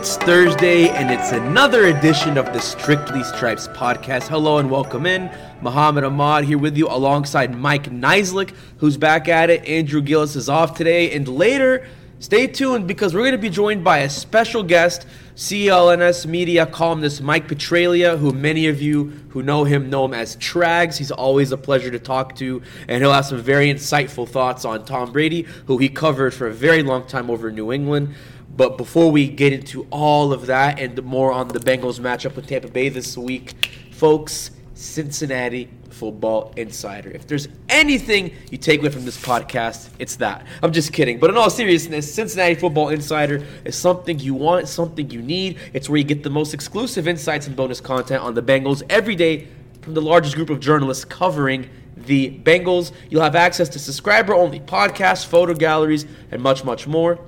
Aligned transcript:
It's 0.00 0.16
Thursday, 0.16 0.88
and 0.88 1.10
it's 1.10 1.30
another 1.30 1.84
edition 1.84 2.38
of 2.38 2.46
the 2.54 2.58
Strictly 2.58 3.22
Stripes 3.22 3.68
podcast. 3.68 4.28
Hello 4.28 4.56
and 4.56 4.70
welcome 4.70 5.04
in. 5.04 5.30
Muhammad 5.60 6.04
Ahmad 6.04 6.44
here 6.44 6.56
with 6.56 6.74
you 6.78 6.88
alongside 6.88 7.54
Mike 7.54 7.90
Niziolek, 7.90 8.54
who's 8.78 8.96
back 8.96 9.28
at 9.28 9.50
it. 9.50 9.62
Andrew 9.68 10.00
Gillis 10.00 10.36
is 10.36 10.48
off 10.48 10.74
today, 10.74 11.14
and 11.14 11.28
later, 11.28 11.86
stay 12.18 12.46
tuned 12.46 12.88
because 12.88 13.12
we're 13.12 13.20
going 13.20 13.32
to 13.32 13.38
be 13.38 13.50
joined 13.50 13.84
by 13.84 13.98
a 13.98 14.08
special 14.08 14.62
guest, 14.62 15.06
CLNS 15.36 16.24
media 16.24 16.64
columnist 16.64 17.20
Mike 17.20 17.46
Petraglia, 17.46 18.18
who 18.18 18.32
many 18.32 18.68
of 18.68 18.80
you 18.80 19.12
who 19.28 19.42
know 19.42 19.64
him 19.64 19.90
know 19.90 20.06
him 20.06 20.14
as 20.14 20.34
Trags. 20.36 20.96
He's 20.96 21.10
always 21.10 21.52
a 21.52 21.58
pleasure 21.58 21.90
to 21.90 21.98
talk 21.98 22.36
to, 22.36 22.62
and 22.88 23.02
he'll 23.02 23.12
have 23.12 23.26
some 23.26 23.42
very 23.42 23.66
insightful 23.66 24.26
thoughts 24.26 24.64
on 24.64 24.86
Tom 24.86 25.12
Brady, 25.12 25.42
who 25.66 25.76
he 25.76 25.90
covered 25.90 26.32
for 26.32 26.46
a 26.46 26.54
very 26.54 26.82
long 26.82 27.06
time 27.06 27.28
over 27.28 27.50
in 27.50 27.54
New 27.54 27.70
England. 27.70 28.14
But 28.60 28.76
before 28.76 29.10
we 29.10 29.26
get 29.26 29.54
into 29.54 29.86
all 29.90 30.34
of 30.34 30.44
that 30.44 30.78
and 30.78 31.02
more 31.02 31.32
on 31.32 31.48
the 31.48 31.60
Bengals 31.60 31.98
matchup 31.98 32.36
with 32.36 32.46
Tampa 32.46 32.68
Bay 32.68 32.90
this 32.90 33.16
week, 33.16 33.54
folks, 33.90 34.50
Cincinnati 34.74 35.70
Football 35.88 36.52
Insider. 36.58 37.10
If 37.10 37.26
there's 37.26 37.48
anything 37.70 38.34
you 38.50 38.58
take 38.58 38.80
away 38.80 38.90
from 38.90 39.06
this 39.06 39.16
podcast, 39.16 39.88
it's 39.98 40.16
that. 40.16 40.46
I'm 40.62 40.72
just 40.72 40.92
kidding. 40.92 41.18
But 41.18 41.30
in 41.30 41.38
all 41.38 41.48
seriousness, 41.48 42.12
Cincinnati 42.12 42.54
Football 42.54 42.90
Insider 42.90 43.46
is 43.64 43.76
something 43.76 44.18
you 44.18 44.34
want, 44.34 44.68
something 44.68 45.10
you 45.10 45.22
need. 45.22 45.56
It's 45.72 45.88
where 45.88 45.96
you 45.96 46.04
get 46.04 46.22
the 46.22 46.28
most 46.28 46.52
exclusive 46.52 47.08
insights 47.08 47.46
and 47.46 47.56
bonus 47.56 47.80
content 47.80 48.22
on 48.22 48.34
the 48.34 48.42
Bengals 48.42 48.82
every 48.90 49.16
day 49.16 49.48
from 49.80 49.94
the 49.94 50.02
largest 50.02 50.34
group 50.34 50.50
of 50.50 50.60
journalists 50.60 51.06
covering 51.06 51.70
the 51.96 52.38
Bengals. 52.40 52.92
You'll 53.08 53.22
have 53.22 53.36
access 53.36 53.70
to 53.70 53.78
subscriber 53.78 54.34
only 54.34 54.60
podcasts, 54.60 55.24
photo 55.24 55.54
galleries, 55.54 56.04
and 56.30 56.42
much, 56.42 56.62
much 56.62 56.86
more. 56.86 57.18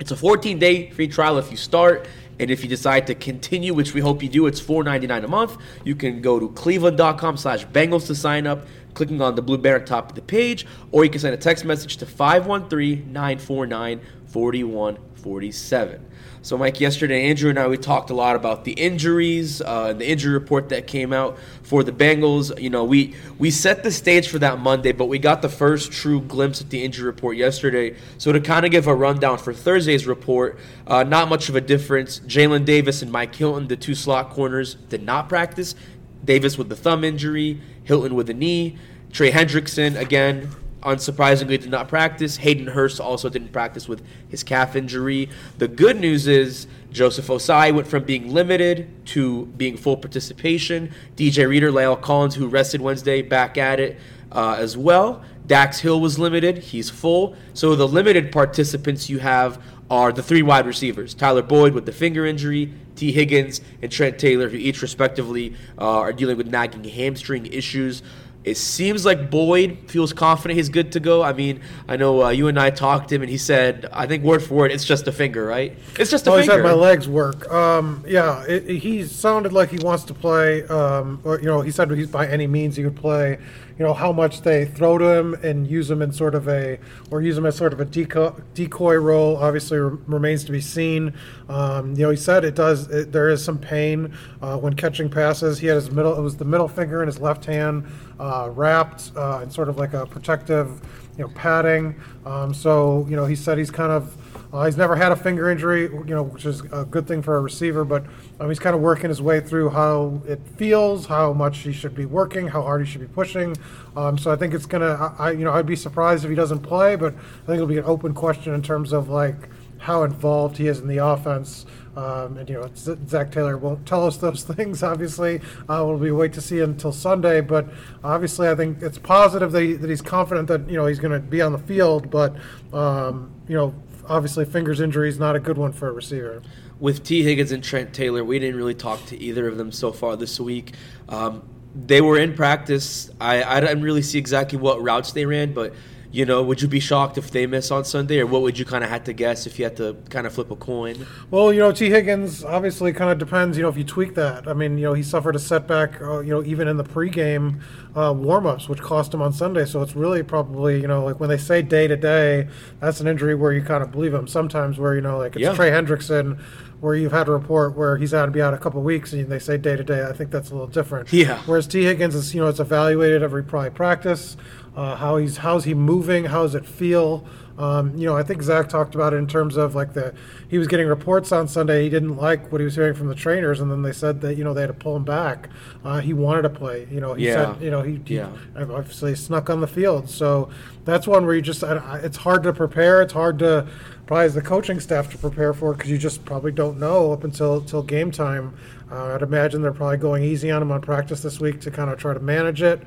It's 0.00 0.10
a 0.10 0.16
14 0.16 0.58
day 0.58 0.90
free 0.90 1.08
trial 1.08 1.38
if 1.38 1.50
you 1.50 1.56
start. 1.56 2.08
And 2.38 2.50
if 2.50 2.62
you 2.62 2.68
decide 2.68 3.06
to 3.06 3.14
continue, 3.14 3.72
which 3.74 3.94
we 3.94 4.00
hope 4.00 4.22
you 4.22 4.28
do, 4.28 4.46
it's 4.46 4.60
$4.99 4.60 5.24
a 5.24 5.28
month. 5.28 5.58
You 5.84 5.94
can 5.94 6.20
go 6.22 6.40
to 6.40 6.48
cleveland.com 6.48 7.36
slash 7.36 7.66
Bengals 7.66 8.06
to 8.06 8.14
sign 8.14 8.46
up, 8.46 8.66
clicking 8.94 9.20
on 9.20 9.34
the 9.34 9.42
blue 9.42 9.58
banner 9.58 9.84
top 9.84 10.08
of 10.08 10.14
the 10.14 10.22
page, 10.22 10.66
or 10.90 11.04
you 11.04 11.10
can 11.10 11.20
send 11.20 11.34
a 11.34 11.38
text 11.38 11.64
message 11.64 11.98
to 11.98 12.06
513 12.06 13.12
949 13.12 14.00
4147. 14.32 16.06
So, 16.44 16.58
Mike, 16.58 16.80
yesterday, 16.80 17.28
Andrew 17.30 17.50
and 17.50 17.58
I, 17.58 17.68
we 17.68 17.76
talked 17.76 18.10
a 18.10 18.14
lot 18.14 18.34
about 18.34 18.64
the 18.64 18.72
injuries, 18.72 19.62
uh, 19.62 19.92
the 19.92 20.08
injury 20.08 20.32
report 20.32 20.70
that 20.70 20.88
came 20.88 21.12
out 21.12 21.38
for 21.62 21.84
the 21.84 21.92
Bengals. 21.92 22.60
You 22.60 22.68
know, 22.68 22.82
we 22.82 23.14
we 23.38 23.52
set 23.52 23.84
the 23.84 23.92
stage 23.92 24.26
for 24.26 24.40
that 24.40 24.58
Monday, 24.58 24.90
but 24.90 25.06
we 25.06 25.20
got 25.20 25.40
the 25.40 25.48
first 25.48 25.92
true 25.92 26.20
glimpse 26.20 26.60
at 26.60 26.70
the 26.70 26.82
injury 26.82 27.06
report 27.06 27.36
yesterday. 27.36 27.96
So, 28.18 28.32
to 28.32 28.40
kind 28.40 28.66
of 28.66 28.72
give 28.72 28.88
a 28.88 28.94
rundown 28.94 29.38
for 29.38 29.52
Thursday's 29.52 30.04
report, 30.04 30.58
uh, 30.88 31.04
not 31.04 31.28
much 31.28 31.48
of 31.48 31.54
a 31.54 31.60
difference. 31.60 32.18
Jalen 32.20 32.64
Davis 32.64 33.02
and 33.02 33.12
Mike 33.12 33.36
Hilton, 33.36 33.68
the 33.68 33.76
two 33.76 33.94
slot 33.94 34.30
corners, 34.30 34.74
did 34.74 35.04
not 35.04 35.28
practice. 35.28 35.76
Davis 36.24 36.58
with 36.58 36.68
the 36.68 36.76
thumb 36.76 37.04
injury, 37.04 37.60
Hilton 37.84 38.16
with 38.16 38.26
the 38.26 38.34
knee. 38.34 38.78
Trey 39.12 39.30
Hendrickson, 39.30 39.96
again, 39.96 40.48
unsurprisingly 40.82 41.60
did 41.60 41.70
not 41.70 41.88
practice. 41.88 42.36
Hayden 42.36 42.68
Hurst 42.68 43.00
also 43.00 43.28
didn't 43.28 43.52
practice 43.52 43.88
with 43.88 44.04
his 44.28 44.42
calf 44.42 44.76
injury. 44.76 45.28
The 45.58 45.68
good 45.68 45.98
news 46.00 46.26
is 46.26 46.66
Joseph 46.90 47.26
Ossai 47.28 47.74
went 47.74 47.86
from 47.86 48.04
being 48.04 48.32
limited 48.32 49.06
to 49.06 49.46
being 49.46 49.76
full 49.76 49.96
participation. 49.96 50.92
DJ 51.16 51.48
Reader, 51.48 51.70
La'el 51.72 52.00
Collins, 52.00 52.34
who 52.34 52.48
rested 52.48 52.80
Wednesday, 52.80 53.22
back 53.22 53.56
at 53.56 53.80
it 53.80 53.98
uh, 54.30 54.56
as 54.58 54.76
well. 54.76 55.22
Dax 55.46 55.80
Hill 55.80 56.00
was 56.00 56.18
limited. 56.18 56.58
He's 56.58 56.90
full. 56.90 57.36
So 57.54 57.74
the 57.74 57.88
limited 57.88 58.32
participants 58.32 59.10
you 59.10 59.18
have 59.18 59.62
are 59.90 60.10
the 60.10 60.22
three 60.22 60.42
wide 60.42 60.66
receivers 60.66 61.12
Tyler 61.12 61.42
Boyd 61.42 61.74
with 61.74 61.84
the 61.84 61.92
finger 61.92 62.24
injury, 62.24 62.72
Tee 62.96 63.12
Higgins, 63.12 63.60
and 63.82 63.90
Trent 63.90 64.18
Taylor, 64.18 64.48
who 64.48 64.56
each 64.56 64.80
respectively 64.80 65.54
uh, 65.78 65.98
are 65.98 66.12
dealing 66.12 66.36
with 66.36 66.46
nagging 66.46 66.84
hamstring 66.84 67.46
issues. 67.46 68.02
It 68.44 68.56
seems 68.56 69.04
like 69.04 69.30
Boyd 69.30 69.78
feels 69.86 70.12
confident 70.12 70.56
he's 70.56 70.68
good 70.68 70.92
to 70.92 71.00
go. 71.00 71.22
I 71.22 71.32
mean, 71.32 71.60
I 71.86 71.96
know 71.96 72.24
uh, 72.24 72.30
you 72.30 72.48
and 72.48 72.58
I 72.58 72.70
talked 72.70 73.10
to 73.10 73.14
him, 73.14 73.22
and 73.22 73.30
he 73.30 73.38
said, 73.38 73.88
I 73.92 74.06
think 74.06 74.24
word 74.24 74.42
for 74.42 74.54
word, 74.54 74.72
it's 74.72 74.84
just 74.84 75.06
a 75.06 75.12
finger, 75.12 75.46
right? 75.46 75.76
It's 75.96 76.10
just 76.10 76.26
a 76.26 76.30
oh, 76.30 76.38
finger. 76.38 76.52
He 76.52 76.58
said 76.58 76.64
my 76.64 76.72
legs 76.72 77.08
work. 77.08 77.48
Um, 77.52 78.04
yeah, 78.06 78.42
it, 78.44 78.68
it, 78.68 78.78
he 78.78 79.04
sounded 79.04 79.52
like 79.52 79.70
he 79.70 79.78
wants 79.78 80.04
to 80.04 80.14
play. 80.14 80.64
Um, 80.64 81.20
or, 81.22 81.38
you 81.38 81.46
know, 81.46 81.60
he 81.60 81.70
said 81.70 81.90
he's 81.92 82.10
by 82.10 82.26
any 82.26 82.48
means 82.48 82.74
he 82.74 82.84
would 82.84 82.96
play. 82.96 83.38
You 83.82 83.88
know 83.88 83.94
how 83.94 84.12
much 84.12 84.42
they 84.42 84.64
throw 84.64 84.96
to 84.96 85.06
him 85.06 85.34
and 85.42 85.66
use 85.66 85.90
him 85.90 86.02
in 86.02 86.12
sort 86.12 86.36
of 86.36 86.46
a, 86.48 86.78
or 87.10 87.20
use 87.20 87.36
him 87.36 87.44
as 87.46 87.56
sort 87.56 87.72
of 87.72 87.80
a 87.80 87.84
decoy, 87.84 88.30
decoy 88.54 88.94
role. 88.94 89.38
Obviously, 89.38 89.76
re- 89.76 89.98
remains 90.06 90.44
to 90.44 90.52
be 90.52 90.60
seen. 90.60 91.12
Um, 91.48 91.90
you 91.96 92.02
know, 92.02 92.10
he 92.10 92.16
said 92.16 92.44
it 92.44 92.54
does. 92.54 92.88
It, 92.92 93.10
there 93.10 93.28
is 93.28 93.44
some 93.44 93.58
pain 93.58 94.16
uh, 94.40 94.56
when 94.56 94.74
catching 94.74 95.10
passes. 95.10 95.58
He 95.58 95.66
had 95.66 95.74
his 95.74 95.90
middle. 95.90 96.16
It 96.16 96.20
was 96.20 96.36
the 96.36 96.44
middle 96.44 96.68
finger 96.68 97.02
in 97.02 97.08
his 97.08 97.18
left 97.18 97.44
hand 97.44 97.84
uh, 98.20 98.50
wrapped 98.52 99.10
uh, 99.16 99.40
in 99.42 99.50
sort 99.50 99.68
of 99.68 99.78
like 99.78 99.94
a 99.94 100.06
protective, 100.06 100.80
you 101.18 101.24
know, 101.24 101.32
padding. 101.34 102.00
Um, 102.24 102.54
so 102.54 103.04
you 103.10 103.16
know, 103.16 103.26
he 103.26 103.34
said 103.34 103.58
he's 103.58 103.72
kind 103.72 103.90
of. 103.90 104.16
Uh, 104.52 104.66
he's 104.66 104.76
never 104.76 104.96
had 104.96 105.12
a 105.12 105.16
finger 105.16 105.50
injury, 105.50 105.82
you 105.82 106.04
know, 106.04 106.22
which 106.22 106.44
is 106.44 106.60
a 106.72 106.84
good 106.84 107.08
thing 107.08 107.22
for 107.22 107.36
a 107.36 107.40
receiver. 107.40 107.84
But 107.84 108.04
um, 108.38 108.48
he's 108.48 108.58
kind 108.58 108.76
of 108.76 108.82
working 108.82 109.08
his 109.08 109.22
way 109.22 109.40
through 109.40 109.70
how 109.70 110.20
it 110.26 110.40
feels, 110.56 111.06
how 111.06 111.32
much 111.32 111.58
he 111.58 111.72
should 111.72 111.94
be 111.94 112.04
working, 112.04 112.48
how 112.48 112.62
hard 112.62 112.84
he 112.84 112.90
should 112.90 113.00
be 113.00 113.06
pushing. 113.06 113.56
Um, 113.96 114.18
so 114.18 114.30
I 114.30 114.36
think 114.36 114.52
it's 114.52 114.66
gonna. 114.66 115.14
I, 115.18 115.30
you 115.30 115.44
know, 115.44 115.52
I'd 115.52 115.66
be 115.66 115.76
surprised 115.76 116.24
if 116.24 116.30
he 116.30 116.36
doesn't 116.36 116.60
play, 116.60 116.96
but 116.96 117.14
I 117.14 117.46
think 117.46 117.56
it'll 117.56 117.66
be 117.66 117.78
an 117.78 117.84
open 117.84 118.12
question 118.12 118.52
in 118.52 118.62
terms 118.62 118.92
of 118.92 119.08
like 119.08 119.48
how 119.78 120.04
involved 120.04 120.58
he 120.58 120.68
is 120.68 120.78
in 120.78 120.86
the 120.86 120.98
offense. 120.98 121.66
Um, 121.96 122.38
and 122.38 122.48
you 122.48 122.54
know, 122.54 122.70
Zac 122.74 123.32
Taylor 123.32 123.58
won't 123.58 123.84
tell 123.86 124.06
us 124.06 124.16
those 124.16 124.44
things. 124.54 124.82
Obviously, 124.82 125.40
uh, 125.68 125.82
we'll 125.86 125.98
be 125.98 126.10
wait 126.10 126.32
to 126.34 126.40
see 126.40 126.60
until 126.60 126.92
Sunday. 126.92 127.40
But 127.40 127.68
obviously, 128.04 128.48
I 128.48 128.54
think 128.54 128.82
it's 128.82 128.98
positive 128.98 129.52
that, 129.52 129.62
he, 129.62 129.72
that 129.74 129.88
he's 129.90 130.02
confident 130.02 130.48
that 130.48 130.68
you 130.68 130.76
know 130.76 130.86
he's 130.86 131.00
going 131.00 131.12
to 131.12 131.20
be 131.20 131.40
on 131.40 131.52
the 131.52 131.58
field. 131.58 132.10
But 132.10 132.36
um, 132.72 133.30
you 133.48 133.56
know, 133.56 133.74
obviously, 134.08 134.44
fingers 134.44 134.80
injury 134.80 135.08
is 135.08 135.18
not 135.18 135.36
a 135.36 135.40
good 135.40 135.58
one 135.58 135.72
for 135.72 135.88
a 135.88 135.92
receiver. 135.92 136.42
With 136.80 137.04
Tee 137.04 137.22
Higgins 137.22 137.52
and 137.52 137.62
Trent 137.62 137.94
Taylor, 137.94 138.24
we 138.24 138.38
didn't 138.38 138.56
really 138.56 138.74
talk 138.74 139.04
to 139.06 139.18
either 139.18 139.46
of 139.46 139.56
them 139.56 139.72
so 139.72 139.92
far 139.92 140.16
this 140.16 140.40
week. 140.40 140.74
Um, 141.08 141.42
they 141.74 142.00
were 142.00 142.18
in 142.18 142.34
practice. 142.34 143.10
I, 143.20 143.42
I 143.42 143.60
didn't 143.60 143.82
really 143.82 144.02
see 144.02 144.18
exactly 144.18 144.58
what 144.58 144.82
routes 144.82 145.12
they 145.12 145.24
ran, 145.24 145.52
but 145.54 145.74
you 146.12 146.26
know, 146.26 146.42
would 146.42 146.60
you 146.60 146.68
be 146.68 146.78
shocked 146.78 147.16
if 147.18 147.30
they 147.30 147.46
miss 147.46 147.70
on 147.70 147.84
Sunday, 147.84 148.20
or 148.20 148.26
what 148.26 148.42
would 148.42 148.58
you 148.58 148.64
kind 148.64 148.84
of 148.84 148.90
have 148.90 149.04
to 149.04 149.12
guess 149.14 149.46
if 149.46 149.58
you 149.58 149.64
had 149.64 149.76
to 149.78 149.96
kind 150.10 150.26
of 150.26 150.32
flip 150.34 150.50
a 150.50 150.56
coin? 150.56 151.06
Well, 151.30 151.52
you 151.52 151.58
know, 151.60 151.72
Tee 151.72 151.88
Higgins 151.90 152.44
obviously 152.44 152.92
kind 152.92 153.10
of 153.10 153.18
depends. 153.18 153.56
You 153.56 153.62
know, 153.62 153.70
if 153.70 153.78
you 153.78 153.84
tweak 153.84 154.14
that, 154.14 154.46
I 154.46 154.52
mean, 154.52 154.76
you 154.76 154.84
know, 154.84 154.92
he 154.92 155.02
suffered 155.02 155.34
a 155.34 155.38
setback. 155.38 156.00
Uh, 156.00 156.20
you 156.20 156.30
know, 156.30 156.44
even 156.44 156.68
in 156.68 156.76
the 156.76 156.84
pregame 156.84 157.60
uh, 157.96 158.12
warmups, 158.12 158.68
which 158.68 158.80
cost 158.80 159.12
him 159.14 159.22
on 159.22 159.32
Sunday. 159.32 159.64
So 159.64 159.80
it's 159.82 159.96
really 159.96 160.22
probably 160.22 160.80
you 160.80 160.86
know, 160.86 161.04
like 161.04 161.18
when 161.18 161.30
they 161.30 161.38
say 161.38 161.62
day 161.62 161.88
to 161.88 161.96
day, 161.96 162.48
that's 162.78 163.00
an 163.00 163.06
injury 163.06 163.34
where 163.34 163.52
you 163.52 163.62
kind 163.62 163.82
of 163.82 163.90
believe 163.90 164.12
him. 164.12 164.26
Sometimes 164.26 164.78
where 164.78 164.94
you 164.94 165.00
know, 165.00 165.16
like 165.18 165.32
it's 165.36 165.42
Yeah. 165.42 165.54
Trey 165.54 165.70
Hendrickson. 165.70 166.38
Where 166.80 166.96
you've 166.96 167.12
had 167.12 167.28
a 167.28 167.30
report 167.30 167.76
where 167.76 167.96
he's 167.96 168.10
had 168.10 168.26
to 168.26 168.32
be 168.32 168.42
out 168.42 168.54
a 168.54 168.58
couple 168.58 168.80
of 168.80 168.84
weeks, 168.84 169.12
and 169.12 169.28
they 169.28 169.38
say 169.38 169.56
day 169.56 169.76
to 169.76 169.84
day. 169.84 170.04
I 170.04 170.12
think 170.12 170.32
that's 170.32 170.50
a 170.50 170.52
little 170.54 170.66
different. 170.66 171.12
Yeah. 171.12 171.38
Whereas 171.46 171.68
Tee 171.68 171.84
Higgins 171.84 172.16
is, 172.16 172.34
you 172.34 172.40
know, 172.40 172.48
it's 172.48 172.58
evaluated 172.58 173.22
every 173.22 173.44
probably 173.44 173.70
practice. 173.70 174.36
Uh, 174.74 174.96
how 174.96 175.16
he's 175.18 175.38
how's 175.38 175.64
he 175.64 175.74
moving? 175.74 176.24
How 176.24 176.42
does 176.42 176.54
it 176.54 176.64
feel? 176.66 177.24
Um, 177.58 177.94
you 177.96 178.06
know, 178.06 178.16
I 178.16 178.22
think 178.22 178.42
Zac 178.42 178.70
talked 178.70 178.94
about 178.94 179.12
it 179.12 179.16
in 179.16 179.26
terms 179.26 179.58
of 179.58 179.74
like 179.74 179.92
the 179.92 180.14
he 180.48 180.56
was 180.56 180.66
getting 180.66 180.86
reports 180.86 181.30
on 181.32 181.46
Sunday. 181.46 181.82
He 181.82 181.90
didn't 181.90 182.16
like 182.16 182.50
what 182.50 182.60
he 182.62 182.64
was 182.64 182.74
hearing 182.74 182.94
from 182.94 183.08
the 183.08 183.14
trainers, 183.14 183.60
and 183.60 183.70
then 183.70 183.82
they 183.82 183.92
said 183.92 184.22
that 184.22 184.36
you 184.38 184.44
know 184.44 184.54
they 184.54 184.62
had 184.62 184.68
to 184.68 184.72
pull 184.72 184.96
him 184.96 185.04
back. 185.04 185.50
Uh, 185.84 186.00
he 186.00 186.14
wanted 186.14 186.42
to 186.42 186.48
play. 186.50 186.88
You 186.90 187.00
know, 187.02 187.12
he 187.12 187.26
Yeah. 187.26 187.52
said 187.54 187.62
you 187.62 187.70
know 187.70 187.82
he, 187.82 188.00
he 188.06 188.16
Yeah. 188.16 188.28
obviously 188.56 189.14
snuck 189.14 189.50
on 189.50 189.60
the 189.60 189.66
field. 189.66 190.08
So 190.08 190.48
that's 190.86 191.06
one 191.06 191.26
where 191.26 191.34
you 191.34 191.42
just 191.42 191.62
it's 191.62 192.16
hard 192.16 192.42
to 192.44 192.54
prepare. 192.54 193.02
It's 193.02 193.12
hard 193.12 193.38
to 193.40 193.66
probably 194.06 194.24
as 194.24 194.34
the 194.34 194.42
coaching 194.42 194.80
staff 194.80 195.10
to 195.10 195.18
prepare 195.18 195.52
for 195.52 195.74
because 195.74 195.90
you 195.90 195.98
just 195.98 196.24
probably 196.24 196.52
don't 196.52 196.78
know 196.80 197.12
up 197.12 197.24
until 197.24 197.58
until 197.58 197.82
game 197.82 198.10
time. 198.10 198.54
Uh, 198.90 199.14
I'd 199.14 199.22
imagine 199.22 199.60
they're 199.60 199.72
probably 199.72 199.96
going 199.98 200.22
easy 200.24 200.50
on 200.50 200.62
him 200.62 200.72
on 200.72 200.80
practice 200.80 201.22
this 201.22 201.38
week 201.40 201.60
to 201.62 201.70
kind 201.70 201.90
of 201.90 201.98
try 201.98 202.14
to 202.14 202.20
manage 202.20 202.62
it. 202.62 202.82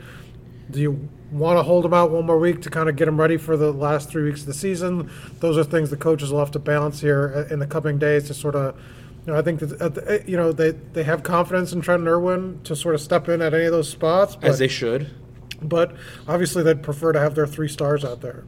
Do 0.72 0.82
you 0.82 1.10
want 1.32 1.58
to 1.60 1.64
hold 1.64 1.86
him 1.86 1.94
out 1.94 2.12
one 2.12 2.26
more 2.26 2.40
week 2.40 2.62
to 2.64 2.70
kind 2.70 2.90
of 2.90 2.96
get 2.96 3.08
him 3.08 3.20
ready 3.20 3.38
for 3.38 3.56
the 3.56 3.72
last 3.72 4.10
three 4.10 4.24
weeks 4.24 4.42
of 4.42 4.48
the 4.48 4.54
season? 4.54 5.12
Those 5.40 5.58
are 5.58 5.64
things 5.64 5.90
the 5.90 5.98
coaches 5.98 6.32
will 6.32 6.40
have 6.40 6.52
to 6.52 6.60
balance 6.60 7.02
here 7.02 7.32
uh, 7.50 7.54
in 7.54 7.60
the 7.60 7.68
coming 7.68 7.98
days 8.00 8.26
to 8.28 8.34
sort 8.34 8.56
of. 8.56 8.76
You 9.26 9.34
know, 9.34 9.40
I 9.40 9.42
think 9.42 9.60
that 9.62 9.82
at 9.82 9.96
the, 9.96 10.20
uh, 10.20 10.24
you 10.28 10.38
know 10.38 10.52
they, 10.52 10.72
they 10.72 11.04
have 11.04 11.24
confidence 11.24 11.74
in 11.74 11.82
Trent 11.82 12.08
Irwin 12.08 12.62
to 12.64 12.76
sort 12.76 12.94
of 12.94 13.02
step 13.02 13.28
in 13.28 13.42
at 13.42 13.54
any 13.56 13.66
of 13.66 13.72
those 13.72 13.90
spots, 13.90 14.36
but, 14.36 14.50
As 14.52 14.60
they 14.60 14.68
should. 14.68 15.10
but 15.62 15.96
obviously 16.28 16.62
they'd 16.62 16.84
prefer 16.84 17.12
to 17.12 17.20
have 17.20 17.34
their 17.34 17.48
three 17.48 17.68
stars 17.68 18.06
out 18.06 18.22
there. 18.22 18.44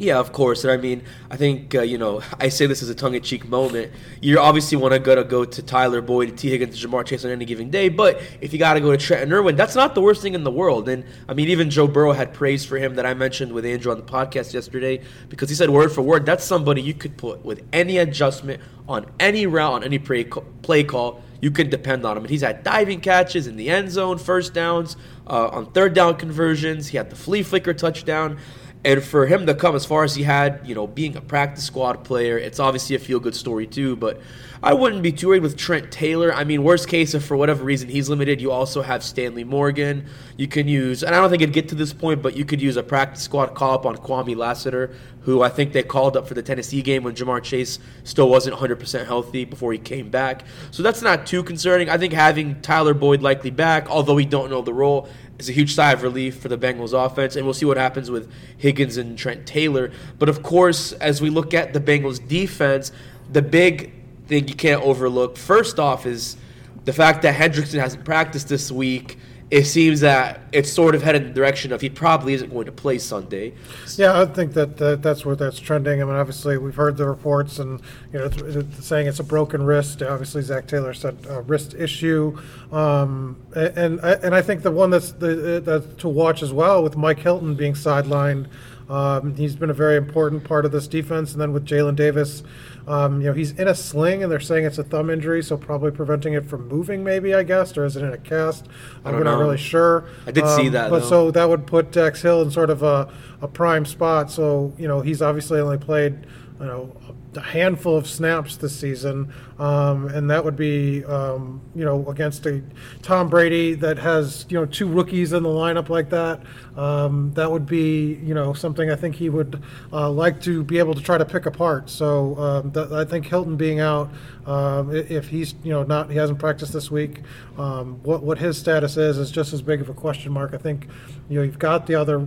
Yeah, 0.00 0.18
of 0.18 0.32
course. 0.32 0.62
And 0.62 0.72
I 0.72 0.76
mean, 0.76 1.02
I 1.28 1.36
think 1.36 1.74
uh, 1.74 1.82
you 1.82 1.98
know, 1.98 2.22
I 2.40 2.48
say 2.48 2.66
this 2.66 2.82
as 2.82 2.88
a 2.88 2.94
tongue-in-cheek 2.94 3.48
moment. 3.48 3.92
You 4.20 4.38
obviously 4.38 4.78
want 4.78 4.94
to 4.94 5.00
go 5.00 5.14
to 5.14 5.24
go 5.24 5.44
to 5.44 5.62
Tyler 5.62 6.00
Boyd, 6.00 6.38
Tee 6.38 6.50
Higgins, 6.50 6.82
Ja'Marr 6.82 7.04
Chase 7.04 7.24
on 7.24 7.30
any 7.30 7.44
given 7.44 7.70
day, 7.70 7.88
but 7.88 8.22
if 8.40 8.52
you 8.52 8.58
got 8.58 8.74
to 8.74 8.80
go 8.80 8.92
to 8.92 8.96
Trenton 8.96 9.32
Irwin, 9.32 9.56
that's 9.56 9.74
not 9.74 9.94
the 9.94 10.00
worst 10.00 10.22
thing 10.22 10.34
in 10.34 10.44
the 10.44 10.50
world. 10.50 10.88
And 10.88 11.04
I 11.28 11.34
mean, 11.34 11.48
even 11.48 11.70
Joe 11.70 11.88
Burrow 11.88 12.12
had 12.12 12.32
praise 12.32 12.64
for 12.64 12.78
him 12.78 12.94
that 12.94 13.06
I 13.06 13.14
mentioned 13.14 13.52
with 13.52 13.66
Andrew 13.66 13.90
on 13.90 13.98
the 13.98 14.04
podcast 14.04 14.54
yesterday 14.54 15.02
because 15.28 15.48
he 15.48 15.54
said 15.54 15.70
word 15.70 15.90
for 15.90 16.02
word 16.02 16.24
that's 16.24 16.44
somebody 16.44 16.80
you 16.80 16.94
could 16.94 17.16
put 17.16 17.44
with 17.44 17.64
any 17.72 17.98
adjustment 17.98 18.62
on 18.88 19.06
any 19.18 19.46
route 19.46 19.72
on 19.72 19.84
any 19.84 19.98
play 19.98 20.24
play 20.24 20.84
call. 20.84 21.22
You 21.40 21.52
can 21.52 21.70
depend 21.70 22.04
on 22.04 22.16
him. 22.16 22.24
And 22.24 22.30
he's 22.30 22.40
had 22.40 22.64
diving 22.64 23.00
catches 23.00 23.46
in 23.46 23.56
the 23.56 23.70
end 23.70 23.92
zone, 23.92 24.18
first 24.18 24.54
downs, 24.54 24.96
uh, 25.28 25.48
on 25.48 25.66
third 25.66 25.94
down 25.94 26.16
conversions. 26.16 26.88
He 26.88 26.96
had 26.96 27.10
the 27.10 27.16
flea 27.16 27.44
flicker 27.44 27.74
touchdown. 27.74 28.38
And 28.84 29.02
for 29.02 29.26
him 29.26 29.46
to 29.46 29.54
come 29.54 29.74
as 29.74 29.84
far 29.84 30.04
as 30.04 30.14
he 30.14 30.22
had, 30.22 30.60
you 30.64 30.74
know, 30.74 30.86
being 30.86 31.16
a 31.16 31.20
practice 31.20 31.64
squad 31.64 32.04
player, 32.04 32.38
it's 32.38 32.60
obviously 32.60 32.94
a 32.94 32.98
feel 32.98 33.18
good 33.18 33.34
story 33.34 33.66
too. 33.66 33.96
But 33.96 34.20
I 34.62 34.74
wouldn't 34.74 35.02
be 35.02 35.12
too 35.12 35.28
worried 35.28 35.42
with 35.42 35.56
Trent 35.56 35.90
Taylor. 35.92 36.32
I 36.32 36.44
mean, 36.44 36.64
worst 36.64 36.88
case, 36.88 37.14
if 37.14 37.24
for 37.24 37.36
whatever 37.36 37.64
reason 37.64 37.88
he's 37.88 38.08
limited, 38.08 38.40
you 38.40 38.50
also 38.50 38.82
have 38.82 39.04
Stanley 39.04 39.44
Morgan. 39.44 40.06
You 40.36 40.48
can 40.48 40.66
use, 40.66 41.02
and 41.02 41.14
I 41.14 41.20
don't 41.20 41.30
think 41.30 41.42
it'd 41.42 41.54
get 41.54 41.68
to 41.68 41.74
this 41.74 41.92
point, 41.92 42.22
but 42.22 42.36
you 42.36 42.44
could 42.44 42.60
use 42.60 42.76
a 42.76 42.82
practice 42.82 43.22
squad 43.22 43.54
call 43.54 43.74
up 43.74 43.86
on 43.86 43.96
Kwamie 43.96 44.36
Lassiter, 44.36 44.94
who 45.22 45.42
I 45.42 45.48
think 45.48 45.72
they 45.72 45.82
called 45.82 46.16
up 46.16 46.26
for 46.26 46.34
the 46.34 46.42
Tennessee 46.42 46.82
game 46.82 47.04
when 47.04 47.14
Ja'Marr 47.14 47.42
Chase 47.42 47.78
still 48.02 48.28
wasn't 48.28 48.56
100% 48.56 49.06
healthy 49.06 49.44
before 49.44 49.72
he 49.72 49.78
came 49.78 50.08
back. 50.08 50.44
So 50.70 50.82
that's 50.82 51.02
not 51.02 51.26
too 51.26 51.42
concerning. 51.42 51.88
I 51.88 51.98
think 51.98 52.12
having 52.12 52.60
Tyler 52.60 52.94
Boyd 52.94 53.22
likely 53.22 53.50
back, 53.50 53.88
although 53.88 54.14
we 54.14 54.24
don't 54.24 54.50
know 54.50 54.62
the 54.62 54.74
role, 54.74 55.08
is 55.38 55.48
a 55.48 55.52
huge 55.52 55.74
sigh 55.74 55.92
of 55.92 56.02
relief 56.02 56.38
for 56.38 56.48
the 56.48 56.58
Bengals 56.58 56.92
offense, 56.92 57.36
and 57.36 57.44
we'll 57.44 57.54
see 57.54 57.64
what 57.64 57.76
happens 57.76 58.10
with 58.10 58.30
Higgins 58.56 58.96
and 58.96 59.16
Trent 59.16 59.46
Taylor. 59.46 59.92
But 60.18 60.28
of 60.28 60.42
course, 60.42 60.92
as 60.92 61.20
we 61.20 61.30
look 61.30 61.54
at 61.54 61.72
the 61.72 61.80
Bengals 61.80 62.26
defense, 62.26 62.92
the 63.30 63.42
big 63.42 63.92
thing 64.26 64.48
you 64.48 64.54
can't 64.54 64.82
overlook, 64.82 65.36
first 65.36 65.78
off, 65.78 66.06
is 66.06 66.36
the 66.84 66.92
fact 66.92 67.22
that 67.22 67.36
Hendrickson 67.36 67.78
hasn't 67.78 68.04
practiced 68.04 68.48
this 68.48 68.72
week 68.72 69.18
it 69.50 69.64
seems 69.64 70.00
that 70.00 70.40
it's 70.52 70.70
sort 70.70 70.94
of 70.94 71.02
headed 71.02 71.22
in 71.22 71.28
the 71.28 71.34
direction 71.34 71.72
of 71.72 71.80
he 71.80 71.88
probably 71.88 72.34
isn't 72.34 72.50
going 72.50 72.66
to 72.66 72.72
play 72.72 72.98
Sunday. 72.98 73.54
Yeah, 73.96 74.20
I 74.20 74.26
think 74.26 74.52
that, 74.52 74.76
that 74.76 75.02
that's 75.02 75.24
where 75.24 75.36
that's 75.36 75.58
trending. 75.58 76.02
I 76.02 76.04
mean, 76.04 76.16
obviously 76.16 76.58
we've 76.58 76.74
heard 76.74 76.98
the 76.98 77.06
reports, 77.06 77.58
and 77.58 77.80
you 78.12 78.18
know, 78.18 78.26
it's, 78.26 78.36
it's 78.36 78.86
saying 78.86 79.06
it's 79.06 79.20
a 79.20 79.24
broken 79.24 79.62
wrist. 79.62 80.02
Obviously, 80.02 80.42
Zac 80.42 80.66
Taylor 80.66 80.92
said 80.92 81.16
a 81.28 81.40
wrist 81.40 81.74
issue, 81.74 82.38
um, 82.72 83.40
and 83.54 84.00
and 84.00 84.34
I 84.34 84.42
think 84.42 84.62
the 84.62 84.70
one 84.70 84.90
that's 84.90 85.12
the, 85.12 85.62
that's 85.64 85.86
to 86.02 86.08
watch 86.08 86.42
as 86.42 86.52
well 86.52 86.82
with 86.82 86.96
Mike 86.96 87.20
Hilton 87.20 87.54
being 87.54 87.74
sidelined. 87.74 88.48
Um, 88.88 89.34
he's 89.34 89.54
been 89.56 89.70
a 89.70 89.74
very 89.74 89.96
important 89.96 90.44
part 90.44 90.64
of 90.64 90.72
this 90.72 90.86
defense, 90.88 91.32
and 91.32 91.40
then 91.40 91.52
with 91.52 91.66
Jalen 91.66 91.96
Davis. 91.96 92.42
Um, 92.86 93.20
you 93.20 93.26
know, 93.26 93.34
he's 93.34 93.50
in 93.52 93.68
a 93.68 93.74
sling, 93.74 94.22
and 94.22 94.32
they're 94.32 94.40
saying 94.40 94.64
it's 94.64 94.78
a 94.78 94.82
thumb 94.82 95.10
injury, 95.10 95.42
so 95.42 95.58
probably 95.58 95.90
preventing 95.90 96.32
it 96.32 96.46
from 96.46 96.66
moving, 96.68 97.04
maybe 97.04 97.34
I 97.34 97.42
guess, 97.42 97.76
or 97.76 97.84
is 97.84 97.96
it 97.96 98.02
in 98.02 98.14
a 98.14 98.16
cast? 98.16 98.66
I 99.04 99.12
We're 99.12 99.24
not 99.24 99.38
really 99.38 99.58
sure. 99.58 100.06
I 100.26 100.30
did 100.30 100.46
see 100.48 100.68
Um, 100.68 100.72
that, 100.72 100.88
but 100.88 101.00
though. 101.00 101.08
so 101.08 101.30
that 101.32 101.46
would 101.46 101.66
put 101.66 101.90
Dax 101.92 102.22
Hill 102.22 102.40
in 102.40 102.50
sort 102.50 102.70
of 102.70 102.82
a, 102.82 103.12
a 103.42 103.48
prime 103.48 103.84
spot. 103.84 104.30
So 104.30 104.72
you 104.78 104.88
know, 104.88 105.02
he's 105.02 105.20
obviously 105.20 105.60
only 105.60 105.76
played, 105.76 106.26
you 106.60 106.66
know, 106.66 106.96
a 107.36 107.40
handful 107.40 107.96
of 107.96 108.06
snaps 108.08 108.56
this 108.56 108.74
season, 108.74 109.32
um, 109.58 110.08
and 110.08 110.28
that 110.30 110.44
would 110.44 110.56
be, 110.56 111.04
um, 111.04 111.60
you 111.74 111.84
know, 111.84 112.08
against 112.08 112.46
a 112.46 112.62
Tom 113.02 113.28
Brady 113.28 113.74
that 113.74 113.98
has 113.98 114.44
you 114.48 114.58
know 114.58 114.66
two 114.66 114.88
rookies 114.88 115.32
in 115.32 115.42
the 115.42 115.48
lineup 115.48 115.88
like 115.88 116.10
that. 116.10 116.42
Um, 116.76 117.32
that 117.34 117.50
would 117.50 117.66
be, 117.66 118.14
you 118.24 118.34
know, 118.34 118.52
something 118.52 118.90
I 118.90 118.96
think 118.96 119.14
he 119.14 119.28
would 119.28 119.62
uh, 119.92 120.10
like 120.10 120.40
to 120.42 120.64
be 120.64 120.78
able 120.78 120.94
to 120.94 121.00
try 121.00 121.18
to 121.18 121.24
pick 121.24 121.46
apart. 121.46 121.90
So 121.90 122.36
um, 122.38 122.70
that, 122.72 122.92
I 122.92 123.04
think 123.04 123.26
Hilton 123.26 123.56
being 123.56 123.80
out, 123.80 124.10
um, 124.46 124.94
if 124.94 125.28
he's, 125.28 125.54
you 125.62 125.70
know, 125.70 125.82
not 125.84 126.10
he 126.10 126.16
hasn't 126.16 126.38
practiced 126.38 126.72
this 126.72 126.90
week, 126.90 127.22
um, 127.56 128.00
what 128.02 128.22
what 128.22 128.38
his 128.38 128.58
status 128.58 128.96
is 128.96 129.18
is 129.18 129.30
just 129.30 129.52
as 129.52 129.62
big 129.62 129.80
of 129.80 129.88
a 129.88 129.94
question 129.94 130.32
mark. 130.32 130.54
I 130.54 130.58
think, 130.58 130.88
you 131.28 131.38
know, 131.38 131.42
you've 131.44 131.58
got 131.58 131.86
the 131.86 131.94
other 131.94 132.26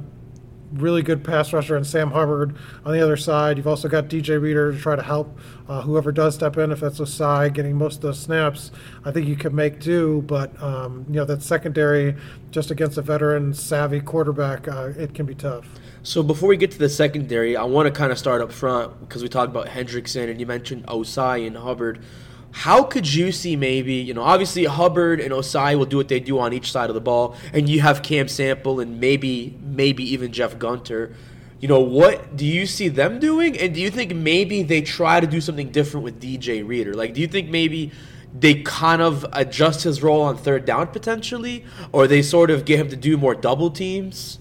really 0.74 1.02
good 1.02 1.24
pass 1.24 1.52
rusher 1.54 1.76
and 1.76 1.86
Sam 1.86 2.12
Hubbard 2.12 2.56
on 2.86 2.94
the 2.94 3.02
other 3.02 3.18
side. 3.18 3.58
You've 3.58 3.68
also 3.68 3.88
got 3.88 4.08
DJ 4.08 4.42
Reader 4.42 4.72
to 4.72 4.80
try 4.80 4.96
to 4.96 5.02
help 5.02 5.38
uh, 5.68 5.82
whoever 5.82 6.12
does 6.12 6.36
step 6.36 6.58
in, 6.58 6.72
if 6.72 6.80
that's 6.80 7.00
Ossai, 7.00 7.54
getting 7.54 7.78
most 7.78 7.96
of 7.96 8.02
those 8.02 8.20
snaps. 8.20 8.72
I 9.06 9.12
think 9.12 9.28
you 9.28 9.36
can 9.36 9.56
make 9.56 9.80
do, 9.80 10.22
but 10.24 10.62
um, 10.62 11.06
you 11.08 11.16
know 11.16 11.26
that 11.26 11.42
secondary, 11.42 12.16
just 12.52 12.72
against 12.72 12.98
a 12.98 13.02
veteran, 13.02 13.54
savvy 13.54 14.02
quarterback, 14.02 14.68
uh, 14.68 14.92
it 14.98 15.14
can 15.14 15.26
be 15.26 15.36
tough. 15.36 15.68
So 16.04 16.24
before 16.24 16.50
we 16.50 16.58
get 16.58 16.72
to 16.72 16.80
the 16.80 16.90
secondary, 16.90 17.56
I 17.56 17.64
want 17.64 17.86
to 17.86 17.92
kind 17.92 18.12
of 18.12 18.18
start 18.18 18.42
up 18.42 18.52
front 18.52 19.00
because 19.02 19.22
we 19.22 19.30
talked 19.30 19.52
about 19.52 19.68
Hendrickson 19.68 20.30
and 20.30 20.40
you 20.40 20.48
mentioned 20.48 20.86
Ossai 20.88 21.46
and 21.46 21.56
Hubbard. 21.56 22.04
How 22.52 22.84
could 22.84 23.12
you 23.12 23.32
see 23.32 23.56
maybe, 23.56 23.96
you 23.96 24.14
know, 24.14 24.24
obviously 24.24 24.66
Hubbard 24.66 25.20
and 25.20 25.32
Ossai 25.32 25.78
will 25.78 25.86
do 25.86 25.98
what 25.98 26.10
they 26.10 26.20
do 26.20 26.38
on 26.40 26.54
each 26.54 26.72
side 26.72 26.90
of 26.90 26.94
the 26.94 27.02
ball, 27.02 27.36
and 27.54 27.70
you 27.70 27.82
have 27.82 28.04
Cam 28.04 28.28
Sample 28.28 28.80
and 28.80 29.00
maybe 29.00 29.58
maybe 29.64 30.04
even 30.14 30.32
Jeff 30.32 30.60
Gunter. 30.60 31.16
You 31.60 31.68
know, 31.68 31.80
what 31.80 32.36
do 32.36 32.46
you 32.46 32.66
see 32.66 32.88
them 32.88 33.20
doing? 33.20 33.58
And 33.58 33.74
do 33.74 33.80
you 33.80 33.92
think 33.92 34.14
maybe 34.16 34.64
they 34.64 34.82
try 34.82 35.20
to 35.20 35.28
do 35.28 35.40
something 35.40 35.70
different 35.70 36.04
with 36.04 36.20
DJ 36.20 36.68
Reader? 36.68 36.94
Like, 36.94 37.14
do 37.14 37.22
you 37.22 37.28
think 37.28 37.50
maybe 37.50 37.92
they 38.38 38.56
kind 38.64 39.02
of 39.02 39.26
adjust 39.32 39.84
his 39.84 40.02
role 40.02 40.22
on 40.22 40.38
third 40.38 40.66
down 40.66 40.88
potentially, 40.88 41.64
or 41.92 42.08
they 42.08 42.22
sort 42.22 42.50
of 42.50 42.66
get 42.66 42.80
him 42.80 42.90
to 42.90 42.96
do 42.96 43.16
more 43.16 43.36
double 43.36 43.70
teams? 43.70 44.40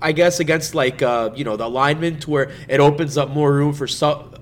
I 0.00 0.12
guess 0.12 0.40
against 0.40 0.74
like 0.74 1.02
uh, 1.02 1.30
you 1.34 1.44
know 1.44 1.56
the 1.56 1.66
alignment 1.66 2.26
where 2.26 2.50
it 2.68 2.80
opens 2.80 3.16
up 3.16 3.30
more 3.30 3.52
room 3.52 3.72
for 3.72 3.86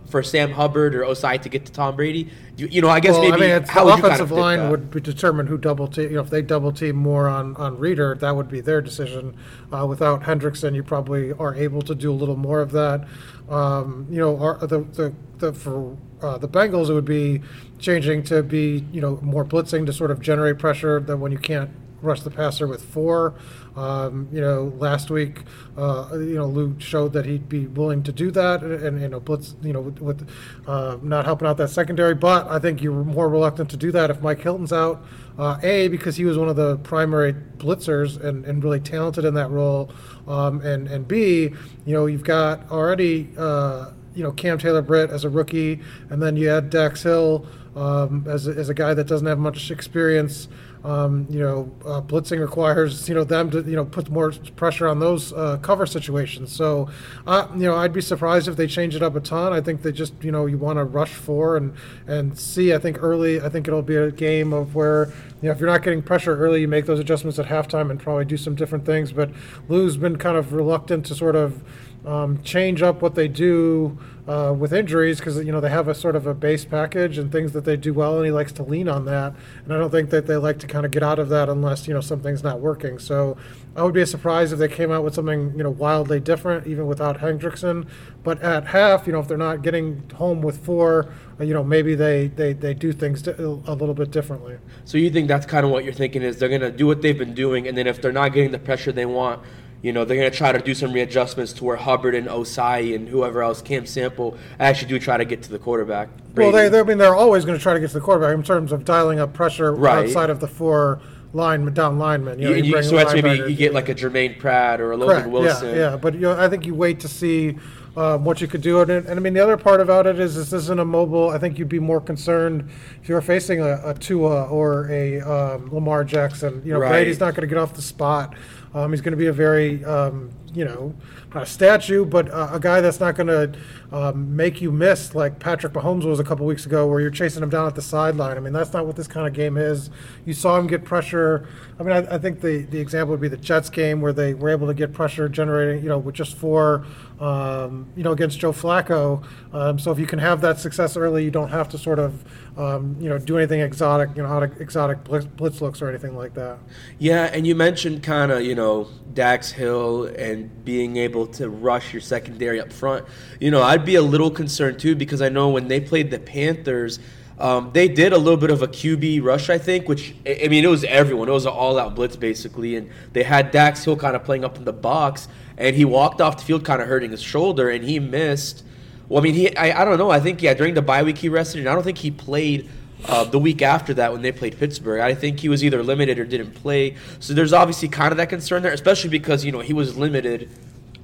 for 0.08 0.22
Sam 0.22 0.52
Hubbard 0.52 0.94
or 0.94 1.02
Ossai 1.02 1.40
to 1.42 1.48
get 1.48 1.66
to 1.66 1.72
Tom 1.72 1.96
Brady. 1.96 2.30
You, 2.56 2.68
you 2.68 2.80
know, 2.80 2.88
I 2.88 3.00
guess 3.00 3.12
well, 3.12 3.30
maybe 3.30 3.52
I 3.52 3.58
mean, 3.58 3.68
how 3.68 3.84
the 3.84 3.96
you 3.96 4.02
kind 4.02 4.04
offensive 4.06 4.32
of 4.32 4.38
line 4.38 4.70
would 4.70 4.90
determine 5.02 5.46
who 5.46 5.58
double 5.58 5.88
team. 5.88 6.10
You 6.10 6.16
know, 6.16 6.22
if 6.22 6.30
they 6.30 6.42
double 6.42 6.72
team 6.72 6.96
more 6.96 7.28
on 7.28 7.56
on 7.56 7.78
Reader, 7.78 8.16
that 8.16 8.34
would 8.34 8.48
be 8.48 8.60
their 8.60 8.80
decision. 8.80 9.36
Uh, 9.72 9.86
without 9.86 10.22
Hendrickson, 10.22 10.74
you 10.74 10.82
probably 10.82 11.32
are 11.32 11.54
able 11.54 11.82
to 11.82 11.94
do 11.94 12.10
a 12.10 12.14
little 12.14 12.36
more 12.36 12.60
of 12.60 12.72
that. 12.72 13.06
Um, 13.48 14.06
you 14.10 14.18
know, 14.18 14.38
our, 14.38 14.58
the 14.66 14.80
the, 14.80 15.14
the 15.38 15.52
for 15.52 15.96
uh, 16.22 16.38
the 16.38 16.48
Bengals, 16.48 16.88
it 16.88 16.94
would 16.94 17.04
be 17.04 17.42
changing 17.78 18.22
to 18.24 18.42
be 18.42 18.84
you 18.92 19.00
know 19.00 19.18
more 19.22 19.44
blitzing 19.44 19.84
to 19.86 19.92
sort 19.92 20.10
of 20.10 20.20
generate 20.20 20.58
pressure. 20.58 21.00
That 21.00 21.18
when 21.18 21.32
you 21.32 21.38
can't 21.38 21.70
rush 22.02 22.22
the 22.22 22.30
passer 22.30 22.66
with 22.66 22.82
four. 22.82 23.34
Um, 23.76 24.28
you 24.32 24.40
know, 24.40 24.72
last 24.78 25.10
week, 25.10 25.42
uh, 25.76 26.08
you 26.12 26.34
know, 26.34 26.46
Lou 26.46 26.74
showed 26.78 27.12
that 27.12 27.26
he'd 27.26 27.46
be 27.48 27.66
willing 27.66 28.02
to 28.04 28.12
do 28.12 28.30
that, 28.30 28.62
and, 28.62 29.00
you 29.00 29.08
know, 29.08 29.20
blitz, 29.20 29.54
you 29.62 29.74
know, 29.74 29.82
with, 29.82 30.00
with 30.00 30.30
uh, 30.66 30.96
not 31.02 31.26
helping 31.26 31.46
out 31.46 31.58
that 31.58 31.68
secondary. 31.68 32.14
But 32.14 32.48
I 32.48 32.58
think 32.58 32.82
you're 32.82 33.04
more 33.04 33.28
reluctant 33.28 33.68
to 33.70 33.76
do 33.76 33.92
that 33.92 34.08
if 34.10 34.22
Mike 34.22 34.40
Hilton's 34.40 34.72
out. 34.72 35.04
Uh, 35.38 35.58
a 35.62 35.88
because 35.88 36.16
he 36.16 36.24
was 36.24 36.38
one 36.38 36.48
of 36.48 36.56
the 36.56 36.78
primary 36.78 37.34
blitzers 37.34 38.18
and, 38.22 38.46
and 38.46 38.64
really 38.64 38.80
talented 38.80 39.26
in 39.26 39.34
that 39.34 39.50
role, 39.50 39.90
um, 40.26 40.62
and 40.62 40.88
and 40.88 41.06
B, 41.06 41.50
you 41.84 41.94
know, 41.94 42.06
you've 42.06 42.24
got 42.24 42.70
already. 42.70 43.28
Uh, 43.36 43.90
you 44.14 44.22
know 44.22 44.32
Cam 44.32 44.56
Taylor 44.56 44.80
Britt 44.80 45.10
as 45.10 45.24
a 45.24 45.28
rookie, 45.28 45.78
and 46.08 46.22
then 46.22 46.38
you 46.38 46.48
had 46.48 46.70
Dax 46.70 47.02
Hill 47.02 47.46
um, 47.76 48.24
as, 48.26 48.48
as 48.48 48.68
a 48.68 48.74
guy 48.74 48.94
that 48.94 49.06
doesn't 49.06 49.26
have 49.26 49.38
much 49.38 49.70
experience. 49.70 50.48
Um, 50.86 51.26
you 51.28 51.40
know, 51.40 51.68
uh, 51.84 52.00
blitzing 52.00 52.38
requires 52.38 53.08
you 53.08 53.14
know 53.16 53.24
them 53.24 53.50
to 53.50 53.60
you 53.62 53.74
know 53.74 53.84
put 53.84 54.08
more 54.08 54.30
pressure 54.54 54.86
on 54.86 55.00
those 55.00 55.32
uh, 55.32 55.56
cover 55.56 55.84
situations. 55.84 56.52
So, 56.52 56.88
uh, 57.26 57.48
you 57.54 57.64
know, 57.64 57.74
I'd 57.74 57.92
be 57.92 58.00
surprised 58.00 58.46
if 58.46 58.54
they 58.54 58.68
change 58.68 58.94
it 58.94 59.02
up 59.02 59.16
a 59.16 59.20
ton. 59.20 59.52
I 59.52 59.60
think 59.60 59.82
they 59.82 59.90
just 59.90 60.14
you 60.22 60.30
know 60.30 60.46
you 60.46 60.58
want 60.58 60.78
to 60.78 60.84
rush 60.84 61.12
for 61.12 61.56
and 61.56 61.74
and 62.06 62.38
see. 62.38 62.72
I 62.72 62.78
think 62.78 63.02
early. 63.02 63.40
I 63.40 63.48
think 63.48 63.66
it'll 63.66 63.82
be 63.82 63.96
a 63.96 64.12
game 64.12 64.52
of 64.52 64.76
where 64.76 65.06
you 65.42 65.48
know 65.48 65.50
if 65.50 65.58
you're 65.58 65.68
not 65.68 65.82
getting 65.82 66.02
pressure 66.02 66.38
early, 66.38 66.60
you 66.60 66.68
make 66.68 66.86
those 66.86 67.00
adjustments 67.00 67.40
at 67.40 67.46
halftime 67.46 67.90
and 67.90 67.98
probably 67.98 68.24
do 68.24 68.36
some 68.36 68.54
different 68.54 68.86
things. 68.86 69.10
But 69.10 69.30
Lou's 69.68 69.96
been 69.96 70.18
kind 70.18 70.36
of 70.36 70.52
reluctant 70.52 71.04
to 71.06 71.16
sort 71.16 71.34
of 71.34 71.64
um, 72.06 72.40
change 72.42 72.82
up 72.82 73.02
what 73.02 73.16
they 73.16 73.26
do 73.26 73.98
uh, 74.28 74.54
with 74.56 74.72
injuries 74.72 75.18
because 75.18 75.36
you 75.44 75.52
know 75.52 75.60
they 75.60 75.70
have 75.70 75.88
a 75.88 75.94
sort 75.94 76.16
of 76.16 76.26
a 76.26 76.34
base 76.34 76.64
package 76.64 77.18
and 77.18 77.30
things 77.30 77.52
that 77.52 77.64
they 77.64 77.76
do 77.76 77.92
well, 77.92 78.16
and 78.16 78.24
he 78.24 78.32
likes 78.32 78.52
to 78.52 78.62
lean 78.62 78.88
on 78.88 79.04
that. 79.04 79.34
And 79.64 79.72
I 79.72 79.78
don't 79.78 79.90
think 79.90 80.10
that 80.10 80.26
they 80.26 80.36
like 80.36 80.58
to 80.60 80.66
kind 80.66 80.84
of 80.86 80.92
get 80.92 81.02
out 81.02 81.18
of 81.18 81.28
that 81.30 81.48
unless 81.48 81.86
you 81.86 81.94
know 81.94 82.00
something's 82.00 82.42
not 82.42 82.60
working. 82.60 82.98
So 82.98 83.36
I 83.74 83.82
would 83.82 83.94
be 83.94 84.04
surprised 84.04 84.52
if 84.52 84.58
they 84.58 84.68
came 84.68 84.90
out 84.90 85.04
with 85.04 85.14
something 85.14 85.52
you 85.56 85.64
know 85.64 85.70
wildly 85.70 86.20
different, 86.20 86.66
even 86.66 86.86
without 86.86 87.18
Hendrickson. 87.18 87.88
But 88.22 88.40
at 88.42 88.68
half, 88.68 89.06
you 89.06 89.12
know, 89.12 89.20
if 89.20 89.28
they're 89.28 89.36
not 89.36 89.62
getting 89.62 90.08
home 90.14 90.42
with 90.42 90.64
four, 90.64 91.12
uh, 91.40 91.44
you 91.44 91.54
know, 91.54 91.64
maybe 91.64 91.94
they 91.96 92.28
they, 92.28 92.52
they 92.52 92.74
do 92.74 92.92
things 92.92 93.26
a 93.26 93.42
little 93.42 93.94
bit 93.94 94.12
differently. 94.12 94.58
So 94.84 94.98
you 94.98 95.10
think 95.10 95.26
that's 95.28 95.46
kind 95.46 95.64
of 95.64 95.72
what 95.72 95.84
you're 95.84 95.92
thinking 95.92 96.22
is 96.22 96.38
they're 96.38 96.48
gonna 96.48 96.70
do 96.70 96.86
what 96.86 97.02
they've 97.02 97.18
been 97.18 97.34
doing, 97.34 97.66
and 97.66 97.76
then 97.76 97.86
if 97.86 98.00
they're 98.00 98.12
not 98.12 98.32
getting 98.32 98.52
the 98.52 98.58
pressure 98.58 98.92
they 98.92 99.06
want, 99.06 99.42
you 99.86 99.92
know, 99.92 100.04
they're 100.04 100.16
gonna 100.16 100.30
try 100.30 100.50
to 100.50 100.58
do 100.58 100.74
some 100.74 100.92
readjustments 100.92 101.52
to 101.54 101.64
where 101.64 101.76
Hubbard 101.76 102.16
and 102.16 102.26
Ossai 102.26 102.92
and 102.96 103.08
whoever 103.08 103.40
else, 103.40 103.62
Cam 103.62 103.86
Sample, 103.86 104.36
actually 104.58 104.88
do 104.88 104.98
try 104.98 105.16
to 105.16 105.24
get 105.24 105.42
to 105.44 105.50
the 105.50 105.60
quarterback. 105.60 106.08
Well, 106.34 106.50
Brady. 106.50 106.56
they, 106.56 106.68
they 106.70 106.80
I 106.80 106.82
mean 106.82 106.98
they're 106.98 107.14
always 107.14 107.44
going 107.44 107.56
to 107.56 107.62
try 107.62 107.72
to 107.74 107.78
get 107.80 107.88
to 107.88 107.94
the 107.94 108.00
quarterback 108.00 108.34
in 108.34 108.42
terms 108.42 108.72
of 108.72 108.84
dialing 108.84 109.20
up 109.20 109.32
pressure 109.32 109.72
Right. 109.72 110.04
outside 110.06 110.28
of 110.28 110.40
the 110.40 110.48
four 110.48 111.00
line 111.32 111.72
down 111.72 111.98
linemen. 112.00 112.40
You 112.40 112.50
know, 112.50 112.56
You- 112.56 112.64
you- 112.76 112.82
so 112.82 112.96
that's 112.96 113.14
maybe 113.14 113.30
you 113.50 113.56
get 113.56 113.72
like 113.74 113.88
a 113.88 113.94
Jermaine 113.94 114.38
Pratt 114.40 114.80
or 114.80 114.90
a 114.90 114.96
Logan. 114.96 115.30
Wilson. 115.30 115.68
Yeah, 115.68 115.90
yeah, 115.90 115.96
but 115.96 116.14
you 116.14 116.20
know, 116.20 116.32
I 116.36 116.48
think 116.48 116.66
you 116.66 116.74
wait 116.74 116.98
to 117.00 117.08
see 117.08 117.56
um, 117.96 118.24
what 118.26 118.42
you 118.42 118.46
could 118.46 118.60
do. 118.60 118.80
And, 118.80 118.90
and 118.90 119.08
I 119.08 119.14
mean, 119.20 119.32
the 119.32 119.40
other 119.40 119.56
part 119.56 119.80
about 119.80 120.06
it 120.06 120.18
is 120.20 120.34
this 120.36 120.52
isn't 120.52 120.78
a 120.78 120.84
mobile. 120.84 121.30
I 121.30 121.38
think 121.38 121.58
you'd 121.58 121.70
be 121.70 121.78
more 121.78 122.00
concerned 122.00 122.68
if 123.02 123.08
you're 123.08 123.22
facing 123.22 123.60
a, 123.62 123.80
a 123.84 123.94
Tua 123.94 124.44
or 124.48 124.90
a 124.90 125.20
um, 125.22 125.70
Lamar 125.72 126.04
Jackson. 126.04 126.60
You 126.64 126.74
know, 126.74 126.80
Right. 126.80 126.90
Brady's 126.90 127.20
not 127.20 127.34
going 127.34 127.48
to 127.48 127.54
get 127.54 127.56
off 127.58 127.72
the 127.72 127.80
spot. 127.80 128.34
Um, 128.76 128.92
he's 128.92 129.00
going 129.00 129.12
to 129.12 129.16
be 129.16 129.28
a 129.28 129.32
very, 129.32 129.82
um, 129.86 130.30
you 130.56 130.64
know, 130.64 130.94
not 131.34 131.42
a 131.42 131.46
statue, 131.46 132.06
but 132.06 132.30
uh, 132.30 132.48
a 132.50 132.58
guy 132.58 132.80
that's 132.80 132.98
not 132.98 133.14
going 133.14 133.26
to 133.26 133.52
um, 133.92 134.34
make 134.34 134.62
you 134.62 134.72
miss 134.72 135.14
like 135.14 135.38
Patrick 135.38 135.74
Mahomes 135.74 136.04
was 136.04 136.18
a 136.18 136.24
couple 136.24 136.46
weeks 136.46 136.64
ago, 136.64 136.86
where 136.86 136.98
you're 136.98 137.10
chasing 137.10 137.42
him 137.42 137.50
down 137.50 137.66
at 137.66 137.74
the 137.74 137.82
sideline. 137.82 138.38
I 138.38 138.40
mean, 138.40 138.54
that's 138.54 138.72
not 138.72 138.86
what 138.86 138.96
this 138.96 139.06
kind 139.06 139.26
of 139.26 139.34
game 139.34 139.58
is. 139.58 139.90
You 140.24 140.32
saw 140.32 140.58
him 140.58 140.66
get 140.66 140.82
pressure. 140.82 141.46
I 141.78 141.82
mean, 141.82 141.92
I, 141.92 142.14
I 142.14 142.18
think 142.18 142.40
the, 142.40 142.62
the 142.62 142.80
example 142.80 143.10
would 143.10 143.20
be 143.20 143.28
the 143.28 143.36
Jets 143.36 143.68
game 143.68 144.00
where 144.00 144.14
they 144.14 144.32
were 144.32 144.48
able 144.48 144.66
to 144.66 144.74
get 144.74 144.94
pressure 144.94 145.28
generating, 145.28 145.82
you 145.82 145.90
know, 145.90 145.98
with 145.98 146.14
just 146.14 146.36
four, 146.36 146.86
um, 147.20 147.86
you 147.94 148.02
know, 148.02 148.12
against 148.12 148.38
Joe 148.38 148.52
Flacco. 148.52 149.22
Um, 149.52 149.78
so 149.78 149.92
if 149.92 149.98
you 149.98 150.06
can 150.06 150.18
have 150.18 150.40
that 150.40 150.58
success 150.58 150.96
early, 150.96 151.22
you 151.22 151.30
don't 151.30 151.50
have 151.50 151.68
to 151.68 151.78
sort 151.78 151.98
of, 151.98 152.24
um, 152.58 152.96
you 152.98 153.10
know, 153.10 153.18
do 153.18 153.36
anything 153.36 153.60
exotic, 153.60 154.16
you 154.16 154.22
know, 154.22 154.28
out 154.30 154.42
of 154.42 154.58
exotic 154.58 155.04
blitz, 155.04 155.26
blitz 155.26 155.60
looks 155.60 155.82
or 155.82 155.90
anything 155.90 156.16
like 156.16 156.32
that. 156.32 156.58
Yeah, 156.98 157.24
and 157.24 157.46
you 157.46 157.54
mentioned 157.54 158.02
kind 158.02 158.32
of, 158.32 158.42
you 158.42 158.54
know, 158.54 158.88
Dax 159.12 159.50
Hill 159.50 160.04
and 160.16 160.45
being 160.64 160.96
able 160.96 161.26
to 161.26 161.48
rush 161.48 161.92
your 161.92 162.00
secondary 162.00 162.60
up 162.60 162.72
front. 162.72 163.04
You 163.40 163.50
know, 163.50 163.62
I'd 163.62 163.84
be 163.84 163.96
a 163.96 164.02
little 164.02 164.30
concerned 164.30 164.78
too 164.78 164.94
because 164.94 165.22
I 165.22 165.28
know 165.28 165.50
when 165.50 165.68
they 165.68 165.80
played 165.80 166.10
the 166.10 166.18
Panthers, 166.18 166.98
um, 167.38 167.70
they 167.74 167.88
did 167.88 168.12
a 168.12 168.18
little 168.18 168.38
bit 168.38 168.50
of 168.50 168.62
a 168.62 168.68
QB 168.68 169.22
rush, 169.22 169.50
I 169.50 169.58
think, 169.58 169.88
which, 169.88 170.14
I 170.26 170.48
mean, 170.48 170.64
it 170.64 170.68
was 170.68 170.84
everyone. 170.84 171.28
It 171.28 171.32
was 171.32 171.44
an 171.44 171.52
all 171.52 171.78
out 171.78 171.94
blitz, 171.94 172.16
basically. 172.16 172.76
And 172.76 172.90
they 173.12 173.22
had 173.22 173.50
Dax 173.50 173.84
Hill 173.84 173.96
kind 173.96 174.16
of 174.16 174.24
playing 174.24 174.44
up 174.44 174.56
in 174.56 174.64
the 174.64 174.72
box, 174.72 175.28
and 175.58 175.76
he 175.76 175.84
walked 175.84 176.20
off 176.20 176.38
the 176.38 176.44
field 176.44 176.64
kind 176.64 176.80
of 176.80 176.88
hurting 176.88 177.10
his 177.10 177.22
shoulder, 177.22 177.68
and 177.68 177.84
he 177.84 177.98
missed. 177.98 178.64
Well, 179.08 179.20
I 179.20 179.22
mean, 179.22 179.34
he, 179.34 179.54
I, 179.56 179.82
I 179.82 179.84
don't 179.84 179.98
know. 179.98 180.10
I 180.10 180.18
think, 180.18 180.42
yeah, 180.42 180.54
during 180.54 180.74
the 180.74 180.82
bye 180.82 181.02
week 181.02 181.18
he 181.18 181.28
rested, 181.28 181.60
and 181.60 181.68
I 181.68 181.74
don't 181.74 181.84
think 181.84 181.98
he 181.98 182.10
played 182.10 182.70
uh, 183.08 183.24
the 183.24 183.38
week 183.38 183.62
after 183.62 183.94
that 183.94 184.12
when 184.12 184.22
they 184.22 184.32
played 184.32 184.58
Pittsburgh. 184.58 185.00
I 185.00 185.14
think 185.14 185.40
he 185.40 185.48
was 185.48 185.64
either 185.64 185.82
limited 185.82 186.18
or 186.18 186.24
didn't 186.24 186.52
play. 186.52 186.96
So 187.20 187.34
there's 187.34 187.52
obviously 187.52 187.88
kind 187.88 188.12
of 188.12 188.18
that 188.18 188.28
concern 188.28 188.62
there, 188.62 188.72
especially 188.72 189.10
because, 189.10 189.44
you 189.44 189.52
know, 189.52 189.60
he 189.60 189.72
was 189.72 189.96
limited 189.96 190.50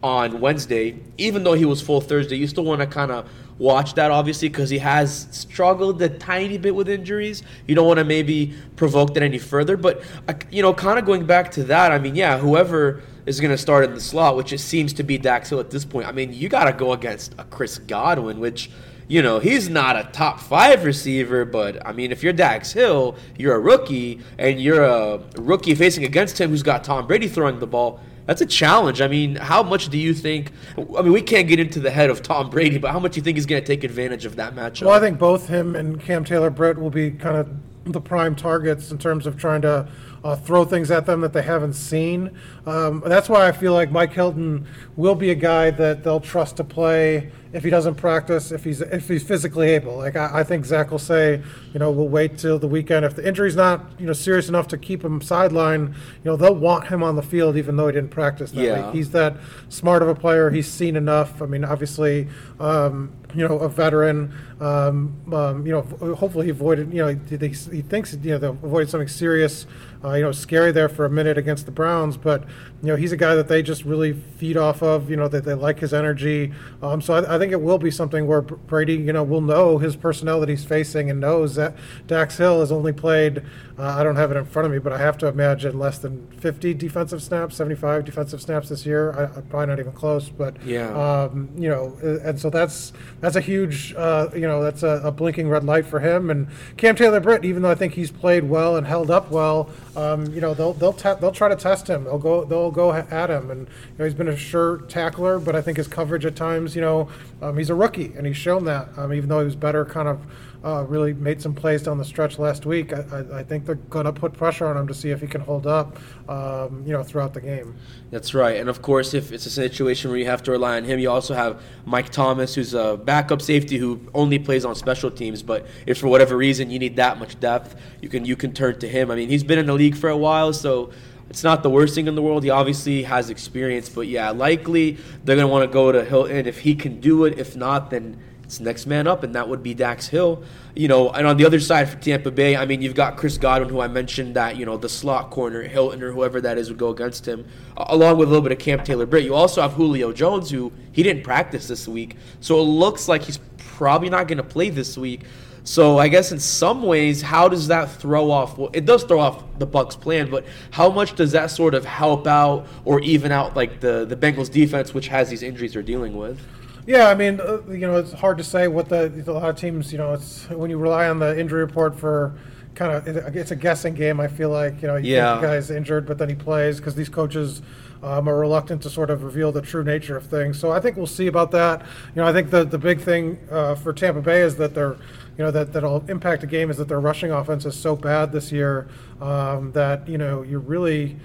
on 0.03 0.41
Wednesday. 0.41 0.99
Even 1.19 1.45
though 1.45 1.53
he 1.55 1.65
was 1.65 1.81
full 1.81 2.01
Thursday, 2.01 2.37
you 2.37 2.47
still 2.47 2.65
want 2.65 2.81
to 2.81 2.87
kind 2.87 3.11
of 3.11 3.29
watch 3.63 3.95
that, 3.95 4.11
obviously, 4.11 4.49
because 4.49 4.69
he 4.69 4.79
has 4.79 5.29
struggled 5.31 6.03
a 6.03 6.09
tiny 6.09 6.59
bit 6.59 6.75
with 6.75 6.89
injuries. 6.89 7.45
You 7.69 7.77
don't 7.77 7.87
want 7.87 7.99
to 7.99 8.05
maybe 8.05 8.55
provoke 8.75 9.15
that 9.15 9.23
any 9.23 9.39
further. 9.39 9.77
But, 9.77 10.03
uh, 10.29 10.35
you 10.51 10.63
know, 10.63 10.75
kind 10.75 10.99
of 10.99 11.07
going 11.07 11.25
back 11.25 11.53
to 11.53 11.65
that, 11.65 11.93
I 11.93 11.99
mean, 11.99 12.17
yeah, 12.17 12.39
whoever 12.39 13.03
is 13.25 13.39
going 13.41 13.53
to 13.53 13.59
start 13.59 13.85
in 13.85 13.95
the 13.95 14.01
slot, 14.01 14.37
which 14.37 14.53
it 14.53 14.59
seems 14.59 14.93
to 14.95 15.05
be 15.05 15.17
Dax 15.17 15.51
Hill 15.51 15.61
at 15.61 15.71
this 15.71 15.85
point. 15.85 16.09
I 16.09 16.13
mean, 16.13 16.33
you 16.33 16.49
got 16.49 16.65
to 16.65 16.73
go 16.73 16.93
against 16.93 17.35
a 17.39 17.45
Chris 17.45 17.79
Godwin, 17.79 18.41
which 18.41 18.69
you 19.09 19.21
know, 19.21 19.41
he's 19.41 19.69
not 19.69 19.97
a 19.97 20.09
top 20.13 20.41
five 20.41 20.85
receiver, 20.85 21.45
but 21.45 21.87
I 21.87 21.93
mean, 21.93 22.13
if 22.13 22.23
you're 22.23 22.33
Dax 22.33 22.73
Hill, 22.73 23.17
you're 23.37 23.55
a 23.55 23.61
rookie, 23.61 24.21
and 24.39 24.59
you're 24.59 24.85
a 24.85 25.21
rookie 25.37 25.75
facing 25.75 26.05
against 26.05 26.41
him 26.41 26.51
who's 26.51 26.63
got 26.63 26.83
Tom 26.83 27.07
Brady 27.07 27.29
throwing 27.29 27.59
the 27.59 27.67
ball. 27.67 28.01
That's 28.27 28.41
a 28.41 28.47
challenge. 28.47 29.01
I 29.01 29.09
mean, 29.09 29.37
how 29.37 29.63
much 29.63 29.89
do 29.89 29.99
you 29.99 30.15
think? 30.15 30.53
I 30.77 31.03
mean, 31.03 31.13
we 31.13 31.23
can't 31.23 31.49
get 31.49 31.59
into 31.59 31.81
the 31.81 31.91
head 31.91 32.11
of 32.11 32.23
Tom 32.23 32.51
Brady, 32.51 32.79
but 32.79 32.93
how 32.93 33.01
much 33.01 33.13
do 33.13 33.19
you 33.19 33.25
think 33.25 33.37
he's 33.37 33.47
going 33.47 33.63
to 33.63 33.67
take 33.67 33.85
advantage 33.85 34.25
of 34.25 34.37
that 34.37 34.55
matchup? 34.55 34.87
Well, 34.87 34.95
I 34.95 35.01
think 35.01 35.19
both 35.19 35.49
him 35.49 35.75
and 35.75 36.01
Cam 36.01 36.25
Taylor 36.25 36.51
Britt 36.51 36.79
will 36.79 36.91
be 36.91 37.11
kind 37.11 37.37
of 37.37 37.49
the 37.85 38.01
prime 38.01 38.37
targets 38.37 38.93
in 38.93 38.99
terms 38.99 39.27
of 39.27 39.37
trying 39.37 39.63
to 39.63 39.89
uh, 40.25 40.37
throw 40.37 40.65
things 40.65 40.91
at 40.91 41.07
them 41.07 41.21
that 41.21 41.33
they 41.33 41.43
haven't 41.43 41.73
seen. 41.73 42.31
Um, 42.67 43.03
that's 43.05 43.29
why 43.29 43.49
I 43.49 43.53
feel 43.53 43.73
like 43.73 43.91
Mike 43.91 44.13
Hilton 44.13 44.67
will 44.97 45.17
be 45.17 45.31
a 45.31 45.35
guy 45.35 45.71
that 45.73 46.05
they'll 46.05 46.21
trust 46.21 46.57
to 46.59 46.65
play 46.65 47.33
if 47.53 47.63
he 47.65 47.71
doesn't 47.71 47.97
practice, 47.97 48.51
if 48.51 48.65
he's 48.65 48.81
if 48.81 49.09
he's 49.09 49.23
physically 49.23 49.71
able. 49.71 49.97
Like 49.99 50.17
I, 50.17 50.41
I 50.41 50.45
think 50.45 50.65
Zac 50.65 50.91
will 50.91 50.99
say, 50.99 51.43
you 51.73 51.79
know, 51.81 51.91
we'll 51.91 52.09
wait 52.09 52.39
till 52.39 52.59
the 52.59 52.67
weekend. 52.67 53.05
If 53.05 53.15
the 53.17 53.27
injury's 53.27 53.57
not 53.57 53.85
you 53.99 54.07
know 54.07 54.13
serious 54.13 54.49
enough 54.49 54.69
to 54.69 54.79
keep 54.79 55.05
him 55.05 55.21
sidelined, 55.21 55.89
you 55.89 55.95
know, 56.25 56.37
they'll 56.37 56.55
want 56.55 56.89
him 56.89 57.03
on 57.03 57.17
the 57.17 57.23
field 57.23 57.57
even 57.57 57.77
though 57.77 57.87
he 57.89 57.93
didn't 57.93 58.11
practice. 58.11 58.51
That 58.53 58.61
Yeah. 58.63 58.87
week. 58.87 58.95
he's 58.95 59.11
that 59.11 59.37
smart 59.69 60.03
of 60.03 60.09
a 60.09 60.15
player. 60.15 60.51
He's 60.51 60.67
seen 60.69 60.97
enough. 60.97 61.43
I 61.43 61.47
mean, 61.47 61.65
obviously. 61.65 62.29
Um, 62.59 63.13
you 63.35 63.49
know, 63.49 63.59
a 63.61 63.69
veteran. 63.69 64.33
Um, 64.61 65.17
um, 65.33 65.67
you 65.67 65.73
know, 65.73 65.83
hopefully 66.15 66.47
he 66.47 66.51
avoided. 66.51 66.93
You 66.93 67.07
know, 67.07 67.09
he, 67.29 67.37
he 67.49 67.83
thinks 67.83 68.13
you 68.23 68.31
know 68.33 68.39
they 68.39 68.47
avoided 68.47 68.91
something 68.91 69.09
serious. 69.09 69.67
Uh, 70.05 70.15
you 70.15 70.23
know, 70.23 70.33
scary 70.33 70.73
there 70.73 70.89
for 70.89 71.05
a 71.05 71.11
minute 71.11 71.39
against 71.39 71.65
the 71.65 71.73
Browns, 71.73 72.17
but 72.17 72.43
you 72.83 72.89
know 72.89 72.97
he's 72.97 73.13
a 73.13 73.17
guy 73.17 73.35
that 73.35 73.49
they 73.49 73.63
just 73.63 73.85
really 73.85 74.13
feed 74.13 74.57
off 74.57 74.83
of. 74.83 75.09
You 75.11 75.17
know 75.17 75.29
that 75.29 75.45
they 75.45 75.55
like 75.55 75.79
his 75.79 75.95
energy. 75.95 76.53
Um, 76.83 77.01
so 77.01 77.15
I, 77.15 77.37
I 77.37 77.39
think 77.43 77.53
it 77.53 77.61
will 77.61 77.79
be 77.79 77.91
something 77.91 78.29
where 78.29 78.41
Brady, 78.41 78.95
you 78.95 79.13
know, 79.13 79.25
will 79.25 79.41
know 79.41 79.79
his 79.79 79.97
personnel 79.97 80.39
that 80.39 80.49
he's 80.49 80.65
facing 80.65 81.11
and 81.11 81.19
knows 81.19 81.57
that 81.57 81.75
Dax 82.07 82.37
Hill 82.37 82.61
has 82.61 82.71
only 82.71 82.93
played. 82.93 83.43
Uh, 83.79 83.85
I 83.85 84.03
don't 84.03 84.17
have 84.17 84.31
it 84.31 84.37
in 84.37 84.45
front 84.45 84.67
of 84.67 84.73
me, 84.73 84.79
but 84.79 84.93
I 84.93 84.99
have 84.99 85.17
to 85.19 85.27
imagine 85.29 85.79
less 85.79 85.99
than 85.99 86.27
50 86.39 86.75
defensive 86.75 87.23
snaps, 87.23 87.57
75 87.57 88.05
defensive 88.05 88.43
snaps 88.43 88.69
this 88.69 88.85
year. 88.85 89.13
I, 89.13 89.25
I'm 89.37 89.43
probably 89.45 89.67
not 89.69 89.79
even 89.81 89.93
close, 89.93 90.29
but 90.29 90.63
Yeah. 90.65 90.89
um, 90.95 91.49
you 91.57 91.69
know, 91.71 91.97
and 92.03 92.39
so 92.39 92.51
that's 92.51 92.93
that's 93.21 93.35
a 93.37 93.41
huge, 93.41 93.95
uh, 93.97 94.29
you 94.35 94.43
know, 94.43 94.63
that's 94.63 94.83
a, 94.83 95.01
a 95.05 95.11
blinking 95.11 95.49
red 95.49 95.65
light 95.65 95.87
for 95.87 96.01
him. 96.01 96.29
And 96.31 96.49
Cam 96.77 96.97
Taylor 96.97 97.19
Britt, 97.21 97.45
even 97.47 97.63
though 97.63 97.71
I 97.71 97.75
think 97.75 97.95
he's 97.95 98.11
played 98.11 98.45
well 98.45 98.77
and 98.77 98.87
held 98.87 99.11
up 99.11 99.31
well, 99.31 99.71
um, 99.97 100.27
you 100.35 100.41
know, 100.43 100.53
they'll 100.53 100.75
they'll 100.75 100.93
te- 100.93 101.15
they'll 101.21 101.33
try 101.33 101.49
to 101.49 101.57
test 101.57 101.89
him. 101.89 102.05
They'll 102.05 102.19
go 102.19 102.45
they'll 102.45 102.71
go 102.71 102.93
at 102.93 103.31
him, 103.31 103.51
and 103.51 103.61
you 103.69 103.95
know, 103.99 104.05
he's 104.05 104.15
been 104.15 104.29
a 104.29 104.37
sure 104.37 104.79
tackler, 104.89 105.39
but 105.39 105.57
I 105.57 105.63
think 105.63 105.79
his 105.79 105.89
coverage 105.89 106.27
at 106.27 106.37
times, 106.37 106.75
you 106.77 106.83
know, 106.83 107.09
um, 107.41 107.57
he's 107.57 107.71
a 107.71 107.75
rookie, 107.75 108.13
and 108.17 108.27
he's 108.27 108.37
shown 108.37 108.65
that. 108.67 108.89
Um, 108.99 109.13
even 109.15 109.29
though 109.31 109.39
he 109.41 109.47
was 109.47 109.57
better, 109.57 109.85
kind 109.87 110.09
of. 110.09 110.21
Uh, 110.65 110.85
really 110.89 111.13
made 111.13 111.43
some 111.43 111.53
plays 111.53 111.83
down 111.83 111.99
the 111.99 112.05
stretch 112.05 112.39
last 112.39 112.65
week. 112.67 112.93
I, 112.93 113.05
I, 113.13 113.39
I 113.41 113.43
think 113.43 113.67
they're 113.67 113.75
going 113.75 114.05
to 114.05 114.13
put 114.13 114.33
pressure 114.33 114.67
on 114.67 114.77
him 114.77 114.87
to 114.87 114.95
see 114.95 115.11
if 115.11 115.21
he 115.21 115.27
can 115.27 115.41
hold 115.41 115.67
up, 115.67 115.99
um, 116.29 116.85
you 116.87 116.93
know, 116.93 117.03
throughout 117.03 117.35
the 117.35 117.41
game. 117.41 117.77
That's 118.13 118.33
right. 118.33 118.57
And 118.59 118.69
of 118.69 118.81
course, 118.81 119.13
if 119.13 119.33
it's 119.33 119.45
a 119.45 119.51
situation 119.51 120.11
where 120.11 120.21
you 120.21 120.27
have 120.27 120.41
to 120.45 120.53
rely 120.53 120.77
on 120.77 120.85
him, 120.85 121.01
you 121.01 121.11
also 121.11 121.35
have 121.35 121.61
Mike 121.85 122.11
Thomas, 122.11 122.55
who's 122.55 122.75
a 122.75 122.97
backup 122.97 123.43
safety 123.43 123.77
who 123.77 124.01
only 124.15 124.39
plays 124.39 124.65
on 124.65 124.77
special 124.77 125.11
teams. 125.11 125.43
But 125.43 125.67
if 125.85 125.99
for 125.99 126.07
whatever 126.07 126.37
reason 126.37 126.71
you 126.71 126.79
need 126.79 126.95
that 126.95 127.19
much 127.19 127.41
depth, 127.41 127.75
you 128.01 128.09
can 128.09 128.25
you 128.25 128.37
can 128.37 128.53
turn 128.53 128.79
to 128.79 128.89
him. 128.89 129.11
I 129.11 129.17
mean, 129.17 129.29
he's 129.29 129.43
been 129.43 129.59
in 129.59 129.67
the 129.67 129.75
league 129.75 129.97
for 129.97 130.11
a 130.11 130.17
while, 130.17 130.53
so 130.53 130.93
it's 131.29 131.43
not 131.43 131.63
the 131.63 131.71
worst 131.71 131.95
thing 131.95 132.07
in 132.07 132.15
the 132.15 132.23
world. 132.23 132.45
He 132.45 132.51
obviously 132.51 133.03
has 133.03 133.31
experience, 133.31 133.89
but 133.89 134.07
yeah, 134.07 134.31
likely 134.31 134.99
they're 135.25 135.35
gonna 135.35 135.49
want 135.49 135.69
to 135.69 135.73
go 135.73 135.91
to 135.91 136.05
Hilton 136.05 136.47
if 136.47 136.59
he 136.61 136.75
can 136.75 137.01
do 137.01 137.25
it. 137.25 137.39
If 137.39 137.57
not, 137.57 137.91
then 137.91 138.23
it's 138.53 138.61
next 138.61 138.85
man 138.85 139.07
up, 139.07 139.23
and 139.23 139.35
that 139.35 139.49
would 139.49 139.63
be 139.63 139.73
Dax 139.73 140.09
Hill. 140.09 140.45
You 140.75 140.87
know, 140.87 141.09
and 141.09 141.27
on 141.27 141.39
the 141.39 141.47
other 141.47 141.59
side 141.59 141.89
for 141.89 141.97
Tampa 141.97 142.31
Bay, 142.31 142.55
I 142.55 142.67
mean, 142.67 142.83
you've 142.83 142.95
got 142.95 143.17
Chris 143.17 143.39
Godwin, 143.39 143.71
who 143.71 143.81
I 143.81 143.89
mentioned 143.89 144.37
that 144.37 144.57
you 144.57 144.67
know 144.67 144.77
the 144.77 144.91
slot 144.91 145.31
corner 145.31 145.63
Hilton 145.63 146.03
or 146.03 146.13
whoever 146.13 146.39
that 146.43 146.59
is 146.59 146.69
would 146.69 146.77
go 146.77 146.91
against 146.91 147.27
him, 147.27 147.47
along 147.79 148.19
with 148.19 148.29
a 148.29 148.31
little 148.31 148.43
bit 148.43 148.53
of 148.53 148.59
Cam 148.59 148.85
Taylor 148.85 149.07
Britt. 149.07 149.25
You 149.25 149.35
also 149.35 149.63
have 149.63 149.73
Julio 149.73 150.13
Jones, 150.13 150.51
who 150.51 150.71
he 150.93 151.03
didn't 151.03 151.25
practice 151.25 151.67
this 151.67 151.89
week, 151.89 152.17
so 152.41 152.59
it 152.59 152.65
looks 152.65 153.09
like 153.09 153.23
he's 153.23 153.39
probably 153.57 154.11
not 154.11 154.29
going 154.29 154.37
to 154.37 154.45
play 154.45 154.69
this 154.69 154.99
week. 154.99 155.23
So 155.65 155.97
I 155.97 156.09
guess 156.09 156.31
in 156.31 156.39
some 156.39 156.83
ways, 156.83 157.23
how 157.23 157.49
does 157.49 157.69
that 157.69 157.91
throw 157.91 158.31
off? 158.31 158.59
Well, 158.59 158.69
it 158.75 158.85
does 158.85 159.05
throw 159.05 159.21
off 159.21 159.45
the 159.59 159.67
Bucks' 159.67 159.97
plan, 159.97 160.31
but 160.31 160.45
how 160.73 160.91
much 160.91 161.15
does 161.17 161.33
that 161.33 161.51
sort 161.51 161.75
of 161.75 161.87
help 161.87 162.27
out 162.27 162.67
or 162.85 163.01
even 163.01 163.33
out 163.33 163.57
like 163.57 163.81
the 163.81 164.05
the 164.05 164.17
Bengals 164.17 164.51
defense, 164.51 164.93
which 164.93 165.09
has 165.09 165.31
these 165.31 165.43
injuries 165.43 165.73
they're 165.73 165.83
dealing 165.83 166.19
with? 166.19 166.39
Yeah, 166.87 167.09
I 167.09 167.15
mean, 167.15 167.41
uh, 167.41 167.61
you 167.69 167.87
know, 167.87 167.97
it's 167.97 168.13
hard 168.13 168.39
to 168.39 168.45
say 168.45 168.67
what 168.69 168.89
the 168.89 169.25
a 169.27 169.33
lot 169.33 169.49
of 169.51 169.57
teams, 169.57 169.93
you 169.93 169.99
know, 169.99 170.15
it's 170.15 170.49
when 170.51 170.71
you 170.71 170.79
rely 170.79 171.09
on 171.09 171.19
the 171.21 171.39
injury 171.39 171.61
report 171.61 171.99
for 171.99 172.35
kind 172.75 172.93
of 172.93 173.37
it's 173.37 173.51
a 173.51 173.57
guessing 173.57 173.95
game. 173.95 174.19
I 174.19 174.29
feel 174.29 174.51
like 174.51 174.83
you 174.83 174.89
know, 174.89 174.97
you 174.97 175.15
Yeah. 175.15 175.37
the 175.37 175.43
guy's 175.43 175.71
injured, 175.71 176.07
but 176.07 176.19
then 176.19 176.29
he 176.29 176.35
plays 176.35 176.79
because 176.79 176.95
these 176.95 177.09
coaches 177.09 177.63
um, 178.03 178.29
are 178.29 178.37
reluctant 178.37 178.83
to 178.83 178.91
sort 178.91 179.11
of 179.11 179.23
reveal 179.23 179.53
the 179.53 179.63
true 179.63 179.85
nature 179.85 180.17
of 180.17 180.27
things. 180.27 180.59
So 180.59 180.73
I 180.73 180.81
think 180.81 180.97
we'll 180.97 181.07
see 181.07 181.29
about 181.29 181.53
that. 181.53 181.83
You 182.17 182.23
know, 182.23 182.27
I 182.27 182.33
think 182.33 182.51
the 182.51 182.65
the 182.65 182.79
big 182.79 183.01
thing 183.01 183.39
uh, 183.51 183.77
for 183.77 183.93
Tampa 183.93 184.21
Bay 184.21 184.41
is 184.41 184.57
that 184.57 184.75
they're 184.75 184.97
you 185.39 185.45
know 185.45 185.53
that 185.53 185.73
that'll 185.73 186.05
impact 186.09 186.41
the 186.41 186.47
game 186.49 186.69
is 186.69 186.79
that 186.79 186.89
their 186.89 187.01
rushing 187.01 187.31
offense 187.31 187.65
is 187.65 187.77
so 187.77 187.95
bad 187.95 188.33
this 188.33 188.51
year 188.51 188.89
um, 189.21 189.71
that 189.73 190.09
you 190.09 190.19
know 190.19 190.43
you 190.43 190.59
really. 190.59 191.17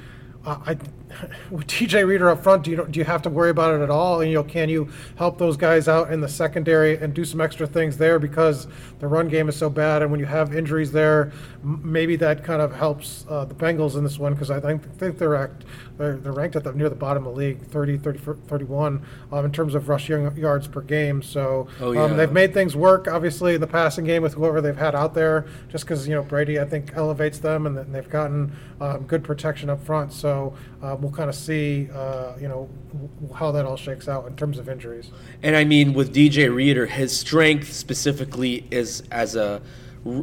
Uh, 0.46 0.58
I, 0.68 0.78
with 1.52 1.68
DJ 1.68 2.06
Reader 2.06 2.30
up 2.30 2.44
front, 2.44 2.64
do 2.64 2.72
you 2.72 2.88
do 2.90 3.00
you 3.00 3.06
have 3.06 3.22
to 3.24 3.30
worry 3.30 3.50
about 3.50 3.74
it 3.74 3.82
at 3.82 3.90
all? 3.90 4.22
And 4.22 4.30
you 4.30 4.36
know, 4.36 4.44
can 4.44 4.70
you 4.70 4.90
help 5.16 5.38
those 5.38 5.58
guys 5.58 5.88
out 5.88 6.12
in 6.12 6.22
the 6.22 6.28
secondary 6.28 6.98
and 6.98 7.14
do 7.14 7.24
some 7.24 7.40
extra 7.42 7.66
things 7.66 7.98
there 7.98 8.20
because 8.20 8.68
the 9.00 9.08
run 9.08 9.28
game 9.28 9.48
is 9.50 9.56
so 9.56 9.70
bad? 9.70 10.02
And 10.02 10.12
when 10.12 10.20
you 10.20 10.26
have 10.26 10.54
injuries 10.54 10.92
there, 10.92 11.32
m- 11.64 11.82
maybe 11.84 12.16
that 12.18 12.44
kind 12.44 12.62
of 12.62 12.74
helps 12.76 13.26
uh, 13.30 13.46
the 13.46 13.56
Bengals 13.56 13.96
in 13.96 14.04
this 14.04 14.20
one 14.20 14.34
because 14.34 14.52
I 14.52 14.60
think 14.60 14.84
think 14.98 15.18
they're 15.18 15.36
act, 15.36 15.64
they're, 15.98 16.18
they're 16.18 16.34
ranked 16.34 16.56
at 16.56 16.64
the 16.64 16.74
near 16.74 16.90
the 16.90 16.96
bottom 16.96 17.26
of 17.26 17.34
the 17.34 17.40
league, 17.40 17.62
30, 17.62 17.98
30 17.98 18.20
31 18.48 19.06
um, 19.32 19.46
in 19.46 19.52
terms 19.52 19.76
of 19.76 19.90
rushing 19.90 20.36
yards 20.36 20.68
per 20.68 20.82
game. 20.82 21.22
So 21.22 21.68
Oh, 21.80 21.98
um, 21.98 22.18
they've 22.18 22.32
made 22.32 22.54
things 22.54 22.76
work, 22.76 23.08
obviously, 23.08 23.56
in 23.56 23.62
the 23.62 23.68
passing 23.68 24.06
game 24.06 24.24
with 24.24 24.34
whoever 24.34 24.62
they've 24.62 24.76
had 24.78 24.96
out 24.96 25.14
there, 25.14 25.46
just 25.70 25.86
because, 25.86 26.08
you 26.08 26.16
know, 26.16 26.24
Brady, 26.24 26.60
I 26.60 26.66
think, 26.66 26.92
elevates 26.96 27.40
them 27.40 27.66
and 27.66 27.78
then 27.78 27.92
they've 27.92 28.10
gotten 28.10 28.52
um, 28.82 29.04
good 29.04 29.24
protection 29.24 29.70
up 29.70 29.84
front. 29.84 30.12
So 30.14 30.54
uh, 30.82 30.96
we'll 31.00 31.12
kind 31.12 31.30
of 31.30 31.36
see, 31.36 31.90
uh, 31.94 32.34
you 32.40 32.48
know, 32.48 32.70
w- 32.94 33.34
how 33.34 33.52
that 33.52 33.66
all 33.66 33.78
shakes 33.78 34.08
out 34.08 34.28
in 34.28 34.36
terms 34.36 34.60
of 34.60 34.70
injuries. 34.70 35.10
And 35.42 35.56
I 35.56 35.64
mean, 35.64 35.94
with 35.94 36.14
DJ 36.14 36.54
Reader, 36.54 36.86
his 36.86 37.18
strength 37.18 37.74
specifically 37.74 38.66
is 38.70 39.04
as 39.12 39.36
a 39.36 39.62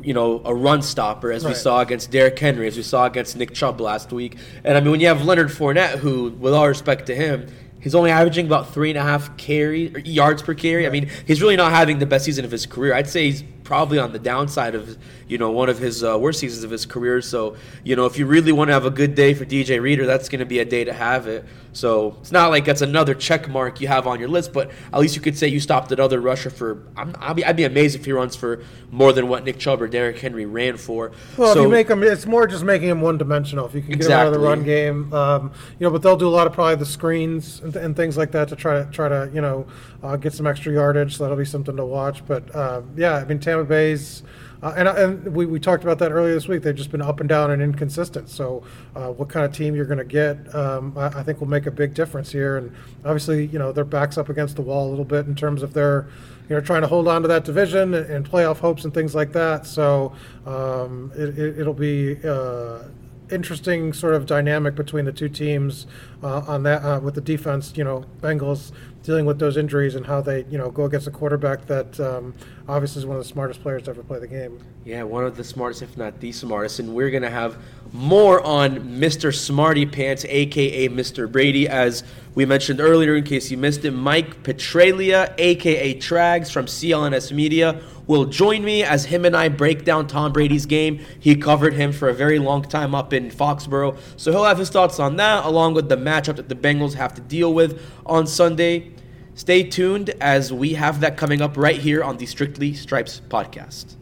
you 0.03 0.15
know 0.15 0.41
a 0.45 0.55
run 0.55 0.81
stopper, 0.81 1.31
as 1.31 1.45
we 1.45 1.53
saw 1.55 1.81
against 1.81 2.11
Derrick 2.11 2.39
Henry, 2.39 2.67
as 2.67 2.77
we 2.77 2.83
saw 2.83 3.05
against 3.05 3.37
Nick 3.37 3.53
Chubb 3.53 3.81
last 3.81 4.13
week. 4.13 4.39
And 4.63 4.77
I 4.77 4.81
mean, 4.81 4.93
when 4.93 5.01
you 5.01 5.09
have 5.09 5.25
Leonard 5.25 5.49
Fournette, 5.49 5.99
who, 5.99 6.31
with 6.31 6.55
all 6.55 6.69
respect 6.69 7.07
to 7.07 7.15
him, 7.15 7.49
he's 7.81 7.95
only 7.95 8.11
averaging 8.11 8.47
about 8.47 8.73
three 8.73 8.91
and 8.91 8.99
a 8.99 9.03
half 9.03 9.37
carry 9.37 9.93
yards 10.05 10.43
per 10.43 10.55
carry. 10.55 10.87
I 10.87 10.91
mean, 10.91 11.11
he's 11.27 11.43
really 11.43 11.57
not 11.57 11.73
having 11.73 11.99
the 11.99 12.07
best 12.07 12.25
season 12.25 12.45
of 12.45 12.51
his 12.51 12.65
career. 12.65 12.95
I'd 12.95 13.09
say 13.09 13.25
he's 13.25 13.43
probably 13.65 13.99
on 13.99 14.13
the 14.13 14.19
downside 14.19 14.75
of 14.75 14.97
you 15.27 15.39
know 15.39 15.51
one 15.51 15.69
of 15.69 15.79
his 15.79 16.05
uh, 16.05 16.17
worst 16.19 16.39
seasons 16.39 16.63
of 16.63 16.71
his 16.71 16.87
career. 16.87 17.21
So 17.21 17.57
you 17.83 17.97
know, 17.97 18.07
if 18.07 18.19
you 18.19 18.27
really 18.27 18.53
want 18.53 18.69
to 18.69 18.75
have 18.75 18.87
a 18.87 18.91
good 18.91 19.15
day 19.15 19.35
for 19.35 19.45
DJ 19.45 19.81
Reader, 19.81 20.07
that's 20.07 20.29
going 20.29 20.41
to 20.41 20.47
be 20.47 20.61
a 20.61 20.65
day 20.65 20.85
to 20.85 20.93
have 20.93 21.27
it. 21.27 21.45
So 21.75 22.17
it's 22.21 22.31
not 22.31 22.51
like 22.51 22.65
that's 22.65 22.83
another 22.83 23.15
check 23.15 23.49
mark 23.49 23.81
you 23.81 23.89
have 23.89 24.07
on 24.07 24.21
your 24.21 24.29
list, 24.29 24.53
but 24.53 24.71
at 24.93 25.01
least 25.01 25.17
you 25.17 25.21
could 25.21 25.37
say 25.37 25.49
you 25.49 25.59
stopped 25.59 25.91
another 25.91 26.21
rusher 26.21 26.51
for. 26.51 26.85
I'm, 26.97 27.15
I'd, 27.19 27.37
be, 27.37 27.45
I'd 27.45 27.57
be 27.57 27.65
amazed 27.65 27.97
if 27.97 28.05
he 28.05 28.13
runs 28.13 28.37
for 28.37 28.63
more 28.93 29.13
than 29.13 29.29
what 29.29 29.45
Nick 29.45 29.59
Chubb 29.59 29.83
or 29.83 29.89
Derrick 29.89 30.19
Henry 30.19 30.47
ran 30.47 30.77
for. 30.77 31.11
Well, 31.37 31.53
so, 31.53 31.61
if 31.61 31.65
you 31.65 31.71
make 31.71 31.89
them, 31.89 32.03
it's 32.05 32.27
more 32.27 32.47
just 32.47 32.63
making 32.63 32.89
them 32.89 33.01
one 33.01 33.19
dimensional. 33.19 33.67
If 33.67 33.75
you 33.75 33.83
can 33.83 33.99
get 33.99 34.03
them 34.03 34.13
out 34.13 34.27
of 34.29 34.33
the 34.33 34.39
run 34.39 34.63
game, 34.63 35.13
um, 35.13 35.53
you 35.79 35.85
know, 35.85 35.91
but 35.91 36.03
they'll 36.03 36.17
do 36.17 36.29
a 36.29 36.31
lot 36.31 36.47
of 36.47 36.53
probably 36.53 36.77
the 36.77 36.87
screens 36.87 37.61
and, 37.61 37.75
and 37.75 37.97
things 37.97 38.17
like 38.17 38.31
that 38.33 38.49
to 38.49 38.57
try 38.57 38.85
to 38.85 38.91
try 38.93 39.09
to 39.09 39.29
you 39.35 39.41
know 39.41 39.67
uh, 40.05 40.17
get 40.17 40.33
some 40.33 40.47
extra 40.47 40.73
yardage. 40.73 41.17
So 41.17 41.25
that'll 41.25 41.37
be 41.37 41.45
something 41.45 41.77
to 41.77 41.85
watch. 41.85 42.25
But 42.25 42.55
uh, 42.55 42.83
yeah, 42.95 43.17
I 43.17 43.25
mean 43.25 43.41
Tampa 43.55 43.69
Bay's. 43.69 44.23
Uh, 44.63 44.73
and, 44.77 44.89
and 44.89 45.35
we, 45.35 45.45
we 45.45 45.61
talked 45.61 45.85
about 45.85 45.99
that 45.99 46.11
earlier 46.11 46.35
this 46.35 46.49
week. 46.49 46.63
They've 46.63 46.75
just 46.75 46.91
been 46.91 47.03
up 47.03 47.21
and 47.21 47.29
down 47.29 47.51
and 47.51 47.63
inconsistent. 47.63 48.31
So, 48.31 48.65
uh, 48.97 49.09
what 49.09 49.29
kind 49.29 49.45
of 49.45 49.53
team 49.53 49.75
you're 49.75 49.85
going 49.85 49.99
to 49.99 50.05
get, 50.05 50.55
um, 50.55 50.97
I, 50.97 51.07
I 51.07 51.23
think, 51.23 51.41
will 51.41 51.49
make 51.49 51.67
a 51.67 51.71
big 51.71 51.93
difference 51.93 52.33
here. 52.33 52.57
And 52.57 52.75
obviously, 53.05 53.47
you 53.47 53.59
know, 53.59 53.73
their 53.73 53.85
backs 53.85 54.17
up 54.17 54.31
against 54.31 54.57
the 54.57 54.63
wall 54.63 54.89
a 54.89 54.91
little 54.91 55.05
bit 55.05 55.27
in 55.27 55.35
terms 55.35 55.63
of 55.63 55.75
their, 55.75 56.09
you 56.49 56.57
know, 56.57 56.63
trying 56.63 56.81
to 56.81 56.89
hold 56.89 57.09
on 57.09 57.23
to 57.23 57.29
that 57.29 57.45
division 57.45 57.93
and, 57.95 58.07
and 58.11 58.29
playoff 58.29 58.57
hopes 58.57 58.85
and 58.85 58.95
things 58.95 59.15
like 59.15 59.33
that. 59.33 59.67
So, 59.67 60.15
um, 60.47 61.13
it, 61.15 61.39
it, 61.39 61.59
it'll 61.59 61.75
be 61.75 62.17
uh, 62.25 62.85
interesting 63.31 63.93
sort 63.93 64.15
of 64.15 64.25
dynamic 64.25 64.75
between 64.75 65.05
the 65.05 65.13
two 65.13 65.29
teams 65.29 65.87
uh, 66.23 66.39
on 66.47 66.63
that 66.63 66.83
uh, 66.83 67.01
with 67.01 67.15
the 67.15 67.21
defense. 67.21 67.75
You 67.77 67.85
know, 67.85 68.05
Bengals 68.23 68.73
dealing 69.05 69.27
with 69.27 69.39
those 69.39 69.59
injuries 69.59 69.95
and 69.95 70.07
how 70.07 70.21
they, 70.23 70.45
you 70.51 70.57
know, 70.57 70.71
go 70.71 70.85
against 70.87 71.07
a 71.07 71.11
quarterback 71.11 71.67
that 71.67 72.01
um, 72.01 72.35
obviously 72.67 73.01
is 73.01 73.07
one 73.07 73.19
of 73.19 73.23
the 73.23 73.29
smartest 73.29 73.63
players 73.63 73.83
to 73.83 73.91
ever 73.91 74.03
play 74.03 74.19
the 74.19 74.27
game. 74.27 74.59
Yeah, 74.85 75.03
one 75.03 75.25
of 75.25 75.37
the 75.37 75.45
smartest, 75.45 75.83
if 75.83 75.97
not 75.97 76.19
the 76.21 76.33
smartest. 76.33 76.79
And 76.79 76.95
we're 76.95 77.11
going 77.11 77.23
to 77.23 77.31
have 77.31 77.59
more 77.93 78.41
on 78.41 78.99
Mr. 78.99 79.33
Smarty 79.33 79.85
Pants, 79.85 80.25
aka 80.25 80.89
Mr. 80.89 81.31
Brady, 81.31 81.69
as 81.69 82.03
we 82.35 82.47
mentioned 82.47 82.81
earlier, 82.81 83.15
in 83.15 83.25
case 83.25 83.51
you 83.51 83.59
missed 83.59 83.85
it. 83.85 83.91
Mike 83.91 84.43
Petraglia, 84.43 85.35
aka 85.37 85.95
Trags 85.97 86.51
from 86.51 86.65
CLNS 86.65 87.31
Media, 87.31 87.81
will 88.07 88.25
join 88.25 88.65
me 88.65 88.83
as 88.83 89.05
him 89.05 89.27
and 89.27 89.37
I 89.37 89.49
break 89.49 89.85
down 89.85 90.07
Tom 90.07 90.33
Brady's 90.33 90.67
game. 90.67 91.05
He 91.21 91.37
covered 91.37 91.75
him 91.75 91.93
for 91.93 92.09
a 92.09 92.15
very 92.15 92.39
long 92.39 92.63
time 92.63 92.95
up 92.95 93.13
in 93.13 93.31
Foxborough. 93.31 93.99
So 94.17 94.33
he'll 94.33 94.45
have 94.45 94.59
his 94.59 94.71
thoughts 94.71 94.99
on 94.99 95.17
that, 95.17 95.45
along 95.45 95.75
with 95.75 95.91
the 95.91 95.97
matchup 95.97 96.37
that 96.37 96.49
the 96.49 96.55
Bengals 96.55 96.95
have 96.95 97.15
to 97.15 97.21
deal 97.21 97.53
with 97.53 97.81
on 98.07 98.27
Sunday. 98.27 98.94
Stay 99.37 99.65
tuned 99.65 100.11
as 100.21 100.53
we 100.53 100.75
have 100.75 101.01
that 101.01 101.17
coming 101.17 101.43
up 101.43 101.57
right 101.57 101.81
here 101.81 102.05
on 102.05 102.19
the 102.19 102.27
Strictly 102.27 102.73
Stripes 102.73 103.21
podcast. 103.29 103.97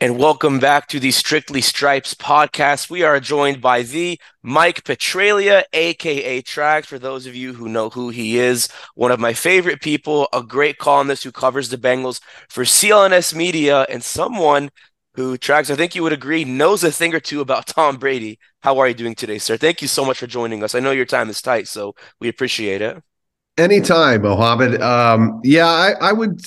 And 0.00 0.18
welcome 0.18 0.58
back 0.58 0.86
to 0.88 1.00
the 1.00 1.10
Strictly 1.10 1.62
Stripes 1.62 2.12
podcast. 2.12 2.90
We 2.90 3.02
are 3.02 3.18
joined 3.20 3.62
by 3.62 3.82
the 3.82 4.20
Mike 4.42 4.84
Petraglia, 4.84 5.64
aka 5.72 6.42
Trags. 6.42 6.84
For 6.84 6.98
those 6.98 7.26
of 7.26 7.34
you 7.34 7.54
who 7.54 7.70
know 7.70 7.88
who 7.88 8.10
he 8.10 8.38
is, 8.38 8.68
one 8.94 9.12
of 9.12 9.18
my 9.18 9.32
favorite 9.32 9.80
people, 9.80 10.28
a 10.34 10.42
great 10.42 10.76
columnist 10.76 11.24
who 11.24 11.32
covers 11.32 11.70
the 11.70 11.78
Bengals 11.78 12.20
for 12.50 12.64
CLNS 12.64 13.34
Media, 13.34 13.86
and 13.88 14.04
someone 14.04 14.70
who, 15.18 15.36
Trags, 15.36 15.68
I 15.68 15.74
think 15.74 15.96
you 15.96 16.04
would 16.04 16.12
agree, 16.12 16.44
knows 16.44 16.84
a 16.84 16.92
thing 16.92 17.12
or 17.12 17.18
two 17.18 17.40
about 17.40 17.66
Tom 17.76 17.96
Brady. 17.96 18.38
How 18.60 18.78
are 18.78 18.86
you 18.86 18.94
doing 18.94 19.16
today, 19.16 19.38
sir? 19.38 19.56
Thank 19.56 19.82
you 19.82 19.88
so 19.88 20.04
much 20.04 20.20
for 20.20 20.28
joining 20.28 20.62
us. 20.62 20.76
I 20.76 20.80
know 20.80 20.92
your 20.92 21.06
time 21.06 21.28
is 21.28 21.42
tight, 21.42 21.66
so 21.66 21.96
we 22.20 22.28
appreciate 22.28 22.80
it. 22.80 23.02
Anytime, 23.58 24.22
Mohammed. 24.22 24.80
Um, 24.80 25.40
yeah, 25.42 25.66
I, 25.66 25.94
I 26.00 26.12
would 26.12 26.40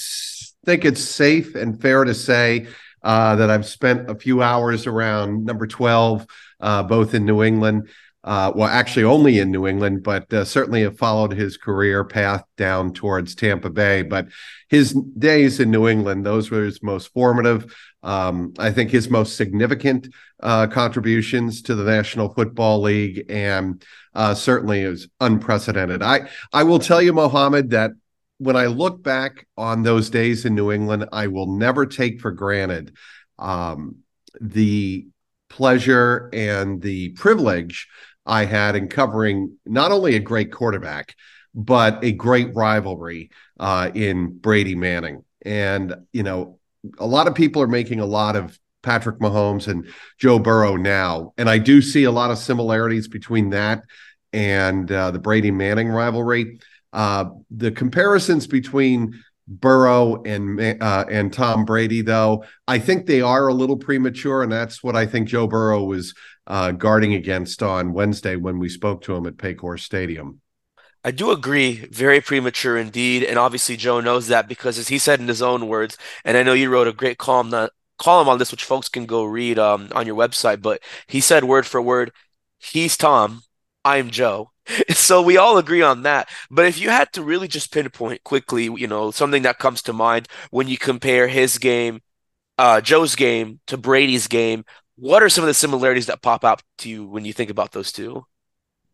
think 0.65 0.85
it's 0.85 1.03
safe 1.03 1.53
and 1.55 1.81
fair 1.81 2.05
to 2.05 2.13
say 2.13 2.67
uh, 3.03 3.35
that 3.35 3.49
I've 3.49 3.65
spent 3.65 4.09
a 4.09 4.15
few 4.15 4.41
hours 4.41 4.87
around 4.87 5.43
number 5.43 5.67
12, 5.67 6.25
uh, 6.61 6.83
both 6.83 7.13
in 7.13 7.25
New 7.25 7.43
England. 7.43 7.89
Uh, 8.23 8.51
well, 8.55 8.67
actually, 8.67 9.03
only 9.03 9.39
in 9.39 9.49
New 9.49 9.65
England, 9.65 10.03
but 10.03 10.31
uh, 10.31 10.45
certainly 10.45 10.83
have 10.83 10.97
followed 10.97 11.31
his 11.31 11.57
career 11.57 12.03
path 12.03 12.43
down 12.55 12.93
towards 12.93 13.33
Tampa 13.33 13.69
Bay. 13.71 14.03
But 14.03 14.27
his 14.69 14.93
days 14.93 15.59
in 15.59 15.71
New 15.71 15.87
England, 15.87 16.23
those 16.23 16.51
were 16.51 16.63
his 16.63 16.83
most 16.83 17.11
formative. 17.13 17.75
Um, 18.03 18.53
I 18.59 18.71
think 18.71 18.91
his 18.91 19.09
most 19.09 19.37
significant 19.37 20.07
uh, 20.39 20.67
contributions 20.67 21.63
to 21.63 21.73
the 21.73 21.83
National 21.83 22.31
Football 22.31 22.81
League, 22.81 23.25
and 23.27 23.83
uh, 24.13 24.35
certainly 24.35 24.81
is 24.81 25.07
unprecedented. 25.19 26.03
I 26.03 26.29
I 26.53 26.61
will 26.61 26.79
tell 26.79 27.01
you, 27.01 27.13
Mohammed, 27.13 27.71
that 27.71 27.91
when 28.37 28.55
I 28.55 28.67
look 28.67 29.01
back 29.01 29.47
on 29.57 29.81
those 29.81 30.11
days 30.11 30.45
in 30.45 30.53
New 30.53 30.71
England, 30.71 31.09
I 31.11 31.27
will 31.27 31.57
never 31.57 31.87
take 31.87 32.21
for 32.21 32.31
granted 32.31 32.95
um, 33.39 33.97
the 34.39 35.07
pleasure 35.49 36.29
and 36.33 36.81
the 36.81 37.09
privilege 37.09 37.87
I 38.25 38.45
had 38.45 38.75
in 38.75 38.87
covering 38.87 39.57
not 39.65 39.91
only 39.91 40.15
a 40.15 40.19
great 40.19 40.51
quarterback, 40.51 41.15
but 41.53 42.03
a 42.03 42.11
great 42.11 42.55
rivalry 42.55 43.31
uh, 43.59 43.91
in 43.93 44.37
Brady 44.37 44.75
Manning. 44.75 45.23
And, 45.43 45.95
you 46.13 46.23
know, 46.23 46.59
a 46.97 47.05
lot 47.05 47.27
of 47.27 47.35
people 47.35 47.61
are 47.61 47.67
making 47.67 47.99
a 47.99 48.05
lot 48.05 48.35
of 48.35 48.57
Patrick 48.83 49.19
Mahomes 49.19 49.67
and 49.67 49.87
Joe 50.17 50.39
Burrow 50.39 50.75
now. 50.75 51.33
And 51.37 51.49
I 51.49 51.57
do 51.57 51.81
see 51.81 52.03
a 52.03 52.11
lot 52.11 52.31
of 52.31 52.37
similarities 52.37 53.07
between 53.07 53.51
that 53.51 53.83
and 54.33 54.91
uh, 54.91 55.11
the 55.11 55.19
Brady 55.19 55.51
Manning 55.51 55.89
rivalry. 55.89 56.59
Uh, 56.93 57.25
the 57.49 57.71
comparisons 57.71 58.47
between 58.47 59.21
Burrow 59.47 60.23
and 60.23 60.59
uh, 60.81 61.05
and 61.09 61.33
Tom 61.33 61.65
Brady, 61.65 62.01
though, 62.01 62.45
I 62.67 62.79
think 62.79 63.05
they 63.05 63.21
are 63.21 63.47
a 63.47 63.53
little 63.53 63.77
premature, 63.77 64.43
and 64.43 64.51
that's 64.51 64.81
what 64.81 64.95
I 64.95 65.05
think 65.05 65.27
Joe 65.27 65.47
Burrow 65.47 65.83
was 65.83 66.13
uh, 66.47 66.71
guarding 66.71 67.13
against 67.13 67.63
on 67.63 67.93
Wednesday 67.93 68.35
when 68.35 68.59
we 68.59 68.69
spoke 68.69 69.01
to 69.03 69.15
him 69.15 69.25
at 69.27 69.37
Paycor 69.37 69.79
Stadium. 69.79 70.41
I 71.03 71.11
do 71.11 71.31
agree, 71.31 71.87
very 71.91 72.21
premature 72.21 72.77
indeed, 72.77 73.23
and 73.23 73.39
obviously 73.39 73.75
Joe 73.75 74.01
knows 74.01 74.27
that 74.27 74.47
because, 74.47 74.77
as 74.77 74.89
he 74.89 74.99
said 74.99 75.19
in 75.19 75.27
his 75.27 75.41
own 75.41 75.67
words, 75.67 75.97
and 76.23 76.37
I 76.37 76.43
know 76.43 76.53
you 76.53 76.69
wrote 76.69 76.87
a 76.87 76.93
great 76.93 77.17
column 77.17 77.69
column 77.97 78.29
on 78.29 78.37
this, 78.39 78.51
which 78.51 78.63
folks 78.63 78.89
can 78.89 79.05
go 79.05 79.23
read 79.23 79.57
um, 79.59 79.89
on 79.93 80.05
your 80.05 80.15
website. 80.15 80.61
But 80.61 80.81
he 81.07 81.19
said 81.21 81.43
word 81.43 81.65
for 81.65 81.81
word, 81.81 82.11
"He's 82.59 82.97
Tom, 82.97 83.41
I'm 83.85 84.09
Joe." 84.09 84.51
So 84.93 85.21
we 85.21 85.37
all 85.37 85.57
agree 85.57 85.81
on 85.81 86.03
that. 86.03 86.29
But 86.49 86.65
if 86.65 86.79
you 86.79 86.89
had 86.89 87.11
to 87.13 87.23
really 87.23 87.47
just 87.47 87.73
pinpoint 87.73 88.23
quickly, 88.23 88.65
you 88.65 88.87
know, 88.87 89.11
something 89.11 89.41
that 89.43 89.57
comes 89.59 89.81
to 89.83 89.93
mind 89.93 90.27
when 90.51 90.67
you 90.67 90.77
compare 90.77 91.27
his 91.27 91.57
game, 91.57 92.01
uh, 92.57 92.79
Joe's 92.81 93.15
game 93.15 93.59
to 93.67 93.77
Brady's 93.77 94.27
game, 94.27 94.63
what 94.95 95.23
are 95.23 95.29
some 95.29 95.43
of 95.43 95.47
the 95.47 95.53
similarities 95.53 96.07
that 96.07 96.21
pop 96.21 96.43
out 96.43 96.61
to 96.79 96.89
you 96.89 97.05
when 97.05 97.25
you 97.25 97.33
think 97.33 97.49
about 97.49 97.71
those 97.71 97.91
two? 97.91 98.25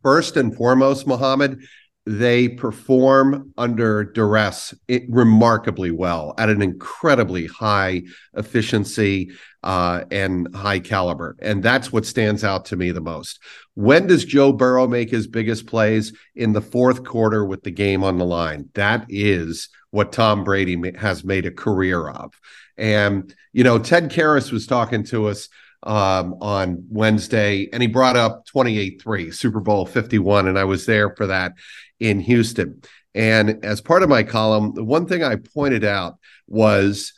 First 0.02 0.36
and 0.36 0.54
foremost, 0.54 1.06
Mohammed, 1.06 1.60
they 2.06 2.48
perform 2.48 3.52
under 3.58 4.02
duress 4.02 4.72
remarkably 5.10 5.90
well 5.90 6.32
at 6.38 6.48
an 6.48 6.62
incredibly 6.62 7.46
high 7.46 8.02
efficiency 8.34 9.30
uh, 9.62 10.04
and 10.10 10.48
high 10.54 10.78
caliber. 10.78 11.36
And 11.40 11.62
that's 11.62 11.92
what 11.92 12.06
stands 12.06 12.44
out 12.44 12.64
to 12.66 12.76
me 12.76 12.92
the 12.92 13.02
most. 13.02 13.40
When 13.74 14.06
does 14.06 14.24
Joe 14.24 14.52
Burrow 14.52 14.86
make 14.86 15.10
his 15.10 15.26
biggest 15.26 15.66
plays? 15.66 16.16
In 16.34 16.54
the 16.54 16.62
fourth 16.62 17.04
quarter 17.04 17.44
with 17.44 17.62
the 17.62 17.70
game 17.70 18.02
on 18.02 18.16
the 18.16 18.24
line. 18.24 18.70
That 18.72 19.04
is 19.10 19.68
what 19.90 20.12
Tom 20.12 20.44
Brady 20.44 20.96
has 20.96 21.24
made 21.24 21.44
a 21.44 21.50
career 21.50 22.08
of. 22.08 22.32
And, 22.78 23.34
you 23.52 23.64
know, 23.64 23.78
Ted 23.78 24.10
Karras 24.10 24.50
was 24.50 24.66
talking 24.66 25.04
to 25.04 25.26
us 25.26 25.50
um, 25.82 26.34
on 26.40 26.84
Wednesday, 26.88 27.68
and 27.72 27.82
he 27.82 27.86
brought 27.86 28.16
up 28.16 28.46
28 28.46 29.00
3, 29.02 29.30
Super 29.30 29.60
Bowl 29.60 29.86
51. 29.86 30.48
And 30.48 30.58
I 30.58 30.64
was 30.64 30.86
there 30.86 31.14
for 31.14 31.26
that 31.28 31.52
in 32.00 32.20
Houston. 32.20 32.82
And 33.14 33.64
as 33.64 33.80
part 33.80 34.02
of 34.02 34.08
my 34.08 34.22
column, 34.22 34.74
the 34.74 34.84
one 34.84 35.06
thing 35.06 35.22
I 35.22 35.36
pointed 35.36 35.84
out 35.84 36.18
was 36.46 37.14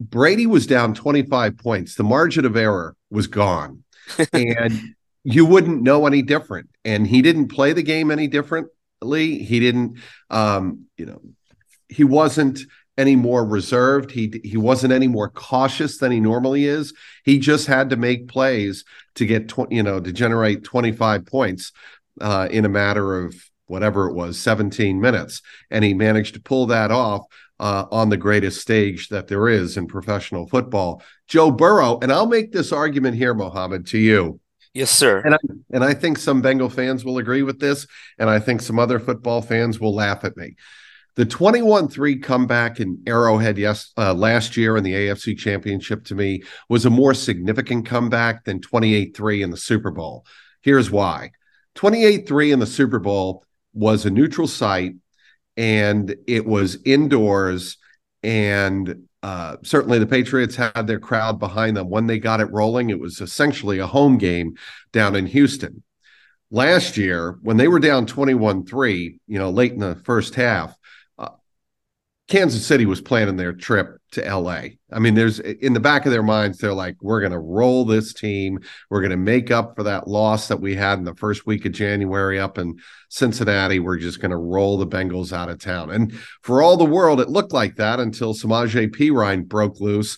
Brady 0.00 0.46
was 0.46 0.66
down 0.66 0.94
25 0.94 1.56
points. 1.58 1.94
The 1.94 2.04
margin 2.04 2.44
of 2.44 2.56
error 2.56 2.96
was 3.10 3.26
gone. 3.26 3.84
and 4.32 4.94
you 5.24 5.46
wouldn't 5.46 5.82
know 5.82 6.06
any 6.06 6.22
different. 6.22 6.68
And 6.84 7.06
he 7.06 7.22
didn't 7.22 7.48
play 7.48 7.72
the 7.72 7.82
game 7.82 8.10
any 8.10 8.26
differently. 8.26 9.38
He 9.38 9.60
didn't, 9.60 9.98
um, 10.30 10.86
you 10.96 11.06
know, 11.06 11.22
he 11.88 12.04
wasn't 12.04 12.60
any 12.98 13.16
more 13.16 13.44
reserved. 13.44 14.10
He 14.10 14.40
he 14.44 14.56
wasn't 14.56 14.92
any 14.92 15.08
more 15.08 15.28
cautious 15.28 15.98
than 15.98 16.12
he 16.12 16.20
normally 16.20 16.66
is. 16.66 16.92
He 17.24 17.38
just 17.38 17.66
had 17.66 17.90
to 17.90 17.96
make 17.96 18.28
plays 18.28 18.84
to 19.14 19.26
get 19.26 19.48
tw- 19.48 19.70
you 19.70 19.82
know 19.82 20.00
to 20.00 20.12
generate 20.12 20.64
25 20.64 21.26
points 21.26 21.72
uh, 22.20 22.48
in 22.50 22.64
a 22.64 22.68
matter 22.68 23.24
of 23.24 23.34
whatever 23.66 24.06
it 24.08 24.14
was 24.14 24.38
17 24.38 25.00
minutes 25.00 25.40
and 25.70 25.82
he 25.82 25.94
managed 25.94 26.34
to 26.34 26.40
pull 26.40 26.66
that 26.66 26.90
off 26.90 27.24
uh, 27.62 27.86
on 27.92 28.08
the 28.08 28.16
greatest 28.16 28.60
stage 28.60 29.08
that 29.08 29.28
there 29.28 29.48
is 29.48 29.76
in 29.76 29.86
professional 29.86 30.48
football. 30.48 31.00
Joe 31.28 31.52
Burrow, 31.52 31.98
and 32.02 32.12
I'll 32.12 32.26
make 32.26 32.50
this 32.50 32.72
argument 32.72 33.16
here, 33.16 33.34
Mohammed, 33.34 33.86
to 33.88 33.98
you. 33.98 34.40
Yes, 34.74 34.90
sir. 34.90 35.20
And 35.20 35.34
I, 35.34 35.38
and 35.70 35.84
I 35.84 35.94
think 35.94 36.18
some 36.18 36.42
Bengal 36.42 36.70
fans 36.70 37.04
will 37.04 37.18
agree 37.18 37.42
with 37.42 37.60
this, 37.60 37.86
and 38.18 38.28
I 38.28 38.40
think 38.40 38.62
some 38.62 38.80
other 38.80 38.98
football 38.98 39.42
fans 39.42 39.78
will 39.78 39.94
laugh 39.94 40.24
at 40.24 40.36
me. 40.36 40.56
The 41.14 41.26
21-3 41.26 42.22
comeback 42.22 42.80
in 42.80 43.02
Arrowhead 43.06 43.58
yes 43.58 43.92
uh, 43.98 44.14
last 44.14 44.56
year 44.56 44.76
in 44.76 44.84
the 44.84 44.94
AFC 44.94 45.36
Championship 45.36 46.04
to 46.06 46.14
me 46.14 46.42
was 46.68 46.86
a 46.86 46.90
more 46.90 47.12
significant 47.12 47.86
comeback 47.86 48.44
than 48.44 48.60
28-3 48.60 49.42
in 49.42 49.50
the 49.50 49.56
Super 49.56 49.90
Bowl. 49.90 50.24
Here's 50.62 50.90
why. 50.90 51.32
28-3 51.74 52.52
in 52.52 52.58
the 52.60 52.66
Super 52.66 52.98
Bowl 52.98 53.44
was 53.74 54.06
a 54.06 54.10
neutral 54.10 54.48
site 54.48 54.94
and 55.56 56.14
it 56.26 56.46
was 56.46 56.78
indoors 56.84 57.76
and 58.22 59.08
uh, 59.22 59.56
certainly 59.62 59.98
the 59.98 60.06
Patriots 60.06 60.56
had 60.56 60.86
their 60.86 60.98
crowd 60.98 61.38
behind 61.38 61.76
them 61.76 61.88
when 61.88 62.06
they 62.06 62.18
got 62.18 62.40
it 62.40 62.50
rolling. 62.50 62.90
It 62.90 62.98
was 62.98 63.20
essentially 63.20 63.78
a 63.78 63.86
home 63.86 64.18
game 64.18 64.56
down 64.92 65.14
in 65.14 65.26
Houston. 65.26 65.82
Last 66.50 66.96
year, 66.96 67.38
when 67.42 67.56
they 67.56 67.68
were 67.68 67.78
down 67.78 68.06
21 68.06 68.66
3, 68.66 69.20
you 69.26 69.38
know, 69.38 69.50
late 69.50 69.72
in 69.72 69.78
the 69.78 69.94
first 70.04 70.34
half, 70.34 70.76
Kansas 72.32 72.64
City 72.64 72.86
was 72.86 73.02
planning 73.02 73.36
their 73.36 73.52
trip 73.52 73.98
to 74.12 74.22
LA. 74.22 74.62
I 74.90 74.98
mean, 75.00 75.14
there's 75.14 75.38
in 75.38 75.74
the 75.74 75.80
back 75.80 76.06
of 76.06 76.12
their 76.12 76.22
minds, 76.22 76.56
they're 76.56 76.72
like, 76.72 76.96
we're 77.02 77.20
going 77.20 77.32
to 77.32 77.38
roll 77.38 77.84
this 77.84 78.14
team. 78.14 78.58
We're 78.88 79.02
going 79.02 79.10
to 79.10 79.18
make 79.18 79.50
up 79.50 79.76
for 79.76 79.82
that 79.82 80.08
loss 80.08 80.48
that 80.48 80.58
we 80.58 80.74
had 80.74 80.98
in 80.98 81.04
the 81.04 81.14
first 81.14 81.44
week 81.44 81.66
of 81.66 81.72
January 81.72 82.40
up 82.40 82.56
in 82.56 82.78
Cincinnati. 83.10 83.80
We're 83.80 83.98
just 83.98 84.18
going 84.18 84.30
to 84.30 84.38
roll 84.38 84.78
the 84.78 84.86
Bengals 84.86 85.34
out 85.34 85.50
of 85.50 85.58
town. 85.58 85.90
And 85.90 86.14
for 86.40 86.62
all 86.62 86.78
the 86.78 86.86
world, 86.86 87.20
it 87.20 87.28
looked 87.28 87.52
like 87.52 87.76
that 87.76 88.00
until 88.00 88.32
Samaje 88.32 88.88
Perine 88.88 89.46
broke 89.46 89.78
loose 89.78 90.16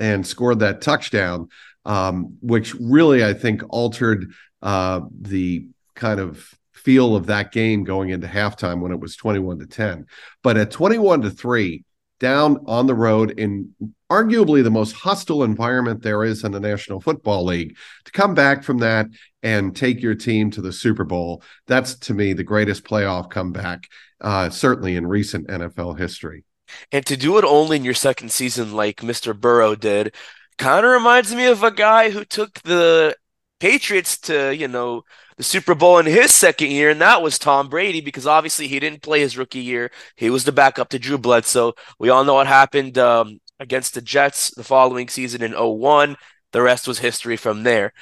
and 0.00 0.26
scored 0.26 0.58
that 0.58 0.80
touchdown, 0.80 1.46
um, 1.84 2.38
which 2.40 2.74
really, 2.74 3.24
I 3.24 3.34
think, 3.34 3.62
altered 3.68 4.32
uh, 4.62 5.02
the 5.16 5.68
kind 5.94 6.18
of 6.18 6.52
feel 6.84 7.16
of 7.16 7.26
that 7.26 7.52
game 7.52 7.84
going 7.84 8.10
into 8.10 8.26
halftime 8.26 8.80
when 8.80 8.92
it 8.92 9.00
was 9.00 9.16
21 9.16 9.58
to 9.60 9.66
10. 9.66 10.06
But 10.42 10.56
at 10.56 10.70
21 10.70 11.22
to 11.22 11.30
3, 11.30 11.84
down 12.18 12.58
on 12.66 12.86
the 12.86 12.94
road 12.94 13.32
in 13.32 13.74
arguably 14.08 14.62
the 14.62 14.70
most 14.70 14.92
hostile 14.92 15.42
environment 15.42 16.02
there 16.02 16.22
is 16.22 16.44
in 16.44 16.52
the 16.52 16.60
National 16.60 17.00
Football 17.00 17.44
League, 17.44 17.76
to 18.04 18.12
come 18.12 18.34
back 18.34 18.62
from 18.62 18.78
that 18.78 19.06
and 19.42 19.74
take 19.74 20.00
your 20.00 20.14
team 20.14 20.50
to 20.52 20.62
the 20.62 20.72
Super 20.72 21.02
Bowl, 21.02 21.42
that's 21.66 21.94
to 21.96 22.14
me 22.14 22.32
the 22.32 22.44
greatest 22.44 22.84
playoff 22.84 23.28
comeback, 23.28 23.88
uh, 24.20 24.50
certainly 24.50 24.94
in 24.94 25.06
recent 25.06 25.48
NFL 25.48 25.98
history. 25.98 26.44
And 26.92 27.04
to 27.06 27.16
do 27.16 27.38
it 27.38 27.44
only 27.44 27.78
in 27.78 27.84
your 27.84 27.94
second 27.94 28.30
season, 28.30 28.72
like 28.72 28.98
Mr. 28.98 29.38
Burrow 29.38 29.74
did, 29.74 30.14
kind 30.58 30.86
of 30.86 30.92
reminds 30.92 31.34
me 31.34 31.46
of 31.46 31.62
a 31.62 31.70
guy 31.70 32.10
who 32.10 32.24
took 32.24 32.60
the 32.60 33.16
Patriots 33.58 34.18
to, 34.20 34.54
you 34.54 34.68
know, 34.68 35.02
the 35.42 35.48
Super 35.48 35.74
Bowl 35.74 35.98
in 35.98 36.06
his 36.06 36.32
second 36.32 36.70
year, 36.70 36.88
and 36.88 37.00
that 37.00 37.20
was 37.20 37.36
Tom 37.36 37.68
Brady 37.68 38.00
because 38.00 38.28
obviously 38.28 38.68
he 38.68 38.78
didn't 38.78 39.02
play 39.02 39.18
his 39.18 39.36
rookie 39.36 39.58
year. 39.58 39.90
He 40.14 40.30
was 40.30 40.44
the 40.44 40.52
backup 40.52 40.88
to 40.90 41.00
Drew 41.00 41.18
Bledsoe. 41.18 41.72
We 41.98 42.10
all 42.10 42.22
know 42.22 42.34
what 42.34 42.46
happened 42.46 42.96
um, 42.96 43.40
against 43.58 43.94
the 43.94 44.02
Jets 44.02 44.54
the 44.54 44.62
following 44.62 45.08
season 45.08 45.42
in 45.42 45.52
01. 45.52 46.14
The 46.52 46.62
rest 46.62 46.86
was 46.86 47.00
history 47.00 47.36
from 47.36 47.64
there. 47.64 47.92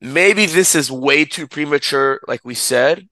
Maybe 0.00 0.46
this 0.46 0.76
is 0.76 0.88
way 0.88 1.24
too 1.24 1.48
premature, 1.48 2.20
like 2.28 2.44
we 2.44 2.54
said, 2.54 3.08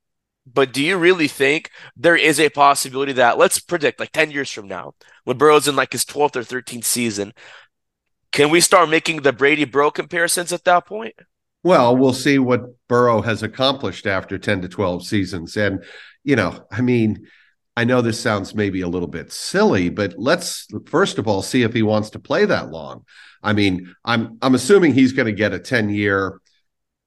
but 0.47 0.73
do 0.73 0.81
you 0.81 0.97
really 0.97 1.27
think 1.27 1.73
there 1.97 2.15
is 2.15 2.39
a 2.39 2.51
possibility 2.51 3.15
that, 3.15 3.39
let's 3.39 3.59
predict, 3.59 3.99
like 3.99 4.13
10 4.13 4.31
years 4.31 4.53
from 4.53 4.69
now, 4.69 4.93
when 5.25 5.37
Burrow's 5.37 5.67
in 5.67 5.75
like 5.75 5.91
his 5.91 6.05
12th 6.05 6.37
or 6.37 6.43
13th 6.43 6.85
season, 6.85 7.33
can 8.31 8.51
we 8.51 8.61
start 8.61 8.89
making 8.89 9.23
the 9.23 9.33
Brady 9.33 9.65
Bro 9.65 9.91
comparisons 9.91 10.53
at 10.53 10.63
that 10.63 10.87
point? 10.87 11.17
Well, 11.65 11.97
we'll 11.97 12.13
see 12.13 12.39
what 12.39 12.61
Burrow 12.89 13.23
has 13.23 13.43
accomplished 13.43 14.07
after 14.07 14.39
10 14.39 14.61
to 14.63 14.69
12 14.69 15.07
seasons. 15.07 15.57
And, 15.57 15.83
you 16.23 16.37
know, 16.37 16.67
I 16.71 16.83
mean, 16.83 17.27
I 17.75 17.85
know 17.85 18.03
this 18.03 18.21
sounds 18.21 18.55
maybe 18.55 18.83
a 18.83 18.89
little 18.89 19.09
bit 19.09 19.33
silly, 19.33 19.89
but 19.89 20.15
let's 20.19 20.69
first 20.87 21.19
of 21.19 21.27
all 21.27 21.43
see 21.43 21.63
if 21.63 21.73
he 21.73 21.83
wants 21.83 22.11
to 22.11 22.19
play 22.19 22.45
that 22.45 22.71
long. 22.71 23.05
I 23.43 23.55
mean, 23.55 23.95
I'm 24.05 24.39
I'm 24.43 24.55
assuming 24.55 24.93
he's 24.93 25.13
going 25.13 25.27
to 25.27 25.33
get 25.33 25.55
a 25.55 25.59
10-year 25.59 26.41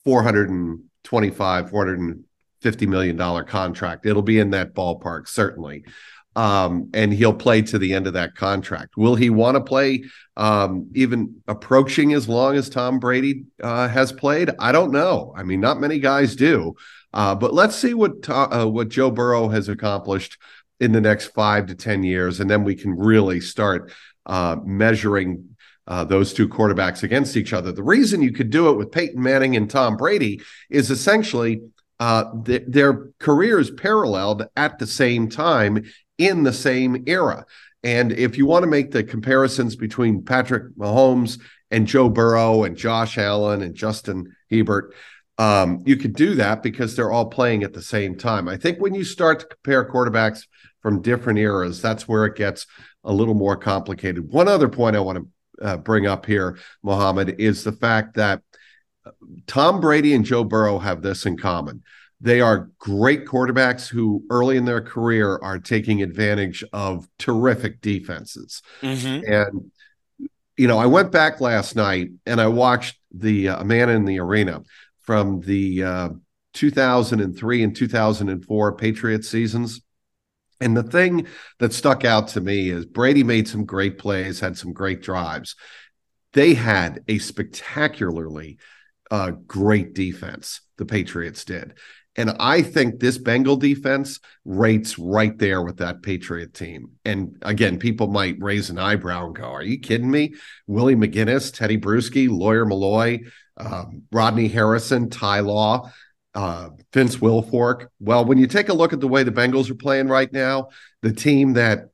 425 0.04 1.70
450 1.70 2.86
million 2.88 3.16
dollar 3.16 3.44
contract. 3.44 4.06
It'll 4.06 4.22
be 4.24 4.40
in 4.40 4.50
that 4.50 4.74
ballpark 4.74 5.28
certainly 5.28 5.86
um, 6.38 6.92
and 6.94 7.12
he'll 7.12 7.34
play 7.34 7.64
to 7.64 7.80
the 7.80 7.96
end 7.96 8.06
of 8.06 8.14
that 8.14 8.36
contract. 8.36 8.96
Will 8.96 9.16
he 9.16 9.32
want 9.32 9.56
to 9.56 9.62
play 9.62 10.04
um, 10.38 10.88
even 10.94 11.42
approaching 11.48 12.14
as 12.14 12.30
long 12.30 12.56
as 12.56 12.70
Tom 12.70 13.00
Brady 13.00 13.46
uh, 13.62 13.88
has 13.88 14.12
played? 14.12 14.52
I 14.60 14.72
don't 14.72 14.92
know. 14.92 15.34
I 15.36 15.42
mean, 15.42 15.60
not 15.60 15.82
many 15.82 15.98
guys 15.98 16.36
do. 16.36 16.76
Uh, 17.12 17.34
but 17.34 17.56
let's 17.56 17.76
see 17.76 17.96
what 17.96 18.30
uh, 18.30 18.68
what 18.68 18.90
Joe 18.90 19.10
Burrow 19.10 19.48
has 19.48 19.68
accomplished 19.68 20.38
in 20.80 20.92
the 20.92 21.02
next 21.02 21.28
five 21.28 21.66
to 21.68 21.76
ten 21.76 22.04
years, 22.04 22.40
and 22.40 22.48
then 22.48 22.64
we 22.64 22.76
can 22.76 22.96
really 22.96 23.42
start 23.42 23.92
uh, 24.28 24.58
measuring 24.64 25.56
uh, 25.88 26.04
those 26.04 26.34
two 26.34 26.48
quarterbacks 26.48 27.02
against 27.02 27.36
each 27.36 27.52
other. 27.52 27.72
The 27.72 27.82
reason 27.82 28.22
you 28.22 28.32
could 28.32 28.52
do 28.52 28.70
it 28.70 28.78
with 28.78 28.92
Peyton 28.92 29.24
Manning 29.24 29.56
and 29.56 29.68
Tom 29.68 29.98
Brady 29.98 30.42
is 30.70 30.92
essentially 30.92 31.62
uh, 32.00 32.26
th- 32.46 32.66
their 32.68 33.10
careers 33.18 33.72
paralleled 33.72 34.46
at 34.56 34.78
the 34.78 34.86
same 34.86 35.30
time 35.30 35.84
in 36.18 36.44
the 36.44 36.54
same 36.54 37.04
era. 37.08 37.46
And 37.84 38.12
if 38.12 38.38
you 38.38 38.46
want 38.46 38.64
to 38.64 38.70
make 38.70 38.92
the 38.92 39.04
comparisons 39.04 39.76
between 39.76 40.24
Patrick 40.24 40.76
Mahomes 40.76 41.40
and 41.72 41.88
Joe 41.88 42.10
Burrow 42.10 42.64
and 42.64 42.76
Josh 42.76 43.18
Allen 43.18 43.62
and 43.62 43.76
Justin 43.76 44.36
Herbert, 44.52 44.94
um, 45.38 45.84
you 45.86 45.96
could 45.98 46.16
do 46.16 46.36
that 46.36 46.64
because 46.64 46.96
they're 46.96 47.12
all 47.12 47.28
playing 47.28 47.64
at 47.64 47.74
the 47.74 47.82
same 47.82 48.18
time. 48.18 48.48
I 48.48 48.58
think 48.58 48.80
when 48.80 48.96
you 48.96 49.04
start 49.04 49.42
to 49.42 49.46
compare 49.46 49.90
quarterbacks 49.90 50.48
from 50.82 51.02
different 51.02 51.40
eras, 51.40 51.82
that's 51.82 52.08
where 52.08 52.26
it 52.26 52.36
gets 52.36 52.66
a 53.04 53.14
little 53.14 53.36
more 53.36 53.56
complicated. 53.56 54.32
One 54.32 54.48
other 54.48 54.68
point 54.68 54.96
I 54.96 55.00
want 55.02 55.20
to 55.20 55.66
uh, 55.66 55.78
bring 55.78 56.08
up 56.08 56.26
here, 56.26 56.58
Mohammed, 56.84 57.40
is 57.40 57.64
the 57.64 57.72
fact 57.72 58.16
that 58.16 58.42
Tom 59.46 59.80
Brady 59.80 60.14
and 60.14 60.26
Joe 60.26 60.44
Burrow 60.44 60.80
have 60.80 61.02
this 61.02 61.26
in 61.26 61.38
common. 61.38 61.84
They 62.20 62.42
are 62.42 62.72
great 62.80 63.26
quarterbacks 63.26 63.88
who 63.88 64.24
early 64.30 64.58
in 64.58 64.66
their 64.66 64.82
career 64.82 65.38
are 65.38 65.60
taking 65.60 66.02
advantage 66.02 66.64
of 66.74 67.08
terrific 67.20 67.82
defenses. 67.82 68.62
Mm-hmm. 68.82 69.32
And, 69.32 69.72
you 70.58 70.68
know, 70.68 70.80
I 70.80 70.88
went 70.88 71.12
back 71.12 71.40
last 71.42 71.76
night 71.76 72.10
and 72.26 72.42
I 72.42 72.48
watched 72.48 72.98
the 73.12 73.50
uh, 73.50 73.64
Man 73.64 73.90
in 73.90 74.06
the 74.06 74.20
Arena 74.20 74.64
from 75.02 75.42
the 75.42 75.84
uh, 75.84 76.10
2003 76.54 77.64
and 77.64 77.76
2004 77.76 78.76
Patriots 78.76 79.30
seasons. 79.30 79.82
And 80.60 80.76
the 80.76 80.84
thing 80.84 81.28
that 81.60 81.72
stuck 81.72 82.04
out 82.04 82.30
to 82.30 82.42
me 82.42 82.72
is 82.72 82.88
Brady 82.88 83.24
made 83.24 83.48
some 83.48 83.64
great 83.64 84.00
plays, 84.00 84.40
had 84.40 84.58
some 84.58 84.74
great 84.74 85.04
drives. 85.04 85.56
They 86.34 86.56
had 86.56 87.04
a 87.08 87.20
spectacularly 87.20 88.58
uh, 89.12 89.32
great 89.46 89.94
defense, 89.94 90.62
the 90.78 90.86
Patriots 90.86 91.46
did. 91.46 91.76
And 92.18 92.36
I 92.40 92.64
think 92.64 93.00
this 93.00 93.20
Bengal 93.20 93.58
defense 93.58 94.20
rates 94.44 94.98
right 94.98 95.38
there 95.38 95.62
with 95.62 95.78
that 95.78 96.02
Patriot 96.02 96.54
team. 96.54 96.94
And 97.06 97.38
again, 97.44 97.78
people 97.78 98.08
might 98.08 98.42
raise 98.42 98.72
an 98.72 98.80
eyebrow 98.80 99.28
and 99.28 99.36
go, 99.36 99.44
Are 99.44 99.62
you 99.62 99.80
kidding 99.80 100.10
me? 100.10 100.34
Willie 100.66 100.96
McGinest, 100.96 101.54
Teddy 101.54 101.78
Bruschi, 101.78 102.28
Lawyer 102.28 102.66
Milloy, 102.66 103.28
um, 103.58 104.04
Rodney 104.12 104.48
Harrison, 104.48 105.12
Ty 105.12 105.42
Law, 105.42 105.92
uh, 106.34 106.70
Vince 106.92 107.18
Wilfork. 107.18 107.88
Well, 108.00 108.26
when 108.26 108.40
you 108.40 108.48
take 108.48 108.70
a 108.70 108.74
look 108.74 108.94
at 108.94 109.00
the 109.00 109.08
way 109.08 109.22
the 109.24 109.32
Bengals 109.32 109.70
are 109.70 109.76
playing 109.76 110.08
right 110.08 110.32
now, 110.34 110.70
the 111.04 111.14
team 111.14 111.54
that, 111.54 111.90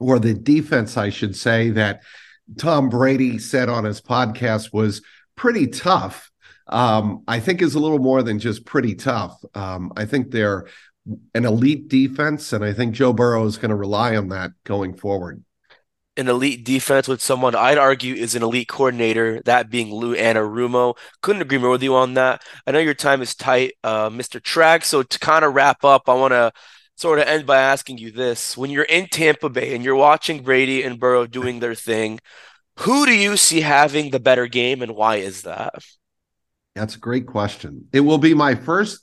or 0.00 0.18
the 0.18 0.34
defense, 0.34 0.96
I 0.96 1.10
should 1.10 1.36
say, 1.36 1.70
that 1.70 2.02
Tom 2.58 2.88
Brady 2.88 3.38
said 3.38 3.68
on 3.68 3.84
his 3.84 4.00
podcast 4.00 4.72
was 4.72 5.00
pretty 5.36 5.68
tough 5.68 6.30
um, 6.68 7.24
I 7.28 7.40
think 7.40 7.62
is 7.62 7.74
a 7.74 7.80
little 7.80 7.98
more 7.98 8.22
than 8.22 8.38
just 8.38 8.64
pretty 8.64 8.94
tough. 8.94 9.42
Um, 9.54 9.92
I 9.96 10.06
think 10.06 10.30
they're 10.30 10.66
an 11.34 11.44
elite 11.44 11.88
defense, 11.88 12.52
and 12.52 12.64
I 12.64 12.72
think 12.72 12.94
Joe 12.94 13.12
Burrow 13.12 13.44
is 13.46 13.58
going 13.58 13.70
to 13.70 13.76
rely 13.76 14.16
on 14.16 14.28
that 14.30 14.52
going 14.64 14.94
forward. 14.94 15.44
an 16.16 16.28
elite 16.28 16.64
defense 16.64 17.08
with 17.08 17.20
someone 17.20 17.56
I'd 17.56 17.78
argue 17.78 18.14
is 18.14 18.34
an 18.36 18.42
elite 18.44 18.68
coordinator, 18.68 19.40
that 19.46 19.68
being 19.68 19.92
Lou 19.92 20.14
Anarumo. 20.14 20.96
Couldn't 21.22 21.42
agree 21.42 21.58
more 21.58 21.70
with 21.70 21.82
you 21.82 21.96
on 21.96 22.14
that. 22.14 22.42
I 22.66 22.70
know 22.70 22.78
your 22.78 22.94
time 22.94 23.20
is 23.20 23.34
tight, 23.34 23.72
uh, 23.82 24.10
Mr. 24.10 24.40
Trags. 24.40 24.84
So 24.84 25.02
to 25.02 25.18
kind 25.18 25.44
of 25.44 25.54
wrap 25.54 25.84
up, 25.84 26.08
I 26.08 26.14
want 26.14 26.32
to 26.32 26.52
sort 26.96 27.18
of 27.18 27.26
end 27.26 27.46
by 27.46 27.58
asking 27.58 27.98
you 27.98 28.12
this. 28.12 28.56
When 28.56 28.70
you're 28.70 28.84
in 28.84 29.08
Tampa 29.08 29.48
Bay 29.50 29.74
and 29.74 29.84
you're 29.84 29.96
watching 29.96 30.42
Brady 30.44 30.84
and 30.84 31.00
Burrow 31.00 31.26
doing 31.26 31.58
their 31.58 31.74
thing, 31.74 32.20
who 32.80 33.06
do 33.06 33.12
you 33.12 33.36
see 33.36 33.60
having 33.62 34.10
the 34.10 34.20
better 34.20 34.46
game 34.46 34.82
and 34.82 34.94
why 34.94 35.16
is 35.16 35.42
that? 35.42 35.74
That's 36.74 36.96
a 36.96 37.00
great 37.00 37.26
question. 37.26 37.88
It 37.92 38.00
will 38.00 38.18
be 38.18 38.34
my 38.34 38.54
first 38.54 39.00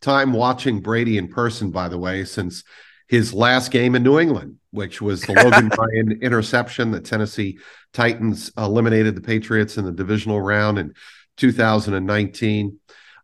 time 0.00 0.32
watching 0.32 0.80
Brady 0.80 1.18
in 1.18 1.28
person, 1.28 1.70
by 1.70 1.88
the 1.88 1.98
way, 1.98 2.24
since 2.24 2.64
his 3.08 3.34
last 3.34 3.70
game 3.70 3.94
in 3.94 4.02
New 4.02 4.18
England, 4.18 4.56
which 4.70 5.02
was 5.02 5.22
the 5.22 5.32
Logan 5.44 5.70
Ryan 5.76 6.18
interception. 6.22 6.90
The 6.90 7.00
Tennessee 7.00 7.58
Titans 7.92 8.50
eliminated 8.56 9.14
the 9.14 9.20
Patriots 9.20 9.76
in 9.76 9.84
the 9.84 9.92
divisional 9.92 10.40
round 10.40 10.78
in 10.78 10.94
2019. 11.36 12.78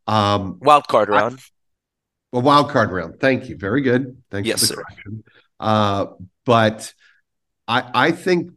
Um, 0.07 0.59
wild 0.61 0.87
card 0.89 1.09
round. 1.09 1.41
A 2.33 2.41
wild 2.41 2.71
card 2.71 2.93
round. 2.93 3.21
Thank 3.21 3.49
you. 3.49 3.57
Very 3.57 3.81
good. 3.81 4.23
Thanks 4.31 4.47
yes, 4.47 4.61
for 4.61 4.67
the 4.67 4.75
correction. 4.83 5.25
Uh, 5.59 6.07
but 6.45 6.93
I, 7.67 7.91
I 7.95 8.13
think 8.13 8.53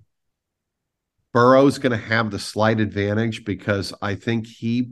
Burrow's 1.34 1.78
going 1.78 1.92
to 1.92 2.06
have 2.06 2.32
the 2.32 2.40
slight 2.40 2.80
advantage 2.80 3.46
because 3.46 3.94
I 4.02 4.16
think 4.16 4.48
he 4.48 4.92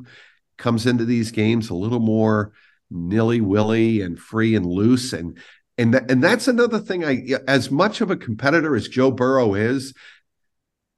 comes 0.59 0.85
into 0.85 1.05
these 1.05 1.31
games 1.31 1.69
a 1.69 1.75
little 1.75 1.99
more 1.99 2.51
nilly 2.91 3.41
willy 3.41 4.01
and 4.01 4.19
free 4.19 4.55
and 4.55 4.65
loose. 4.65 5.13
And 5.13 5.37
and 5.77 5.95
and 5.95 6.23
that's 6.23 6.47
another 6.47 6.79
thing 6.79 7.03
I 7.03 7.23
as 7.47 7.71
much 7.71 8.01
of 8.01 8.11
a 8.11 8.17
competitor 8.17 8.75
as 8.75 8.87
Joe 8.87 9.11
Burrow 9.11 9.55
is 9.55 9.93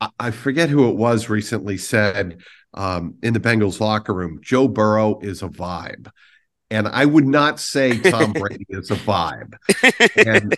I, 0.02 0.10
I 0.20 0.32
forget 0.32 0.70
who 0.70 0.90
it 0.90 0.96
was 0.96 1.30
recently 1.30 1.78
said 1.78 2.42
um, 2.74 3.16
in 3.22 3.34
the 3.34 3.40
Bengals 3.40 3.80
locker 3.80 4.14
room 4.14 4.40
Joe 4.42 4.68
Burrow 4.68 5.20
is 5.22 5.42
a 5.42 5.48
vibe. 5.48 6.10
And 6.70 6.88
I 6.88 7.06
would 7.06 7.28
not 7.28 7.60
say 7.60 8.00
Tom 8.00 8.32
Brady 8.34 8.66
is 8.70 8.92
a 8.92 8.96
vibe. 8.96 9.54
And 10.26 10.58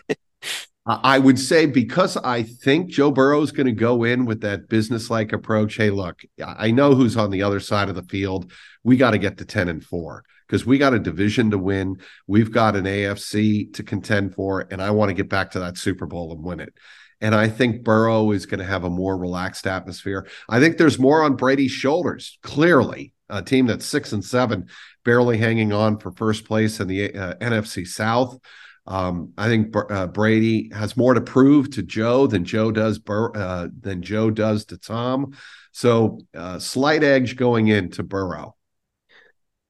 I 0.86 1.17
would 1.17 1.39
say 1.39 1.65
because 1.65 2.17
I 2.17 2.43
think 2.43 2.89
Joe 2.89 3.10
Burrow 3.10 3.41
is 3.41 3.54
going 3.54 3.67
to 3.67 3.72
go 3.72 4.04
in 4.04 4.26
with 4.26 4.41
that 4.41 4.67
business-like 4.67 5.32
approach. 5.32 5.76
Hey, 5.76 5.89
look, 5.89 6.22
I 6.46 6.72
know 6.72 6.93
who's 6.93 7.15
on 7.15 7.32
the 7.32 7.43
other 7.43 7.62
side 7.62 7.88
of 7.88 7.96
the 7.96 8.04
field. 8.04 8.52
We 8.84 8.98
got 8.98 9.12
to 9.12 9.17
get 9.17 9.38
to 9.38 9.46
ten 9.46 9.69
and 9.69 9.82
four 9.82 10.26
because 10.46 10.65
we 10.65 10.78
got 10.78 10.93
a 10.93 11.00
division 11.00 11.52
to 11.52 11.58
win. 11.58 12.02
We've 12.28 12.52
got 12.52 12.76
an 12.76 12.84
AFC 12.84 13.74
to 13.76 13.84
contend 13.84 14.36
for, 14.36 14.67
and 14.72 14.82
I 14.82 14.91
want 14.91 15.10
to 15.10 15.13
get 15.15 15.30
back 15.30 15.52
to 15.52 15.60
that 15.62 15.78
Super 15.78 16.06
Bowl 16.06 16.34
and 16.34 16.43
win 16.43 16.60
it. 16.60 16.74
And 17.22 17.34
I 17.34 17.48
think 17.48 17.84
Burrow 17.84 18.32
is 18.32 18.46
going 18.46 18.60
to 18.60 18.65
have 18.65 18.84
a 18.84 18.89
more 18.89 19.17
relaxed 19.17 19.65
atmosphere. 19.65 20.28
I 20.50 20.60
think 20.60 20.78
there's 20.78 21.00
more 21.00 21.24
on 21.24 21.38
Brady's 21.38 21.72
shoulders. 21.72 22.38
Clearly, 22.43 23.13
a 23.30 23.41
team 23.41 23.67
that's 23.67 23.86
six 23.86 24.12
and 24.12 24.24
seven, 24.24 24.67
barely 25.06 25.38
hanging 25.38 25.72
on 25.72 25.98
for 25.98 26.12
first 26.12 26.43
place 26.43 26.82
in 26.82 26.88
the 26.89 27.15
uh, 27.15 27.36
NFC 27.36 27.88
South. 27.88 28.38
Um, 28.86 29.34
I 29.38 29.48
think 29.48 29.74
uh, 29.76 30.08
Brady 30.08 30.69
has 30.74 30.98
more 30.98 31.13
to 31.13 31.22
prove 31.22 31.69
to 31.72 31.84
Joe 31.84 32.28
than 32.28 32.43
Joe 32.43 32.72
does 32.72 33.00
Bur- 33.00 33.36
uh, 33.36 33.67
than 33.80 34.02
Joe 34.02 34.30
does 34.30 34.65
to 34.65 34.78
Tom. 34.78 35.38
So, 35.72 36.19
uh, 36.36 36.60
slight 36.60 37.04
edge 37.04 37.36
going 37.36 37.67
into 37.67 38.04
Burrow. 38.04 38.56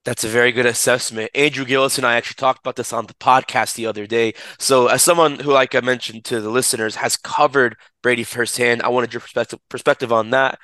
That's 0.06 0.26
a 0.26 0.28
very 0.30 0.52
good 0.52 0.66
assessment. 0.66 1.32
Andrew 1.34 1.64
Gillis 1.64 1.98
and 1.98 2.06
I 2.06 2.16
actually 2.16 2.36
talked 2.36 2.60
about 2.60 2.76
this 2.76 2.92
on 2.92 3.06
the 3.06 3.14
podcast 3.14 3.76
the 3.76 3.86
other 3.86 4.06
day. 4.06 4.34
So, 4.60 4.88
as 4.88 5.02
someone 5.02 5.40
who, 5.40 5.54
like 5.54 5.76
I 5.76 5.82
mentioned 5.82 6.26
to 6.26 6.42
the 6.42 6.50
listeners, 6.50 6.96
has 6.98 7.16
covered 7.16 7.78
Brady 8.02 8.24
firsthand, 8.26 8.82
I 8.82 8.90
wanted 8.90 9.14
your 9.14 9.22
perspective 9.22 9.60
perspective 9.70 10.12
on 10.12 10.32
that. 10.32 10.60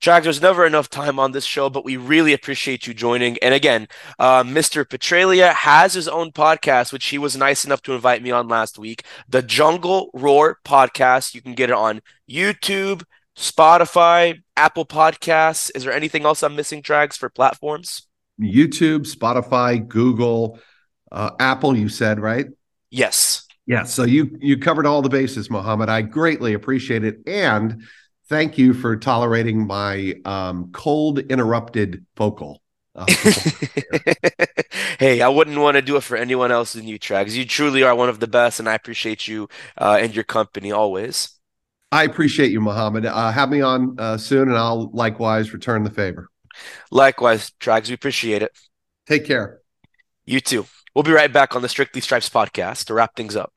Jack, 0.00 0.24
there's 0.24 0.42
never 0.42 0.66
enough 0.66 0.90
time 0.90 1.18
on 1.18 1.32
this 1.32 1.44
show, 1.44 1.70
but 1.70 1.84
we 1.84 1.96
really 1.96 2.32
appreciate 2.32 2.86
you 2.86 2.92
joining. 2.92 3.38
And 3.38 3.54
again, 3.54 3.88
uh, 4.18 4.42
Mr. 4.44 4.84
Petraglia 4.84 5.52
has 5.52 5.94
his 5.94 6.06
own 6.06 6.32
podcast, 6.32 6.92
which 6.92 7.06
he 7.06 7.18
was 7.18 7.36
nice 7.36 7.64
enough 7.64 7.80
to 7.82 7.94
invite 7.94 8.22
me 8.22 8.30
on 8.30 8.46
last 8.46 8.78
week, 8.78 9.04
the 9.28 9.42
Jungle 9.42 10.10
Roar 10.12 10.58
podcast. 10.64 11.34
You 11.34 11.40
can 11.40 11.54
get 11.54 11.70
it 11.70 11.76
on 11.76 12.02
YouTube, 12.30 13.04
Spotify, 13.36 14.42
Apple 14.56 14.84
Podcasts. 14.84 15.70
Is 15.74 15.84
there 15.84 15.92
anything 15.92 16.24
else 16.24 16.42
I'm 16.42 16.56
missing, 16.56 16.82
Trags, 16.82 17.16
for 17.16 17.30
platforms? 17.30 18.06
YouTube, 18.40 19.10
Spotify, 19.10 19.86
Google, 19.86 20.58
uh, 21.10 21.30
Apple. 21.40 21.76
You 21.76 21.88
said 21.88 22.20
right? 22.20 22.46
Yes. 22.90 23.46
Yeah. 23.66 23.84
So 23.84 24.04
you 24.04 24.36
you 24.40 24.58
covered 24.58 24.86
all 24.86 25.00
the 25.00 25.08
bases, 25.08 25.50
Mohammed. 25.50 25.88
I 25.88 26.02
greatly 26.02 26.52
appreciate 26.52 27.02
it, 27.02 27.16
and 27.26 27.82
thank 28.28 28.58
you 28.58 28.74
for 28.74 28.96
tolerating 28.96 29.66
my 29.66 30.14
um, 30.24 30.70
cold 30.72 31.18
interrupted 31.18 32.04
vocal. 32.16 32.62
Uh, 32.94 33.04
hey, 34.98 35.20
I 35.20 35.28
wouldn't 35.28 35.58
want 35.58 35.76
to 35.76 35.82
do 35.82 35.96
it 35.96 36.02
for 36.02 36.16
anyone 36.16 36.50
else 36.50 36.72
than 36.72 36.86
you, 36.86 36.98
Trags. 36.98 37.32
You 37.32 37.44
truly 37.44 37.82
are 37.82 37.94
one 37.94 38.08
of 38.08 38.20
the 38.20 38.26
best, 38.26 38.58
and 38.58 38.68
I 38.68 38.74
appreciate 38.74 39.28
you 39.28 39.48
uh, 39.78 39.98
and 40.00 40.14
your 40.14 40.24
company 40.24 40.72
always. 40.72 41.30
I 41.92 42.04
appreciate 42.04 42.50
you, 42.50 42.60
Mohammed. 42.60 43.06
Uh, 43.06 43.30
have 43.30 43.50
me 43.50 43.60
on 43.60 43.96
uh, 43.98 44.16
soon, 44.16 44.48
and 44.48 44.56
I'll 44.56 44.90
likewise 44.92 45.52
return 45.52 45.84
the 45.84 45.90
favor. 45.90 46.30
Likewise, 46.90 47.52
Trags. 47.60 47.88
We 47.88 47.94
appreciate 47.94 48.42
it. 48.42 48.52
Take 49.06 49.26
care. 49.26 49.60
You 50.24 50.40
too. 50.40 50.66
We'll 50.94 51.04
be 51.04 51.12
right 51.12 51.32
back 51.32 51.54
on 51.54 51.62
the 51.62 51.68
Strictly 51.68 52.00
Stripes 52.00 52.30
podcast 52.30 52.86
to 52.86 52.94
wrap 52.94 53.14
things 53.14 53.36
up. 53.36 53.52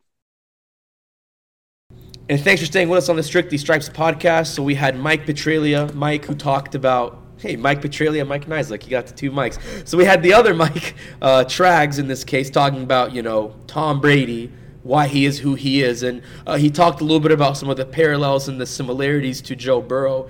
And 2.30 2.40
thanks 2.40 2.62
for 2.62 2.68
staying 2.68 2.90
with 2.90 3.00
us 3.00 3.10
on 3.10 3.16
the 3.16 3.24
Strictly 3.24 3.58
Stripes 3.58 3.90
podcast. 3.90 4.54
So 4.54 4.62
we 4.62 4.76
had 4.76 4.96
Mike 4.96 5.26
Petraglia, 5.26 5.92
Mike, 5.96 6.26
who 6.26 6.36
talked 6.36 6.76
about 6.76 7.24
hey, 7.38 7.56
Mike 7.56 7.82
Petraglia, 7.82 8.28
Mike 8.28 8.48
Like 8.48 8.84
he 8.84 8.92
got 8.92 9.08
the 9.08 9.14
two 9.14 9.32
mics. 9.32 9.88
So 9.88 9.98
we 9.98 10.06
had 10.06 10.22
the 10.22 10.34
other 10.34 10.54
Mike, 10.54 10.94
uh, 11.24 11.44
Trags 11.46 11.98
in 11.98 12.08
this 12.08 12.24
case, 12.24 12.52
talking 12.52 12.84
about, 12.84 13.14
you 13.14 13.24
know, 13.24 13.56
Tom 13.66 14.00
Brady, 14.00 14.52
why 14.84 15.08
he 15.08 15.26
is 15.26 15.40
who 15.40 15.56
he 15.56 15.82
is. 15.82 16.04
And 16.04 16.22
uh, 16.46 16.58
he 16.58 16.70
talked 16.70 17.02
a 17.02 17.04
little 17.04 17.20
bit 17.20 17.32
about 17.32 17.58
some 17.58 17.68
of 17.68 17.78
the 17.78 17.86
parallels 17.86 18.48
and 18.48 18.62
the 18.62 18.68
similarities 18.68 19.42
to 19.44 19.56
Joe 19.56 19.82
Burrow. 19.82 20.30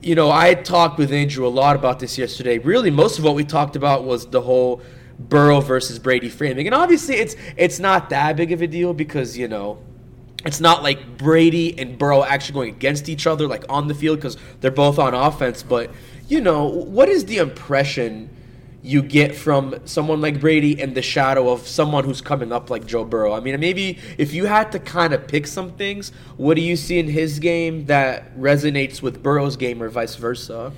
You 0.00 0.14
know, 0.14 0.30
I 0.30 0.54
talked 0.54 0.96
with 0.96 1.10
Andrew 1.10 1.44
a 1.44 1.48
lot 1.48 1.74
about 1.74 1.98
this 1.98 2.18
yesterday. 2.18 2.58
Really, 2.58 2.90
most 2.90 3.18
of 3.18 3.24
what 3.24 3.34
we 3.34 3.42
talked 3.42 3.74
about 3.74 4.04
was 4.04 4.26
the 4.26 4.42
whole 4.42 4.80
Burrow 5.18 5.60
versus 5.60 5.98
Brady 5.98 6.28
framing. 6.28 6.68
And 6.68 6.74
obviously, 6.74 7.16
it's 7.16 7.34
it's 7.56 7.80
not 7.80 8.10
that 8.10 8.36
big 8.36 8.52
of 8.52 8.62
a 8.62 8.68
deal 8.68 8.94
because, 8.94 9.36
you 9.36 9.48
know, 9.48 9.78
it's 10.44 10.60
not 10.60 10.82
like 10.82 11.18
Brady 11.18 11.78
and 11.78 11.98
Burrow 11.98 12.24
actually 12.24 12.54
going 12.54 12.74
against 12.74 13.08
each 13.08 13.26
other 13.26 13.46
like 13.46 13.64
on 13.68 13.88
the 13.88 13.94
field 13.94 14.18
because 14.18 14.36
they're 14.60 14.70
both 14.70 14.98
on 14.98 15.14
offense. 15.14 15.62
But 15.62 15.90
you 16.28 16.40
know, 16.40 16.66
what 16.66 17.08
is 17.08 17.26
the 17.26 17.38
impression 17.38 18.30
you 18.84 19.00
get 19.00 19.34
from 19.36 19.76
someone 19.84 20.20
like 20.20 20.40
Brady 20.40 20.80
and 20.80 20.94
the 20.94 21.02
shadow 21.02 21.50
of 21.50 21.68
someone 21.68 22.04
who's 22.04 22.20
coming 22.20 22.52
up 22.52 22.70
like 22.70 22.86
Joe 22.86 23.04
Burrow? 23.04 23.32
I 23.32 23.40
mean, 23.40 23.58
maybe 23.60 23.98
if 24.18 24.34
you 24.34 24.46
had 24.46 24.72
to 24.72 24.78
kind 24.78 25.12
of 25.12 25.28
pick 25.28 25.46
some 25.46 25.72
things, 25.72 26.10
what 26.36 26.54
do 26.54 26.62
you 26.62 26.76
see 26.76 26.98
in 26.98 27.08
his 27.08 27.38
game 27.38 27.86
that 27.86 28.36
resonates 28.36 29.00
with 29.00 29.22
Burrow's 29.22 29.56
game 29.56 29.82
or 29.82 29.88
vice 29.88 30.16
versa? 30.16 30.72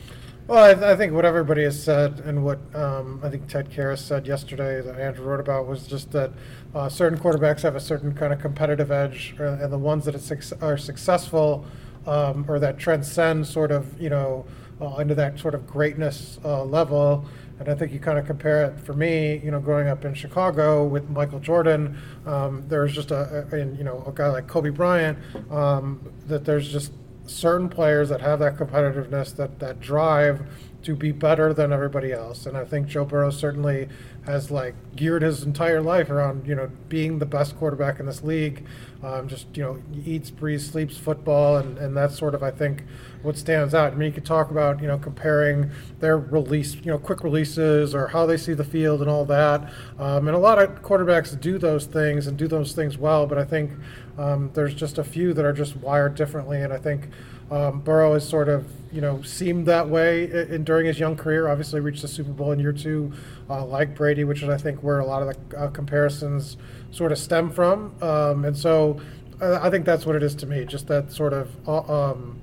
Well, 0.47 0.63
I, 0.63 0.75
th- 0.75 0.85
I, 0.85 0.95
think 0.95 1.15
what 1.15 1.25
everybody 1.25 1.63
has 1.63 1.83
said 1.83 2.21
and 2.21 2.45
what 2.45 2.59
um, 2.75 3.19
I 3.23 3.31
think 3.31 3.49
Ted 3.49 3.71
Karras 3.71 4.01
said 4.01 4.27
yesterday 4.27 4.83
that 4.83 5.01
Andrew 5.01 5.25
wrote 5.25 5.41
about 5.41 5.67
was 5.67 5.87
just 5.87 6.13
that 6.13 6.33
uh, 6.75 6.87
certain 6.91 7.19
quarterbacks 7.19 7.63
have 7.63 7.77
a 7.77 7.81
certain 7.81 8.13
kind 8.13 8.31
of 8.31 8.41
competitive 8.41 8.91
edge, 8.91 9.35
uh, 9.41 9.57
and 9.63 9.73
the 9.73 9.79
ones 9.79 10.05
that 10.05 10.15
are 10.61 10.77
successful 10.77 11.65
um, 12.07 12.45
or 12.47 12.59
that 12.59 12.79
transcend 12.79 13.47
sort 13.47 13.73
of, 13.73 13.99
you 13.99 14.11
know, 14.11 14.45
uh, 14.83 14.97
into 14.97 15.15
that 15.15 15.39
sort 15.39 15.55
of 15.55 15.67
greatness 15.67 16.39
uh, 16.45 16.63
level. 16.63 17.25
And 17.59 17.71
I 17.71 17.75
think 17.75 17.91
you 17.93 17.99
kind 17.99 18.19
of 18.19 18.27
compare 18.27 18.67
it 18.67 18.79
for 18.81 18.93
me, 18.93 19.41
you 19.43 19.51
know, 19.51 19.61
growing 19.61 19.89
up 19.89 20.05
in 20.05 20.13
Chicago 20.13 20.85
with 20.85 21.09
Michael 21.09 21.41
Jordan, 21.41 21.97
um, 22.27 22.65
there's 22.69 22.93
just 22.93 23.13
a, 23.13 23.47
a, 23.51 23.59
you 23.59 23.85
know, 23.85 24.05
a 24.07 24.13
guy 24.13 24.29
like 24.29 24.47
Kobe 24.47 24.69
Bryant, 24.69 25.17
um, 25.51 26.13
that 26.27 26.45
there's 26.45 26.71
just 26.71 26.93
certain 27.27 27.69
players 27.69 28.09
that 28.09 28.21
have 28.21 28.39
that 28.41 28.57
competitiveness, 28.57 29.35
that 29.37 29.59
that 29.61 29.81
drive 29.81 30.47
to 30.83 30.95
be 30.95 31.13
better 31.13 31.55
than 31.55 31.73
everybody 31.73 32.13
else. 32.13 32.47
And 32.47 32.57
I 32.57 32.65
think 32.65 32.89
Joe 32.89 33.05
Burrow 33.05 33.31
certainly 33.31 33.89
has 34.27 34.51
like 34.51 34.75
geared 34.95 35.23
his 35.23 35.43
entire 35.43 35.81
life 35.81 36.11
around 36.11 36.47
you 36.47 36.55
know 36.55 36.71
being 36.89 37.19
the 37.19 37.27
best 37.27 37.57
quarterback 37.57 38.01
in 38.01 38.07
this 38.07 38.23
league. 38.23 38.65
Um, 39.05 39.29
just 39.29 39.55
you 39.55 39.63
know 39.63 39.83
eats, 40.07 40.31
breathes, 40.31 40.67
sleeps 40.67 40.97
football, 40.97 41.59
and, 41.59 41.77
and 41.77 41.95
that's 41.95 42.19
sort 42.19 42.35
of 42.35 42.43
I 42.43 42.51
think 42.51 42.85
what 43.21 43.37
stands 43.37 43.75
out. 43.75 43.93
I 43.93 43.97
mean, 43.97 44.07
you 44.07 44.15
could 44.15 44.25
talk 44.25 44.51
about 44.51 44.81
you 44.81 44.89
know 44.89 44.97
comparing 44.97 45.71
their 46.01 46.17
release, 46.17 46.75
you 46.77 46.87
know, 46.87 46.99
quick 46.99 47.23
releases 47.23 47.95
or 47.95 48.07
how 48.07 48.25
they 48.25 48.39
see 48.39 48.55
the 48.55 48.65
field 48.65 49.03
and 49.03 49.11
all 49.11 49.27
that. 49.27 49.71
Um, 49.99 50.27
and 50.27 50.35
a 50.35 50.39
lot 50.39 50.59
of 50.59 50.81
quarterbacks 50.81 51.39
do 51.39 51.59
those 51.59 51.85
things 51.85 52.27
and 52.27 52.39
do 52.39 52.49
those 52.49 52.73
things 52.73 52.97
well, 52.97 53.27
but 53.27 53.37
I 53.37 53.45
think 53.45 53.73
um, 54.17 54.51
there's 54.55 54.75
just 54.75 54.97
a 54.97 55.05
few 55.05 55.35
that 55.35 55.45
are 55.45 55.53
just 55.53 55.77
wired 55.77 56.15
differently, 56.15 56.63
and 56.63 56.73
I 56.73 56.79
think. 56.79 57.09
Um, 57.51 57.81
Burrow 57.81 58.15
has 58.15 58.27
sort 58.27 58.49
of, 58.49 58.67
you 58.91 59.03
know, 59.03 59.21
seemed 59.21 59.67
that 59.67 59.87
way 59.87 60.25
in, 60.49 60.65
during 60.65 60.87
his 60.87 60.99
young 60.99 61.15
career. 61.15 61.47
Obviously, 61.47 61.79
reached 61.79 62.01
the 62.01 62.09
Super 62.09 62.33
Bowl 62.33 62.53
in 62.53 62.59
year 62.59 62.73
two, 62.73 63.13
uh, 63.51 63.65
like 63.67 63.95
Brady, 63.95 64.25
which 64.25 64.43
is 64.43 64.49
I 64.49 64.57
think 64.57 64.83
where 64.83 65.01
a 65.01 65.05
lot 65.05 65.23
of 65.23 65.51
the 65.51 65.59
uh, 65.59 65.69
comparisons 65.69 66.57
sort 66.95 67.13
of 67.13 67.19
stem 67.19 67.51
from. 67.51 67.95
Um, 68.01 68.45
and 68.45 68.57
so 68.57 69.01
I 69.41 69.67
I 69.67 69.71
think 69.71 69.85
that's 69.85 70.07
what 70.07 70.17
it 70.17 70.23
is 70.23 70.35
to 70.37 70.47
me. 70.47 70.65
Just 70.65 70.87
that 70.87 71.13
sort 71.13 71.33
of 71.33 71.51
uh, 71.69 71.81
um, 71.81 72.41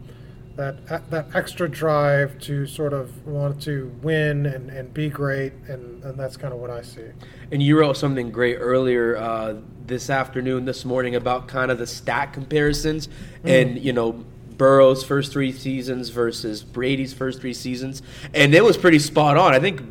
that 0.55 1.09
that 1.09 1.27
extra 1.33 1.69
drive 1.69 2.37
to 2.39 2.65
sort 2.65 2.93
of 2.93 3.25
want 3.25 3.61
to 3.63 3.91
win 4.01 4.45
and, 4.45 4.69
and 4.69 4.93
be 4.93 5.09
great, 5.09 5.53
and, 5.67 6.03
and 6.03 6.19
that's 6.19 6.37
kind 6.37 6.53
of 6.53 6.59
what 6.59 6.69
I 6.69 6.81
see. 6.81 7.05
And 7.51 7.63
you 7.63 7.79
wrote 7.79 7.97
something 7.97 8.31
great 8.31 8.57
earlier 8.57 9.17
uh, 9.17 9.55
this 9.87 10.09
afternoon, 10.09 10.65
this 10.65 10.85
morning 10.85 11.15
about 11.15 11.47
kind 11.47 11.71
of 11.71 11.77
the 11.77 11.87
stat 11.87 12.33
comparisons, 12.33 13.09
and 13.43 13.79
you 13.79 13.93
know. 13.93 14.23
Burrow's 14.57 15.03
first 15.03 15.31
three 15.31 15.51
seasons 15.51 16.09
versus 16.09 16.63
Brady's 16.63 17.15
first 17.15 17.41
three 17.41 17.53
seasons, 17.53 18.03
and 18.31 18.53
it 18.53 18.63
was 18.63 18.77
pretty 18.77 18.99
spot 18.99 19.35
on. 19.35 19.55
I 19.55 19.59
think 19.59 19.81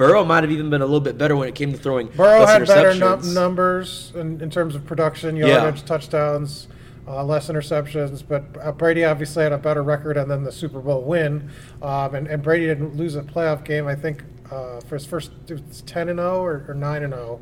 Burrow 0.00 0.24
might 0.24 0.42
have 0.42 0.50
even 0.50 0.70
been 0.70 0.80
a 0.80 0.86
little 0.86 0.98
bit 1.00 1.18
better 1.18 1.36
when 1.36 1.46
it 1.46 1.54
came 1.54 1.72
to 1.72 1.78
throwing. 1.78 2.06
Burrow 2.08 2.46
had 2.46 2.66
better 2.66 2.94
num- 2.94 3.34
numbers 3.34 4.12
in, 4.14 4.40
in 4.40 4.48
terms 4.48 4.74
of 4.74 4.86
production, 4.86 5.36
Yeah. 5.36 5.48
yardage, 5.48 5.84
touchdowns, 5.84 6.68
uh, 7.06 7.22
less 7.22 7.50
interceptions. 7.50 8.22
But 8.26 8.44
uh, 8.62 8.72
Brady 8.72 9.04
obviously 9.04 9.42
had 9.42 9.52
a 9.52 9.58
better 9.58 9.82
record 9.82 10.16
and 10.16 10.30
then 10.30 10.42
the 10.42 10.52
Super 10.52 10.80
Bowl 10.80 11.02
win. 11.02 11.50
Um, 11.82 12.14
and, 12.14 12.26
and 12.28 12.42
Brady 12.42 12.64
didn't 12.64 12.96
lose 12.96 13.14
a 13.14 13.20
playoff 13.20 13.62
game, 13.62 13.86
I 13.86 13.94
think, 13.94 14.24
uh, 14.50 14.80
for 14.80 14.94
his 14.94 15.04
first 15.04 15.32
it 15.48 15.60
was 15.68 15.82
10 15.82 16.08
and 16.08 16.18
0 16.18 16.42
or, 16.42 16.64
or 16.68 16.74
9 16.74 17.02
and 17.02 17.12
0. 17.12 17.38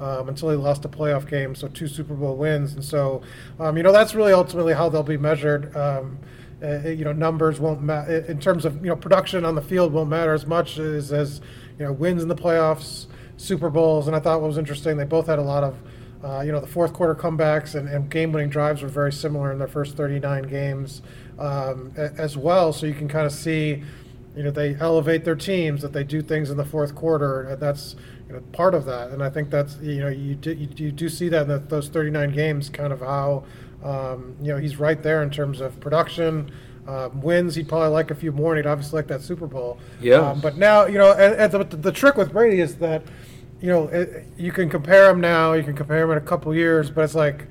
Um, 0.00 0.28
until 0.30 0.48
he 0.50 0.56
lost 0.56 0.84
a 0.86 0.88
playoff 0.88 1.28
game, 1.28 1.54
so 1.54 1.68
two 1.68 1.86
Super 1.86 2.14
Bowl 2.14 2.34
wins, 2.34 2.72
and 2.72 2.82
so 2.82 3.20
um, 3.58 3.76
you 3.76 3.82
know 3.82 3.92
that's 3.92 4.14
really 4.14 4.32
ultimately 4.32 4.72
how 4.72 4.88
they'll 4.88 5.02
be 5.02 5.18
measured. 5.18 5.76
Um, 5.76 6.18
uh, 6.62 6.88
you 6.88 7.04
know, 7.04 7.12
numbers 7.12 7.60
won't 7.60 7.82
matter 7.82 8.20
in 8.26 8.40
terms 8.40 8.64
of 8.64 8.76
you 8.76 8.88
know 8.88 8.96
production 8.96 9.44
on 9.44 9.54
the 9.54 9.60
field 9.60 9.92
won't 9.92 10.08
matter 10.08 10.32
as 10.32 10.46
much 10.46 10.78
as 10.78 11.12
as 11.12 11.42
you 11.80 11.86
know 11.86 11.92
wins 11.92 12.22
in 12.22 12.28
the 12.28 12.36
playoffs, 12.36 13.06
Super 13.38 13.70
Bowls, 13.70 14.06
and 14.06 14.14
I 14.14 14.20
thought 14.20 14.42
what 14.42 14.48
was 14.48 14.58
interesting 14.58 14.98
they 14.98 15.04
both 15.04 15.26
had 15.26 15.38
a 15.38 15.42
lot 15.42 15.64
of 15.64 15.78
uh, 16.22 16.42
you 16.42 16.52
know 16.52 16.60
the 16.60 16.66
fourth 16.66 16.92
quarter 16.92 17.14
comebacks 17.14 17.74
and, 17.74 17.88
and 17.88 18.10
game 18.10 18.32
winning 18.32 18.50
drives 18.50 18.82
were 18.82 18.88
very 18.88 19.12
similar 19.12 19.50
in 19.50 19.58
their 19.58 19.66
first 19.66 19.96
39 19.96 20.42
games 20.42 21.00
um, 21.38 21.92
as 21.96 22.36
well. 22.36 22.74
So 22.74 22.84
you 22.84 22.92
can 22.92 23.08
kind 23.08 23.24
of 23.24 23.32
see 23.32 23.82
you 24.36 24.42
know 24.42 24.50
they 24.50 24.76
elevate 24.76 25.24
their 25.24 25.34
teams 25.34 25.82
that 25.82 25.92
they 25.92 26.04
do 26.04 26.22
things 26.22 26.50
in 26.50 26.56
the 26.56 26.64
fourth 26.64 26.94
quarter 26.94 27.42
and 27.42 27.60
that's 27.60 27.96
you 28.28 28.34
know 28.34 28.40
part 28.52 28.74
of 28.74 28.84
that 28.84 29.10
and 29.10 29.24
i 29.24 29.28
think 29.28 29.50
that's 29.50 29.76
you 29.78 30.00
know 30.00 30.08
you 30.08 30.36
do, 30.36 30.52
you, 30.52 30.68
you 30.76 30.92
do 30.92 31.08
see 31.08 31.28
that 31.28 31.42
in 31.42 31.48
the, 31.48 31.58
those 31.58 31.88
39 31.88 32.30
games 32.30 32.68
kind 32.68 32.92
of 32.92 33.00
how 33.00 33.44
um, 33.82 34.36
you 34.40 34.52
know 34.52 34.58
he's 34.58 34.76
right 34.76 35.02
there 35.02 35.22
in 35.24 35.30
terms 35.30 35.60
of 35.60 35.80
production 35.80 36.50
um, 36.88 37.20
wins 37.20 37.54
he'd 37.54 37.68
probably 37.68 37.88
like 37.88 38.10
a 38.10 38.14
few 38.14 38.32
more 38.32 38.54
and 38.54 38.64
he'd 38.64 38.68
obviously 38.70 38.96
like 38.98 39.06
that 39.08 39.20
super 39.22 39.46
bowl 39.46 39.78
Yeah. 40.00 40.16
um, 40.30 40.40
but 40.40 40.56
now 40.56 40.86
you 40.86 40.98
know 40.98 41.12
and, 41.12 41.34
and 41.34 41.52
the, 41.70 41.76
the 41.76 41.92
trick 41.92 42.16
with 42.16 42.32
brady 42.32 42.60
is 42.60 42.76
that 42.76 43.02
you 43.60 43.68
know 43.68 43.88
it, 43.88 44.24
you 44.38 44.50
can 44.52 44.68
compare 44.70 45.10
him 45.10 45.20
now 45.20 45.52
you 45.52 45.62
can 45.62 45.74
compare 45.76 46.02
him 46.02 46.10
in 46.10 46.18
a 46.18 46.22
couple 46.22 46.54
years 46.54 46.90
but 46.90 47.02
it's 47.04 47.14
like 47.14 47.46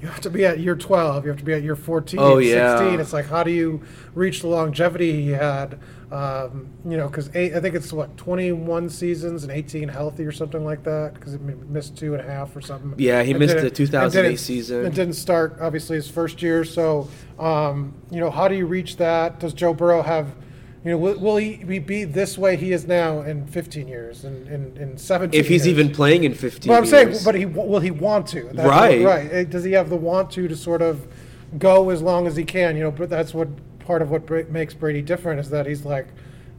you 0.00 0.08
have 0.08 0.20
to 0.20 0.30
be 0.30 0.44
at 0.44 0.58
year 0.60 0.74
12 0.76 1.24
you 1.24 1.30
have 1.30 1.38
to 1.38 1.44
be 1.44 1.52
at 1.52 1.62
year 1.62 1.76
14 1.76 2.18
Oh, 2.20 2.38
yeah. 2.38 2.78
16 2.78 3.00
it's 3.00 3.12
like 3.12 3.26
how 3.26 3.42
do 3.42 3.50
you 3.50 3.82
reach 4.14 4.40
the 4.40 4.48
longevity 4.48 5.22
he 5.22 5.30
had 5.30 5.78
um, 6.12 6.68
you 6.84 6.96
know 6.98 7.08
because 7.08 7.28
i 7.30 7.48
think 7.60 7.74
it's 7.74 7.92
what 7.92 8.14
21 8.18 8.90
seasons 8.90 9.44
and 9.44 9.50
18 9.52 9.88
healthy 9.88 10.24
or 10.24 10.32
something 10.32 10.62
like 10.64 10.82
that 10.84 11.14
because 11.14 11.32
he 11.32 11.38
missed 11.38 11.96
two 11.96 12.12
and 12.14 12.20
a 12.20 12.30
half 12.30 12.54
or 12.54 12.60
something 12.60 12.92
Yeah, 12.98 13.22
he 13.22 13.30
And 13.30 13.40
missed 13.40 13.56
the 13.56 13.70
2008 13.70 14.22
didn't- 14.28 14.38
season. 14.38 14.84
It 14.84 14.94
didn't 14.94 15.14
start 15.14 15.56
obviously 15.60 15.96
his 15.96 16.08
first 16.10 16.42
year 16.42 16.64
so 16.64 17.08
um, 17.38 17.94
you 18.10 18.20
know 18.20 18.30
how 18.30 18.46
do 18.46 18.54
you 18.54 18.66
reach 18.66 18.98
that 18.98 19.40
does 19.40 19.54
joe 19.54 19.72
burrow 19.72 20.02
have 20.02 20.26
you 20.84 20.90
know 20.90 20.98
will, 20.98 21.18
will 21.18 21.36
he 21.38 21.56
be- 21.78 22.04
this 22.04 22.36
way 22.36 22.56
he 22.56 22.72
is 22.72 22.86
now 22.86 23.22
in 23.22 23.46
15 23.46 23.88
years 23.88 24.24
and 24.24 24.46
in, 24.48 24.76
in 24.76 24.98
17 24.98 25.38
If 25.40 25.48
he's 25.48 25.64
years? 25.66 25.78
even 25.78 25.94
playing 25.94 26.24
in 26.24 26.34
15 26.34 26.68
But 26.70 26.76
I'm 26.76 26.86
saying, 26.86 27.16
but 27.24 27.34
he 27.36 27.46
will 27.46 27.80
he 27.80 27.90
want 27.90 28.26
to? 28.28 28.50
That's 28.52 28.68
Right. 28.68 29.02
right. 29.04 29.48
Does 29.48 29.64
he 29.64 29.72
have 29.72 29.88
the 29.88 29.96
want 29.96 30.30
to 30.32 30.46
to 30.48 30.56
sort 30.56 30.82
of 30.82 31.06
go 31.58 31.88
as 31.90 32.02
long 32.02 32.26
as 32.26 32.34
he 32.36 32.44
can? 32.44 32.76
You 32.76 32.82
know, 32.84 32.90
but 32.90 33.08
that's 33.08 33.32
what 33.32 33.48
part 33.84 34.02
of 34.02 34.10
what 34.10 34.26
Bra- 34.26 34.42
makes 34.48 34.74
Brady 34.74 35.02
different 35.02 35.40
is 35.40 35.50
that 35.50 35.66
he's 35.66 35.84
like, 35.84 36.08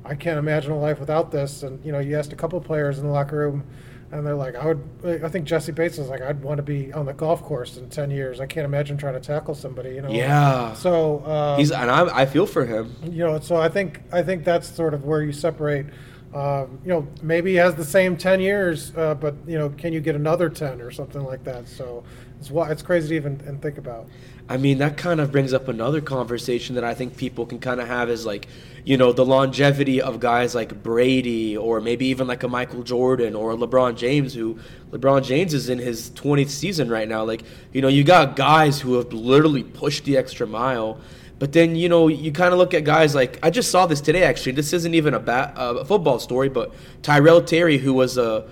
I 0.05 0.15
can't 0.15 0.37
imagine 0.37 0.71
a 0.71 0.79
life 0.79 0.99
without 0.99 1.31
this. 1.31 1.63
And 1.63 1.83
you 1.85 1.91
know, 1.91 1.99
you 1.99 2.17
asked 2.17 2.33
a 2.33 2.35
couple 2.35 2.59
of 2.59 2.65
players 2.65 2.99
in 2.99 3.05
the 3.05 3.11
locker 3.11 3.37
room, 3.37 3.63
and 4.11 4.25
they're 4.25 4.35
like, 4.35 4.55
I 4.55 4.65
would. 4.67 5.23
I 5.23 5.29
think 5.29 5.45
Jessie 5.45 5.71
Bates 5.71 5.97
was 5.97 6.09
like, 6.09 6.21
I'd 6.21 6.41
want 6.41 6.57
to 6.57 6.63
be 6.63 6.91
on 6.93 7.05
the 7.05 7.13
golf 7.13 7.41
course 7.41 7.77
in 7.77 7.89
10 7.89 8.11
years. 8.11 8.39
I 8.39 8.45
can't 8.45 8.65
imagine 8.65 8.97
trying 8.97 9.13
to 9.15 9.19
tackle 9.19 9.55
somebody. 9.55 9.95
You 9.95 10.01
know. 10.01 10.09
Yeah. 10.11 10.73
So 10.73 11.25
um, 11.25 11.57
he's 11.57 11.71
and 11.71 11.89
I, 11.89 12.21
I 12.21 12.25
feel 12.25 12.45
for 12.45 12.65
him. 12.65 12.95
you 13.03 13.23
know, 13.23 13.39
so 13.39 13.55
I 13.55 13.69
think 13.69 14.01
I 14.11 14.21
think 14.21 14.43
that's 14.43 14.67
sort 14.67 14.93
of 14.93 15.05
where 15.05 15.21
you 15.21 15.31
separate. 15.31 15.87
Um, 16.33 16.79
you 16.83 16.89
know, 16.89 17.07
maybe 17.21 17.51
he 17.51 17.57
has 17.57 17.75
the 17.75 17.85
same 17.85 18.17
ten 18.17 18.41
years, 18.41 18.91
uh, 18.97 19.13
but 19.13 19.35
you 19.47 19.57
know, 19.57 19.69
can 19.69 19.93
you 19.93 20.01
get 20.01 20.15
another 20.15 20.49
ten 20.49 20.81
or 20.81 20.91
something 20.91 21.23
like 21.23 21.43
that? 21.43 21.67
So 21.67 22.03
it's 22.39 22.51
why 22.51 22.71
it's 22.71 22.81
crazy 22.81 23.09
to 23.09 23.15
even 23.15 23.41
and 23.45 23.61
think 23.61 23.77
about. 23.77 24.07
I 24.49 24.57
mean, 24.57 24.79
that 24.79 24.97
kind 24.97 25.21
of 25.21 25.31
brings 25.31 25.53
up 25.53 25.67
another 25.67 26.01
conversation 26.01 26.75
that 26.75 26.83
I 26.83 26.93
think 26.93 27.15
people 27.15 27.45
can 27.45 27.59
kind 27.59 27.79
of 27.79 27.87
have 27.87 28.09
is 28.09 28.25
like, 28.25 28.47
you 28.83 28.97
know, 28.97 29.13
the 29.13 29.25
longevity 29.25 30.01
of 30.01 30.19
guys 30.19 30.53
like 30.53 30.83
Brady 30.83 31.55
or 31.55 31.79
maybe 31.79 32.07
even 32.07 32.27
like 32.27 32.43
a 32.43 32.49
Michael 32.49 32.83
Jordan 32.83 33.35
or 33.35 33.51
a 33.51 33.55
LeBron 33.55 33.95
James, 33.95 34.33
who 34.33 34.59
LeBron 34.91 35.23
James 35.23 35.53
is 35.53 35.69
in 35.69 35.79
his 35.79 36.09
20th 36.11 36.49
season 36.49 36.89
right 36.89 37.07
now. 37.07 37.23
Like, 37.23 37.43
you 37.71 37.81
know, 37.81 37.87
you 37.87 38.03
got 38.03 38.35
guys 38.35 38.81
who 38.81 38.95
have 38.95 39.13
literally 39.13 39.63
pushed 39.63 40.03
the 40.03 40.17
extra 40.17 40.45
mile. 40.45 40.99
But 41.39 41.53
then, 41.53 41.77
you 41.77 41.87
know, 41.87 42.09
you 42.09 42.33
kind 42.33 42.51
of 42.51 42.59
look 42.59 42.73
at 42.73 42.83
guys 42.83 43.15
like, 43.15 43.39
I 43.41 43.49
just 43.49 43.71
saw 43.71 43.85
this 43.85 44.01
today 44.01 44.23
actually. 44.23 44.51
This 44.51 44.73
isn't 44.73 44.93
even 44.93 45.13
a, 45.13 45.19
bat, 45.19 45.53
a 45.55 45.85
football 45.85 46.19
story, 46.19 46.49
but 46.49 46.73
Tyrell 47.01 47.41
Terry, 47.41 47.77
who 47.77 47.93
was 47.93 48.17
a. 48.17 48.45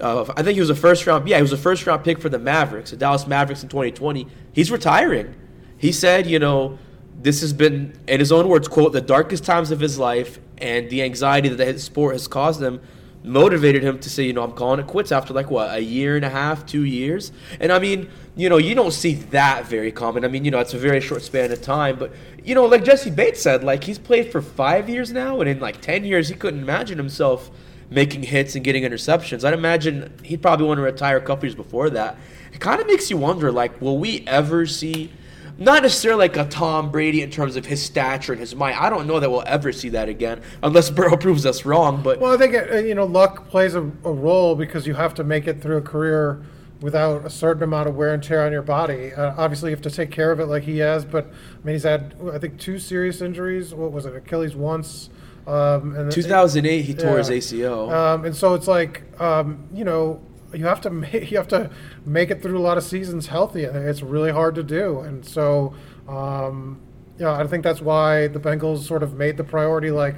Uh, 0.00 0.24
I 0.36 0.42
think 0.42 0.54
he 0.54 0.60
was 0.60 0.70
a 0.70 0.74
first 0.74 1.06
round. 1.06 1.28
Yeah, 1.28 1.36
he 1.36 1.42
was 1.42 1.52
a 1.52 1.58
first 1.58 1.86
round 1.86 2.04
pick 2.04 2.20
for 2.20 2.28
the 2.28 2.38
Mavericks, 2.38 2.90
the 2.90 2.96
Dallas 2.96 3.26
Mavericks 3.26 3.62
in 3.62 3.68
2020. 3.68 4.26
He's 4.52 4.70
retiring. 4.70 5.34
He 5.78 5.92
said, 5.92 6.26
you 6.26 6.38
know, 6.38 6.78
this 7.20 7.40
has 7.40 7.52
been, 7.52 7.98
in 8.06 8.20
his 8.20 8.30
own 8.30 8.48
words, 8.48 8.68
quote, 8.68 8.92
the 8.92 9.00
darkest 9.00 9.44
times 9.44 9.70
of 9.70 9.80
his 9.80 9.98
life, 9.98 10.38
and 10.58 10.88
the 10.90 11.02
anxiety 11.02 11.48
that 11.48 11.66
his 11.66 11.84
sport 11.84 12.14
has 12.14 12.28
caused 12.28 12.62
him 12.62 12.80
motivated 13.26 13.82
him 13.82 13.98
to 13.98 14.08
say, 14.08 14.22
you 14.22 14.32
know, 14.32 14.42
I'm 14.42 14.52
calling 14.52 14.78
it 14.78 14.86
quits 14.86 15.10
after 15.10 15.34
like 15.34 15.50
what 15.50 15.74
a 15.74 15.80
year 15.80 16.16
and 16.16 16.24
a 16.24 16.30
half, 16.30 16.64
two 16.64 16.84
years. 16.84 17.32
And 17.58 17.72
I 17.72 17.78
mean, 17.80 18.08
you 18.36 18.48
know, 18.48 18.56
you 18.56 18.74
don't 18.74 18.92
see 18.92 19.14
that 19.14 19.66
very 19.66 19.90
common. 19.90 20.24
I 20.24 20.28
mean, 20.28 20.44
you 20.44 20.50
know, 20.50 20.60
it's 20.60 20.74
a 20.74 20.78
very 20.78 21.00
short 21.00 21.22
span 21.22 21.50
of 21.50 21.60
time, 21.60 21.98
but 21.98 22.12
you 22.44 22.54
know, 22.54 22.64
like 22.66 22.84
Jessie 22.84 23.10
Bates 23.10 23.42
said, 23.42 23.64
like 23.64 23.82
he's 23.82 23.98
played 23.98 24.30
for 24.30 24.40
five 24.40 24.88
years 24.88 25.12
now, 25.12 25.40
and 25.40 25.50
in 25.50 25.58
like 25.58 25.80
ten 25.80 26.04
years, 26.04 26.28
he 26.28 26.36
couldn't 26.36 26.60
imagine 26.60 26.96
himself 26.96 27.50
making 27.90 28.22
hits 28.22 28.54
and 28.54 28.64
getting 28.64 28.82
interceptions. 28.82 29.44
I'd 29.44 29.54
imagine 29.54 30.12
he'd 30.22 30.42
probably 30.42 30.66
want 30.66 30.78
to 30.78 30.82
retire 30.82 31.16
a 31.16 31.20
couple 31.20 31.46
years 31.46 31.54
before 31.54 31.90
that. 31.90 32.16
It 32.52 32.60
kind 32.60 32.80
of 32.80 32.86
makes 32.86 33.10
you 33.10 33.16
wonder, 33.16 33.52
like, 33.52 33.80
will 33.80 33.98
we 33.98 34.24
ever 34.26 34.66
see? 34.66 35.12
Not 35.58 35.82
necessarily 35.82 36.28
like 36.28 36.36
a 36.36 36.44
Tom 36.44 36.90
Brady 36.90 37.22
in 37.22 37.30
terms 37.30 37.56
of 37.56 37.64
his 37.64 37.82
stature 37.82 38.32
and 38.32 38.40
his 38.40 38.54
mind. 38.54 38.76
I 38.78 38.90
don't 38.90 39.06
know 39.06 39.20
that 39.20 39.30
we'll 39.30 39.44
ever 39.46 39.72
see 39.72 39.88
that 39.90 40.08
again, 40.08 40.42
unless 40.62 40.90
Burrow 40.96 41.16
proves 41.16 41.46
us 41.46 41.64
wrong. 41.64 42.02
But 42.02 42.20
Well, 42.20 42.34
I 42.34 42.36
think 42.36 42.54
uh, 42.54 42.76
you 42.76 42.94
know 42.94 43.06
luck 43.06 43.48
plays 43.48 43.74
a, 43.74 43.80
a 43.80 44.12
role 44.12 44.54
because 44.54 44.86
you 44.86 44.94
have 44.94 45.14
to 45.14 45.24
make 45.24 45.46
it 45.46 45.62
through 45.62 45.78
a 45.78 45.82
career 45.82 46.42
without 46.82 47.24
a 47.24 47.30
certain 47.30 47.62
amount 47.62 47.88
of 47.88 47.96
wear 47.96 48.12
and 48.12 48.22
tear 48.22 48.44
on 48.44 48.52
your 48.52 48.60
body. 48.60 49.14
Uh, 49.14 49.32
obviously, 49.38 49.70
you 49.70 49.76
have 49.76 49.82
to 49.82 49.90
take 49.90 50.10
care 50.10 50.30
of 50.30 50.40
it 50.40 50.46
like 50.46 50.64
he 50.64 50.78
has. 50.78 51.06
But 51.06 51.26
I 51.26 51.66
mean, 51.66 51.74
he's 51.74 51.84
had 51.84 52.14
I 52.32 52.38
think 52.38 52.58
two 52.58 52.78
serious 52.78 53.22
injuries. 53.22 53.74
What 53.74 53.92
was 53.92 54.04
it? 54.04 54.14
Achilles 54.14 54.54
once. 54.54 55.08
Um, 55.46 55.94
and 55.96 56.10
2008, 56.10 56.82
he 56.82 56.94
tore 56.94 57.18
his 57.18 57.28
Yeah. 57.30 57.36
ACL. 57.36 57.90
Um, 57.92 58.24
and 58.24 58.34
so 58.34 58.54
it's 58.54 58.66
like, 58.66 59.02
um, 59.20 59.64
you 59.72 59.84
know, 59.84 60.20
you 60.52 60.64
have 60.64 60.80
to 60.82 60.90
make, 61.02 61.30
you 61.30 61.36
have 61.36 61.48
to 61.48 61.70
make 62.04 62.30
it 62.30 62.42
through 62.42 62.58
a 62.58 62.60
lot 62.60 62.76
of 62.78 62.84
seasons 62.84 63.28
healthy, 63.28 63.62
it's 63.64 64.02
really 64.02 64.32
hard 64.32 64.54
to 64.56 64.62
do. 64.62 65.00
And 65.00 65.24
so, 65.24 65.74
um, 66.08 66.80
yeah, 67.18 67.32
I 67.32 67.46
think 67.46 67.62
that's 67.64 67.80
why 67.80 68.26
the 68.28 68.40
Bengals 68.40 68.80
sort 68.80 69.02
of 69.02 69.14
made 69.14 69.36
the 69.36 69.44
priority 69.44 69.90
like 69.90 70.16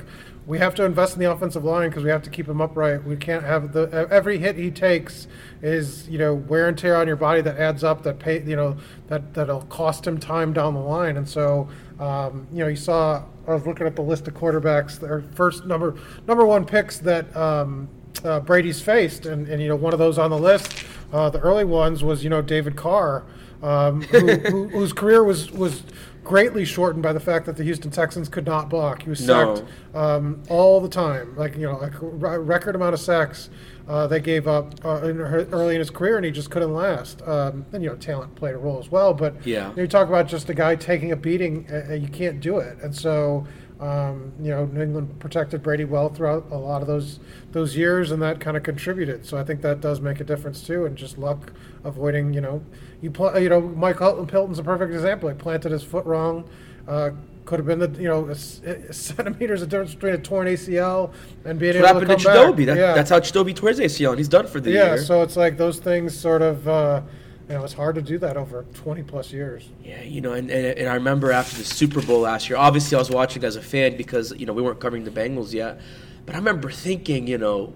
we 0.48 0.58
have 0.58 0.74
to 0.74 0.84
invest 0.84 1.12
in 1.12 1.20
the 1.20 1.30
offensive 1.30 1.62
line 1.62 1.90
because 1.90 2.02
we 2.02 2.08
have 2.08 2.22
to 2.22 2.30
keep 2.30 2.48
him 2.48 2.62
upright. 2.62 3.04
We 3.04 3.16
can't 3.16 3.44
have 3.44 3.74
the 3.74 4.08
every 4.10 4.38
hit 4.38 4.56
he 4.56 4.70
takes 4.70 5.28
is 5.60 6.08
you 6.08 6.16
know 6.16 6.34
wear 6.34 6.68
and 6.68 6.76
tear 6.76 6.96
on 6.96 7.06
your 7.06 7.16
body 7.16 7.42
that 7.42 7.58
adds 7.58 7.84
up 7.84 8.02
that 8.04 8.18
pay 8.18 8.42
you 8.42 8.56
know 8.56 8.78
that 9.08 9.34
that'll 9.34 9.62
cost 9.64 10.06
him 10.06 10.18
time 10.18 10.54
down 10.54 10.72
the 10.72 10.80
line. 10.80 11.18
And 11.18 11.28
so 11.28 11.68
um, 12.00 12.48
you 12.50 12.60
know 12.60 12.68
you 12.68 12.76
saw 12.76 13.22
I 13.46 13.52
was 13.52 13.66
looking 13.66 13.86
at 13.86 13.94
the 13.94 14.02
list 14.02 14.26
of 14.26 14.32
quarterbacks 14.34 14.98
their 14.98 15.20
first 15.34 15.66
number 15.66 15.96
number 16.26 16.46
one 16.46 16.64
picks 16.64 16.96
that 17.00 17.36
um, 17.36 17.86
uh, 18.24 18.40
Brady's 18.40 18.80
faced, 18.80 19.26
and, 19.26 19.46
and 19.48 19.60
you 19.60 19.68
know 19.68 19.76
one 19.76 19.92
of 19.92 19.98
those 19.98 20.16
on 20.16 20.30
the 20.30 20.38
list, 20.38 20.82
uh, 21.12 21.28
the 21.28 21.40
early 21.40 21.66
ones 21.66 22.02
was 22.02 22.24
you 22.24 22.30
know 22.30 22.40
David 22.40 22.74
Carr, 22.74 23.26
um, 23.62 24.02
who, 24.02 24.26
who, 24.36 24.68
whose 24.68 24.92
career 24.92 25.24
was 25.24 25.50
was 25.52 25.82
greatly 26.24 26.64
shortened 26.64 27.02
by 27.02 27.12
the 27.12 27.20
fact 27.20 27.46
that 27.46 27.56
the 27.56 27.64
Houston 27.64 27.90
Texans 27.90 28.28
could 28.28 28.44
not 28.44 28.68
block. 28.68 29.02
He 29.02 29.08
was 29.08 29.26
No. 29.26 29.56
sacked 29.56 29.68
um, 29.96 30.42
all 30.50 30.78
the 30.80 30.88
time, 30.88 31.34
like 31.36 31.56
you 31.56 31.62
know, 31.62 31.78
like 31.78 31.94
a 32.00 32.38
record 32.38 32.74
amount 32.74 32.92
of 32.94 33.00
sacks 33.00 33.48
uh, 33.88 34.06
they 34.06 34.20
gave 34.20 34.46
up 34.46 34.74
uh, 34.84 34.96
in 35.08 35.16
her, 35.16 35.46
early 35.50 35.74
in 35.74 35.78
his 35.78 35.88
career, 35.88 36.16
and 36.16 36.24
he 36.26 36.30
just 36.30 36.50
couldn't 36.50 36.74
last. 36.74 37.22
Um, 37.26 37.64
and 37.72 37.82
you 37.82 37.88
know, 37.88 37.96
talent 37.96 38.34
played 38.34 38.54
a 38.54 38.58
role 38.58 38.78
as 38.78 38.90
well, 38.90 39.14
but 39.14 39.34
Yeah. 39.46 39.72
you 39.76 39.86
talk 39.88 40.08
about 40.08 40.28
just 40.28 40.50
a 40.50 40.54
guy 40.54 40.76
taking 40.76 41.12
a 41.12 41.16
beating, 41.16 41.66
uh, 41.72 41.86
uh, 41.90 41.94
you 41.94 42.08
can't 42.08 42.40
do 42.40 42.58
it, 42.58 42.76
and 42.82 42.94
so. 42.94 43.46
Um, 43.80 44.32
you 44.40 44.50
know, 44.50 44.66
New 44.66 44.82
England 44.82 45.20
protected 45.20 45.62
Brady 45.62 45.84
well 45.84 46.08
throughout 46.08 46.46
a 46.50 46.56
lot 46.56 46.82
of 46.82 46.88
those 46.88 47.20
those 47.52 47.76
years, 47.76 48.10
and 48.10 48.20
that 48.22 48.40
kind 48.40 48.56
of 48.56 48.64
contributed. 48.64 49.24
So 49.24 49.38
I 49.38 49.44
think 49.44 49.62
that 49.62 49.80
does 49.80 50.00
make 50.00 50.18
a 50.20 50.24
difference 50.24 50.62
too, 50.62 50.84
and 50.84 50.96
just 50.96 51.16
luck 51.16 51.52
avoiding. 51.84 52.34
You 52.34 52.40
know, 52.40 52.62
you 53.00 53.10
pl- 53.10 53.38
you 53.38 53.48
know 53.48 53.60
Mike 53.60 53.98
Hilton, 53.98 54.28
Hilton's 54.28 54.58
a 54.58 54.64
perfect 54.64 54.92
example. 54.92 55.28
He 55.28 55.34
planted 55.36 55.70
his 55.70 55.84
foot 55.84 56.04
wrong. 56.06 56.48
Uh, 56.88 57.10
could 57.44 57.60
have 57.60 57.66
been 57.66 57.78
the 57.78 57.88
you 58.00 58.08
know 58.08 58.26
a, 58.26 58.32
a 58.32 58.92
centimeters 58.92 59.62
of 59.62 59.68
difference 59.68 59.94
between 59.94 60.14
a 60.14 60.18
torn 60.18 60.48
ACL 60.48 61.12
and 61.44 61.58
being 61.58 61.80
What 61.80 61.90
able 61.90 62.00
to 62.00 62.06
happened 62.06 62.06
come 62.08 62.18
to 62.18 62.24
back. 62.24 62.36
Chidobe? 62.36 62.66
That, 62.66 62.76
yeah. 62.76 62.94
That's 62.94 63.10
how 63.10 63.20
Chidobe 63.20 63.54
tore 63.54 63.70
his 63.70 63.78
ACL, 63.78 64.10
and 64.10 64.18
he's 64.18 64.28
done 64.28 64.46
for 64.48 64.60
the 64.60 64.70
yeah. 64.72 64.86
year. 64.86 64.98
So 64.98 65.22
it's 65.22 65.36
like 65.36 65.56
those 65.56 65.78
things 65.78 66.18
sort 66.18 66.42
of 66.42 66.66
uh, 66.66 67.00
you 67.48 67.54
know 67.54 67.64
it's 67.64 67.72
hard 67.72 67.94
to 67.94 68.02
do 68.02 68.18
that 68.18 68.36
over 68.36 68.64
20 68.74 69.02
plus 69.04 69.32
years. 69.32 69.68
Yeah, 69.82 70.02
you 70.02 70.20
know, 70.20 70.32
and, 70.32 70.50
and, 70.50 70.78
and 70.78 70.88
I 70.88 70.94
remember 70.94 71.32
after 71.32 71.56
the 71.56 71.64
Super 71.64 72.02
Bowl 72.02 72.20
last 72.20 72.48
year, 72.48 72.58
obviously 72.58 72.96
I 72.96 72.98
was 72.98 73.10
watching 73.10 73.42
as 73.44 73.56
a 73.56 73.62
fan 73.62 73.96
because, 73.96 74.32
you 74.32 74.46
know, 74.46 74.52
we 74.52 74.62
weren't 74.62 74.80
covering 74.80 75.04
the 75.04 75.10
Bengals 75.10 75.52
yet. 75.52 75.80
But 76.26 76.34
I 76.34 76.38
remember 76.38 76.70
thinking, 76.70 77.26
you 77.26 77.38
know, 77.38 77.72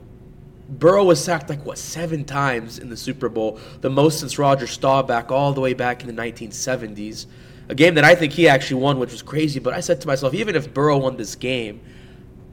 Burrow 0.69 1.05
was 1.05 1.23
sacked 1.23 1.49
like, 1.49 1.65
what, 1.65 1.79
seven 1.79 2.25
times 2.25 2.79
in 2.79 2.91
the 2.91 2.97
Super 2.97 3.29
Bowl, 3.29 3.59
the 3.81 3.91
most 3.91 4.21
since 4.21 4.39
Roger 4.39 4.67
Staubach 4.67 5.31
all 5.31 5.53
the 5.53 5.61
way 5.61 5.75
back 5.75 6.03
in 6.03 6.15
the 6.15 6.23
1970s. 6.23 7.27
A 7.69 7.75
game 7.75 7.95
that 7.95 8.05
I 8.05 8.15
think 8.15 8.33
he 8.33 8.49
actually 8.49 8.83
won, 8.83 8.99
which 8.99 9.13
was 9.13 9.23
crazy. 9.23 9.59
But 9.59 9.73
I 9.73 9.81
said 9.81 10.01
to 10.03 10.07
myself, 10.07 10.35
even 10.35 10.55
if 10.55 10.73
Burrow 10.75 10.99
won 10.99 11.17
this 11.17 11.35
game, 11.35 11.81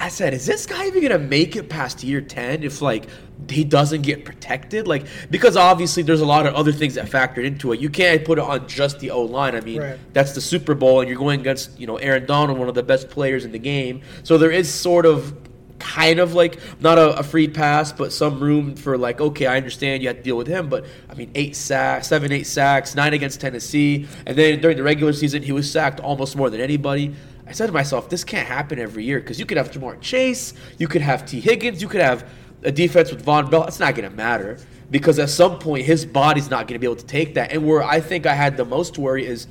I 0.02 0.08
said, 0.08 0.34
is 0.34 0.46
this 0.46 0.66
guy 0.66 0.88
even 0.88 1.02
gonna 1.02 1.20
make 1.20 1.56
it 1.58 1.68
past 1.70 2.04
year 2.04 2.22
ten 2.22 2.64
if 2.64 2.82
like 2.82 3.06
he 3.50 3.66
doesn't 3.66 4.04
get 4.04 4.24
protected? 4.24 4.88
Like 4.88 5.06
because 5.30 5.58
obviously 5.58 6.04
there's 6.04 6.22
a 6.22 6.26
lot 6.26 6.46
of 6.48 6.56
other 6.56 6.72
things 6.72 6.96
that 6.96 7.08
factored 7.08 7.44
into 7.46 7.74
it. 7.74 7.82
You 7.82 7.90
can't 7.90 8.24
put 8.24 8.38
it 8.40 8.44
on 8.46 8.66
just 8.68 9.00
the 9.00 9.12
O 9.12 9.22
line. 9.24 9.56
I 9.56 9.62
mean, 9.62 9.82
Right. 9.82 10.00
that's 10.14 10.32
the 10.34 10.42
Super 10.42 10.74
Bowl, 10.74 11.02
and 11.02 11.10
you're 11.10 11.18
going 11.20 11.42
against 11.42 11.78
you 11.78 11.86
know 11.86 11.98
Aaron 11.98 12.26
Donald, 12.26 12.58
one 12.58 12.70
of 12.70 12.76
the 12.76 12.84
best 12.84 13.10
players 13.10 13.44
in 13.44 13.52
the 13.52 13.60
game. 13.60 14.02
So 14.24 14.38
there 14.38 14.52
is 14.52 14.74
sort 14.74 15.06
of 15.06 15.36
kind 15.80 16.20
of 16.20 16.34
like 16.34 16.60
not 16.82 16.98
a, 16.98 17.18
a 17.20 17.24
free 17.24 17.48
pass, 17.48 17.92
but 17.92 18.12
some 18.14 18.40
room 18.40 18.76
for 18.76 18.98
like, 18.98 19.20
okay, 19.22 19.48
I 19.48 19.56
understand 19.58 20.02
you 20.02 20.10
have 20.10 20.18
to 20.18 20.24
deal 20.24 20.36
with 20.38 20.48
him, 20.48 20.68
but 20.70 20.86
I 21.10 21.14
mean, 21.14 21.32
eight 21.36 21.56
sacks, 21.56 22.08
seven, 22.08 22.32
eight 22.34 22.48
sacks, 22.48 22.96
nine 22.96 23.14
against 23.14 23.40
Tennessee, 23.42 24.06
and 24.26 24.38
then 24.38 24.60
during 24.62 24.76
the 24.78 24.84
regular 24.84 25.14
season, 25.14 25.42
he 25.42 25.52
was 25.54 25.70
sacked 25.72 26.00
almost 26.02 26.36
more 26.36 26.50
than 26.50 26.60
anybody. 26.62 27.16
I 27.50 27.52
said 27.52 27.66
to 27.66 27.72
myself, 27.72 28.10
this 28.10 28.24
can't 28.24 28.48
happen 28.48 28.78
every 28.78 29.04
year 29.04 29.20
because 29.20 29.40
you 29.40 29.46
could 29.48 29.58
have 29.58 29.72
Ja'Marr 29.72 30.00
Chase, 30.00 30.54
you 30.78 30.88
could 30.88 31.02
have 31.02 31.26
Tee 31.26 31.40
Higgins, 31.40 31.82
you 31.82 31.88
could 31.88 32.00
have 32.00 32.30
a 32.62 32.72
defense 32.72 33.12
with 33.12 33.26
Vonn 33.26 33.50
Bell. 33.50 33.66
It's 33.66 33.80
not 33.80 33.96
going 33.96 34.08
to 34.08 34.16
matter 34.16 34.60
because 34.92 35.18
at 35.18 35.32
some 35.32 35.58
point 35.58 35.86
his 35.86 36.06
body's 36.06 36.52
not 36.52 36.68
going 36.68 36.76
to 36.76 36.80
be 36.80 36.86
able 36.86 36.98
to 36.98 37.06
take 37.06 37.34
that. 37.34 37.52
And 37.52 37.66
where 37.66 37.82
I 37.82 38.02
think 38.02 38.28
I 38.28 38.36
had 38.36 38.56
the 38.56 38.66
most 38.66 39.00
worry 39.00 39.26
is, 39.26 39.48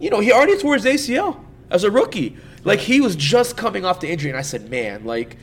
you 0.00 0.08
know, 0.08 0.20
he 0.20 0.32
already 0.32 0.56
tore 0.56 0.74
his 0.74 0.86
ACL 0.86 1.44
as 1.68 1.84
a 1.84 1.90
rookie. 1.90 2.38
Like 2.64 2.80
he 2.80 3.02
was 3.02 3.16
just 3.16 3.58
coming 3.58 3.84
off 3.84 4.00
the 4.00 4.10
injury, 4.10 4.30
and 4.30 4.38
I 4.38 4.42
said, 4.42 4.70
man, 4.70 5.04
like 5.04 5.36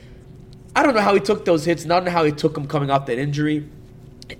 I 0.75 0.81
don't 0.81 0.95
know 0.95 1.01
how 1.01 1.13
he 1.13 1.19
took 1.19 1.45
those 1.45 1.65
hits. 1.65 1.85
Not 1.85 2.05
know 2.05 2.11
how 2.11 2.23
he 2.23 2.31
took 2.31 2.55
them 2.55 2.67
coming 2.67 2.89
off 2.89 3.05
that 3.05 3.19
injury. 3.19 3.69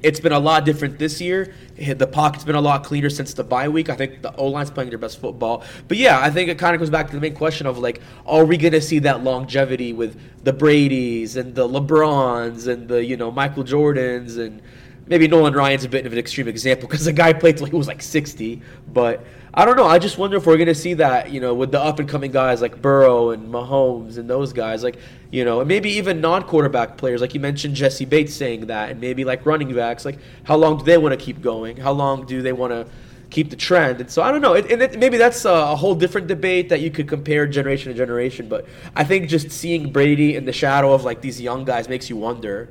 It's 0.04 0.20
been 0.20 0.32
a 0.32 0.40
lot 0.40 0.66
different 0.66 1.00
this 1.00 1.20
year. 1.20 1.54
The 1.78 2.08
pocket's 2.08 2.44
been 2.44 2.56
a 2.56 2.62
lot 2.62 2.84
cleaner 2.84 3.10
since 3.10 3.34
the 3.34 3.44
bye 3.44 3.70
week. 3.70 3.90
I 3.90 3.96
think 3.96 4.22
the 4.22 4.36
O 4.36 4.48
line's 4.48 4.70
playing 4.70 4.90
their 4.90 5.00
best 5.00 5.20
football. 5.20 5.64
But 5.88 5.98
yeah, 5.98 6.20
I 6.20 6.30
think 6.30 6.50
it 6.50 6.60
kind 6.60 6.76
of 6.76 6.80
goes 6.80 6.90
back 6.90 7.08
to 7.08 7.14
the 7.14 7.22
main 7.22 7.36
question 7.36 7.66
of 7.66 7.78
like, 7.78 8.02
are 8.26 8.46
we 8.46 8.58
going 8.58 8.74
to 8.74 8.82
see 8.82 9.00
that 9.00 9.24
longevity 9.24 9.94
with 9.94 10.20
the 10.44 10.54
Brady's 10.54 11.36
and 11.36 11.56
the 11.56 11.68
LeBrons 11.68 12.68
and 12.68 12.88
the 12.88 13.04
you 13.04 13.18
know 13.18 13.32
Michael 13.32 13.64
Jordans 13.64 14.38
and 14.38 14.62
maybe 15.08 15.28
Nolan 15.28 15.54
Ryan's 15.54 15.84
a 15.84 15.90
bit 15.90 16.06
of 16.06 16.14
an 16.14 16.20
extreme 16.20 16.48
example 16.48 16.88
because 16.88 17.06
the 17.06 17.14
guy 17.14 17.34
played 17.34 17.58
till 17.58 17.66
he 17.66 17.76
was 17.76 17.88
like 17.88 18.02
60. 18.02 18.62
But 18.94 19.26
I 19.54 19.66
don't 19.66 19.78
know. 19.78 19.86
I 19.86 19.98
just 19.98 20.18
wonder 20.18 20.38
if 20.38 20.46
we're 20.46 20.58
going 20.58 20.68
to 20.68 20.76
see 20.76 20.94
that, 20.96 21.32
you 21.32 21.42
know, 21.42 21.56
with 21.56 21.72
the 21.72 21.80
up 21.80 22.00
and 22.00 22.08
coming 22.08 22.32
guys 22.32 22.62
like 22.62 22.82
Burrow 22.82 23.32
and 23.32 23.52
Mahomes 23.52 24.18
and 24.18 24.30
those 24.30 24.54
guys, 24.54 24.84
like, 24.84 24.98
you 25.32 25.44
know, 25.44 25.60
and 25.60 25.68
maybe 25.68 25.90
even 25.92 26.22
non 26.22 26.44
quarterback 26.44 26.98
players, 26.98 27.20
like 27.20 27.34
you 27.34 27.40
mentioned 27.40 27.76
Jessie 27.76 28.06
Bates 28.06 28.34
saying 28.34 28.68
that, 28.68 28.92
and 28.92 29.02
maybe 29.02 29.26
like 29.26 29.46
running 29.46 29.74
backs, 29.74 30.06
like, 30.06 30.20
how 30.44 30.56
long 30.56 30.78
do 30.78 30.84
they 30.84 30.98
want 30.98 31.18
to 31.18 31.24
keep 31.24 31.42
going? 31.42 31.78
How 31.78 31.92
long 31.92 32.26
do 32.28 32.44
they 32.44 32.54
want 32.54 32.74
to 32.74 32.86
keep 33.32 33.50
the 33.50 33.56
trend? 33.56 34.02
And 34.02 34.12
so 34.12 34.22
I 34.22 34.32
don't 34.32 34.42
know. 34.42 34.54
It, 34.54 34.72
and 34.72 34.84
it, 34.84 35.00
maybe 35.00 35.18
that's 35.18 35.46
a, 35.46 35.50
a 35.50 35.76
whole 35.76 35.96
different 35.96 36.28
debate 36.28 36.70
that 36.70 36.82
you 36.82 36.92
could 36.92 37.08
compare 37.08 37.48
generation 37.48 37.92
to 37.92 37.98
generation. 37.98 38.50
But 38.50 38.68
I 38.96 39.04
think 39.04 39.30
just 39.30 39.50
seeing 39.50 39.92
Brady 39.92 40.36
in 40.36 40.46
the 40.46 40.54
shadow 40.54 40.94
of 40.94 41.04
like 41.06 41.22
these 41.22 41.42
young 41.42 41.66
guys 41.66 41.90
makes 41.90 42.08
you 42.08 42.18
wonder. 42.18 42.70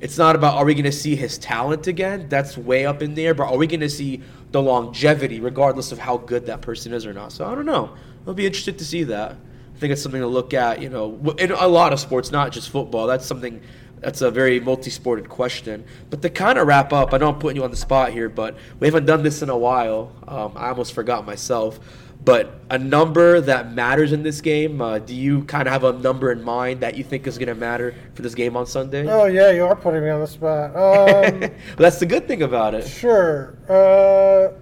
It's 0.00 0.16
not 0.16 0.36
about 0.36 0.56
are 0.56 0.64
we 0.64 0.74
going 0.74 0.84
to 0.84 0.92
see 0.92 1.16
his 1.16 1.38
talent 1.38 1.86
again? 1.86 2.28
That's 2.28 2.56
way 2.56 2.86
up 2.86 3.02
in 3.02 3.14
there. 3.14 3.34
But 3.34 3.48
are 3.48 3.56
we 3.56 3.66
going 3.66 3.80
to 3.80 3.90
see 3.90 4.22
the 4.50 4.62
longevity, 4.62 5.40
regardless 5.40 5.92
of 5.92 5.98
how 5.98 6.16
good 6.16 6.46
that 6.46 6.60
person 6.60 6.92
is 6.92 7.06
or 7.06 7.12
not? 7.12 7.32
So 7.32 7.44
I 7.44 7.54
don't 7.54 7.66
know. 7.66 7.94
I'll 8.26 8.34
be 8.34 8.46
interested 8.46 8.78
to 8.78 8.84
see 8.84 9.04
that. 9.04 9.32
I 9.32 9.78
think 9.78 9.92
it's 9.92 10.02
something 10.02 10.20
to 10.20 10.26
look 10.26 10.54
at. 10.54 10.82
You 10.82 10.88
know, 10.88 11.34
in 11.38 11.52
a 11.52 11.68
lot 11.68 11.92
of 11.92 12.00
sports, 12.00 12.30
not 12.30 12.52
just 12.52 12.70
football. 12.70 13.06
That's 13.06 13.26
something. 13.26 13.60
That's 14.00 14.20
a 14.20 14.30
very 14.30 14.60
multi-sported 14.60 15.28
question. 15.28 15.84
But 16.08 16.22
to 16.22 16.30
kind 16.30 16.58
of 16.58 16.66
wrap 16.66 16.92
up, 16.92 17.12
I 17.12 17.18
know 17.18 17.28
I'm 17.30 17.38
putting 17.38 17.56
you 17.56 17.64
on 17.64 17.70
the 17.70 17.76
spot 17.76 18.12
here, 18.12 18.28
but 18.28 18.56
we 18.78 18.86
haven't 18.86 19.06
done 19.06 19.22
this 19.24 19.42
in 19.42 19.50
a 19.50 19.58
while. 19.58 20.12
Um, 20.26 20.52
I 20.54 20.68
almost 20.68 20.92
forgot 20.92 21.26
myself. 21.26 21.80
But 22.24 22.60
a 22.68 22.78
number 22.78 23.40
that 23.40 23.72
matters 23.72 24.12
in 24.12 24.22
this 24.22 24.40
game, 24.40 24.82
uh, 24.82 24.98
do 24.98 25.14
you 25.14 25.44
kind 25.44 25.66
of 25.66 25.72
have 25.72 25.84
a 25.84 25.92
number 25.94 26.30
in 26.32 26.42
mind 26.42 26.80
that 26.80 26.96
you 26.96 27.04
think 27.04 27.26
is 27.26 27.38
going 27.38 27.48
to 27.48 27.54
matter 27.54 27.94
for 28.14 28.22
this 28.22 28.34
game 28.34 28.56
on 28.56 28.66
Sunday? 28.66 29.06
Oh 29.08 29.24
yeah, 29.26 29.50
you 29.52 29.64
are 29.64 29.76
putting 29.76 30.02
me 30.02 30.10
on 30.10 30.20
the 30.20 30.26
spot. 30.26 30.70
Um, 30.76 31.40
But 31.40 31.78
that's 31.78 31.98
the 32.00 32.06
good 32.06 32.26
thing 32.28 32.42
about 32.42 32.74
it. 32.74 32.86
sure. 32.86 33.56
Uh, 33.68 34.52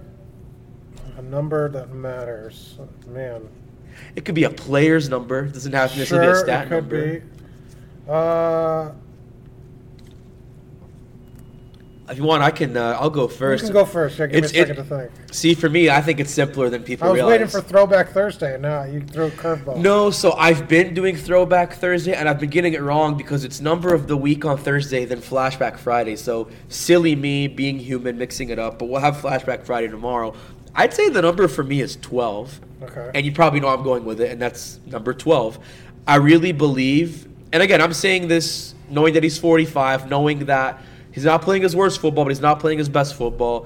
a 1.17 1.21
number 1.23 1.67
that 1.69 1.91
matters, 1.93 2.77
man. 3.07 3.49
It 4.15 4.23
could 4.23 4.35
be 4.35 4.43
a 4.43 4.49
player's 4.51 5.09
number. 5.09 5.45
It 5.45 5.53
doesn't 5.53 5.73
have 5.73 5.91
to 5.93 5.97
necessarily 5.97 6.27
be 6.27 6.31
a 6.31 6.35
Sure, 6.35 6.43
stat 6.45 6.65
it 6.65 6.69
could 6.69 6.75
number. 6.83 7.19
be. 7.19 7.21
Uh, 8.07 8.91
If 12.09 12.17
you 12.17 12.23
want, 12.23 12.41
I 12.41 12.51
can. 12.51 12.77
Uh, 12.77 12.97
I'll 12.99 13.09
go 13.09 13.27
first. 13.27 13.63
you 13.63 13.67
can 13.69 13.73
go 13.73 13.83
first. 13.85 14.17
Yeah, 14.17 14.27
give 14.27 14.37
It's- 14.37 14.53
me 14.53 14.59
a 14.59 14.61
second 14.67 14.77
it- 14.77 14.89
to 14.89 14.97
think. 14.97 15.11
See, 15.33 15.53
for 15.53 15.67
me, 15.69 15.89
I 15.89 15.99
think 16.01 16.21
it's 16.21 16.31
simpler 16.31 16.69
than 16.69 16.83
people 16.83 17.05
I 17.07 17.11
was 17.11 17.15
realize. 17.17 17.31
waiting 17.31 17.47
for 17.47 17.59
Throwback 17.61 18.11
Thursday, 18.13 18.53
and 18.53 18.63
now 18.63 18.83
you 18.85 19.01
throw 19.01 19.27
a 19.27 19.31
curveball. 19.31 19.77
No, 19.77 20.09
so 20.09 20.31
I've 20.37 20.69
been 20.69 20.93
doing 20.93 21.17
Throwback 21.17 21.73
Thursday, 21.73 22.13
and 22.13 22.29
I've 22.29 22.39
been 22.39 22.49
getting 22.49 22.73
it 22.73 22.81
wrong 22.81 23.17
because 23.17 23.43
it's 23.43 23.59
number 23.59 23.93
of 23.93 24.07
the 24.07 24.15
week 24.15 24.45
on 24.45 24.57
Thursday, 24.57 25.03
then 25.03 25.19
Flashback 25.19 25.77
Friday. 25.77 26.15
So 26.15 26.47
silly 26.69 27.13
me, 27.13 27.47
being 27.47 27.77
human, 27.77 28.17
mixing 28.17 28.49
it 28.51 28.57
up. 28.59 28.79
But 28.79 28.87
we'll 28.87 29.01
have 29.01 29.17
Flashback 29.17 29.63
Friday 29.65 29.89
tomorrow. 29.89 30.33
I'd 30.75 30.93
say 30.93 31.09
the 31.09 31.21
number 31.21 31.47
for 31.49 31.63
me 31.63 31.81
is 31.81 31.97
twelve. 31.97 32.61
Okay. 32.83 33.09
And 33.15 33.25
you 33.25 33.31
probably 33.33 33.59
know 33.59 33.67
I'm 33.69 33.83
going 33.83 34.05
with 34.05 34.21
it, 34.21 34.31
and 34.31 34.39
that's 34.41 34.79
number 34.85 35.11
12. 35.13 35.57
I 36.07 36.17
really 36.17 36.51
believe, 36.51 37.27
and 37.51 37.61
again, 37.63 37.81
I'm 37.81 37.91
saying 37.91 38.27
this 38.27 38.75
knowing 38.89 39.15
that 39.15 39.23
he's 39.23 39.37
45, 39.39 40.09
knowing 40.09 40.45
that 40.45 40.79
he's 41.17 41.25
not 41.25 41.41
playing 41.41 41.63
his 41.63 41.75
worst 41.75 41.99
football, 41.99 42.25
but 42.25 42.29
he's 42.29 42.41
not 42.41 42.59
playing 42.59 42.77
his 42.77 42.89
best 42.89 43.15
football. 43.15 43.65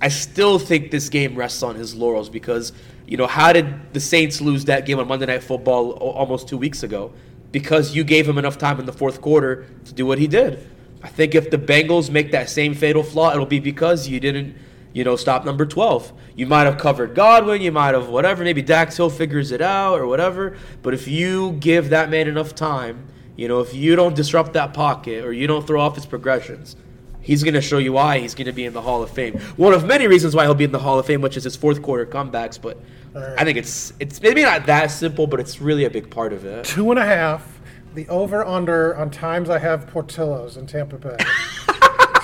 I 0.00 0.06
still 0.06 0.60
think 0.60 0.92
this 0.92 1.08
game 1.08 1.34
rests 1.34 1.60
on 1.60 1.74
his 1.74 1.92
laurels 1.92 2.28
because, 2.28 2.72
you 3.04 3.16
know, 3.16 3.26
how 3.26 3.52
did 3.52 3.92
the 3.92 3.98
Saints 3.98 4.40
lose 4.40 4.66
that 4.66 4.86
game 4.86 5.00
on 5.00 5.08
Monday 5.08 5.26
Night 5.26 5.42
Football 5.42 5.90
almost 5.94 6.46
two 6.46 6.56
weeks 6.56 6.84
ago? 6.84 7.12
Because 7.50 7.96
you 7.96 8.04
gave 8.04 8.28
him 8.28 8.38
enough 8.38 8.58
time 8.58 8.78
in 8.78 8.86
the 8.86 8.92
fourth 8.92 9.20
quarter 9.20 9.66
to 9.86 9.92
do 9.92 10.06
what 10.06 10.18
he 10.18 10.28
did. 10.28 10.70
I 11.02 11.08
think 11.08 11.34
if 11.34 11.50
the 11.50 11.58
Bengals 11.58 12.10
make 12.10 12.30
that 12.30 12.48
same 12.48 12.74
fatal 12.74 13.02
flaw, 13.02 13.32
it'll 13.32 13.44
be 13.44 13.58
because 13.58 14.06
you 14.06 14.20
didn't 14.20 14.56
you 14.92 15.02
know, 15.02 15.16
stop 15.16 15.44
number 15.44 15.66
12. 15.66 16.12
You 16.36 16.46
might 16.46 16.62
have 16.62 16.78
covered 16.78 17.16
Godwin, 17.16 17.60
you 17.60 17.72
might 17.72 17.94
have 17.94 18.08
whatever, 18.08 18.44
maybe 18.44 18.62
Dax 18.62 18.96
Hill 18.96 19.10
figures 19.10 19.50
it 19.50 19.60
out 19.60 19.98
or 19.98 20.06
whatever. 20.06 20.56
But 20.82 20.94
if 20.94 21.08
you 21.08 21.52
give 21.58 21.90
that 21.90 22.08
man 22.08 22.28
enough 22.28 22.54
time, 22.54 23.08
you 23.36 23.48
know, 23.48 23.60
if 23.60 23.74
you 23.74 23.96
don't 23.96 24.14
disrupt 24.14 24.52
that 24.52 24.74
pocket 24.74 25.24
or 25.24 25.32
you 25.32 25.46
don't 25.46 25.66
throw 25.66 25.80
off 25.80 25.96
his 25.96 26.06
progressions, 26.06 26.76
he's 27.20 27.42
going 27.42 27.54
to 27.54 27.60
show 27.60 27.78
you 27.78 27.92
why 27.92 28.20
he's 28.20 28.34
going 28.34 28.46
to 28.46 28.52
be 28.52 28.64
in 28.64 28.72
the 28.72 28.82
Hall 28.82 29.02
of 29.02 29.10
Fame. 29.10 29.38
One 29.56 29.72
of 29.72 29.84
many 29.84 30.06
reasons 30.06 30.36
why 30.36 30.44
he'll 30.44 30.54
be 30.54 30.64
in 30.64 30.72
the 30.72 30.78
Hall 30.78 30.98
of 30.98 31.06
Fame, 31.06 31.20
which 31.20 31.36
is 31.36 31.44
his 31.44 31.56
fourth 31.56 31.82
quarter 31.82 32.06
comebacks. 32.06 32.60
But 32.60 32.78
Alright. 33.14 33.40
I 33.40 33.44
think 33.44 33.58
it's 33.58 33.92
it's 33.98 34.20
maybe 34.22 34.42
not 34.42 34.66
that 34.66 34.88
simple, 34.88 35.26
but 35.26 35.40
it's 35.40 35.60
really 35.60 35.84
a 35.84 35.90
big 35.90 36.10
part 36.10 36.32
of 36.32 36.44
it. 36.44 36.64
Two 36.64 36.90
and 36.90 36.98
a 36.98 37.04
half. 37.04 37.60
The 37.94 38.08
over 38.08 38.44
under 38.44 38.96
on 38.96 39.10
times 39.10 39.48
I 39.50 39.58
have 39.58 39.86
Portillo's 39.86 40.56
in 40.56 40.66
Tampa 40.66 40.98
Bay. 40.98 41.16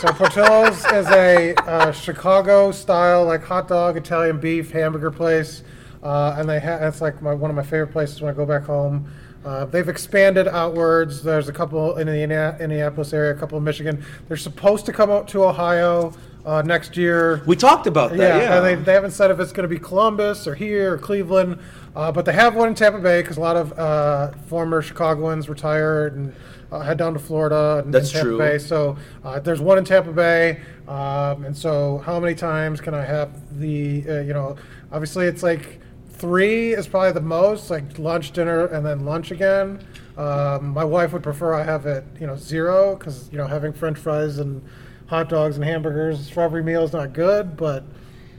so 0.00 0.08
Portillo's 0.12 0.84
is 0.86 1.06
a 1.08 1.54
uh, 1.54 1.92
Chicago 1.92 2.72
style 2.72 3.24
like 3.24 3.44
hot 3.44 3.68
dog, 3.68 3.96
Italian 3.96 4.40
beef, 4.40 4.72
hamburger 4.72 5.12
place, 5.12 5.62
uh, 6.02 6.34
and 6.36 6.48
they 6.48 6.58
have 6.58 6.82
it's 6.82 7.00
like 7.00 7.22
my, 7.22 7.32
one 7.32 7.50
of 7.50 7.56
my 7.56 7.62
favorite 7.62 7.92
places 7.92 8.20
when 8.20 8.32
I 8.32 8.36
go 8.36 8.44
back 8.44 8.64
home. 8.64 9.10
Uh, 9.44 9.64
they've 9.64 9.88
expanded 9.88 10.46
outwards. 10.48 11.22
There's 11.22 11.48
a 11.48 11.52
couple 11.52 11.96
in 11.96 12.06
the 12.06 12.22
Indianapolis 12.22 13.12
area, 13.12 13.32
a 13.32 13.34
couple 13.34 13.56
in 13.58 13.64
Michigan. 13.64 14.04
They're 14.28 14.36
supposed 14.36 14.84
to 14.86 14.92
come 14.92 15.10
out 15.10 15.28
to 15.28 15.44
Ohio 15.44 16.12
uh, 16.44 16.62
next 16.62 16.96
year. 16.96 17.42
We 17.46 17.56
talked 17.56 17.86
about 17.86 18.10
that, 18.10 18.18
Yeah, 18.18 18.36
yeah. 18.36 18.56
and 18.56 18.66
they, 18.66 18.74
they 18.74 18.92
haven't 18.92 19.12
said 19.12 19.30
if 19.30 19.40
it's 19.40 19.52
going 19.52 19.68
to 19.68 19.74
be 19.74 19.78
Columbus 19.78 20.46
or 20.46 20.54
here 20.54 20.94
or 20.94 20.98
Cleveland, 20.98 21.58
uh, 21.96 22.12
but 22.12 22.24
they 22.24 22.32
have 22.32 22.54
one 22.54 22.68
in 22.68 22.74
Tampa 22.74 22.98
Bay 22.98 23.22
because 23.22 23.36
a 23.38 23.40
lot 23.40 23.56
of 23.56 23.78
uh, 23.78 24.32
former 24.46 24.82
Chicagoans 24.82 25.48
retired 25.48 26.16
and 26.16 26.34
uh, 26.70 26.80
head 26.80 26.98
down 26.98 27.12
to 27.14 27.18
Florida 27.18 27.82
and, 27.84 27.92
That's 27.92 28.08
and 28.10 28.14
Tampa 28.14 28.28
true. 28.28 28.38
Bay. 28.38 28.58
So 28.58 28.96
uh, 29.24 29.40
there's 29.40 29.60
one 29.60 29.78
in 29.78 29.84
Tampa 29.84 30.12
Bay, 30.12 30.60
um, 30.86 31.44
and 31.44 31.56
so 31.56 31.98
how 31.98 32.20
many 32.20 32.34
times 32.34 32.80
can 32.80 32.94
I 32.94 33.04
have 33.04 33.58
the 33.58 34.04
uh, 34.08 34.20
you 34.20 34.32
know? 34.34 34.56
Obviously, 34.92 35.26
it's 35.26 35.42
like 35.42 35.80
three 36.20 36.74
is 36.74 36.86
probably 36.86 37.12
the 37.12 37.20
most, 37.20 37.70
like 37.70 37.98
lunch, 37.98 38.32
dinner, 38.32 38.66
and 38.66 38.84
then 38.84 39.06
lunch 39.06 39.30
again. 39.30 39.82
Um, 40.18 40.68
my 40.68 40.84
wife 40.84 41.14
would 41.14 41.22
prefer 41.22 41.54
I 41.54 41.62
have 41.62 41.86
it, 41.86 42.04
you 42.20 42.26
know, 42.26 42.36
zero 42.36 42.94
because 42.94 43.30
you 43.32 43.38
know 43.38 43.46
having 43.46 43.72
French 43.72 43.98
fries 43.98 44.38
and 44.38 44.62
hot 45.06 45.30
dogs 45.30 45.56
and 45.56 45.64
hamburgers 45.64 46.28
for 46.28 46.42
every 46.42 46.62
meal 46.62 46.84
is 46.84 46.92
not 46.92 47.14
good, 47.14 47.56
but 47.56 47.84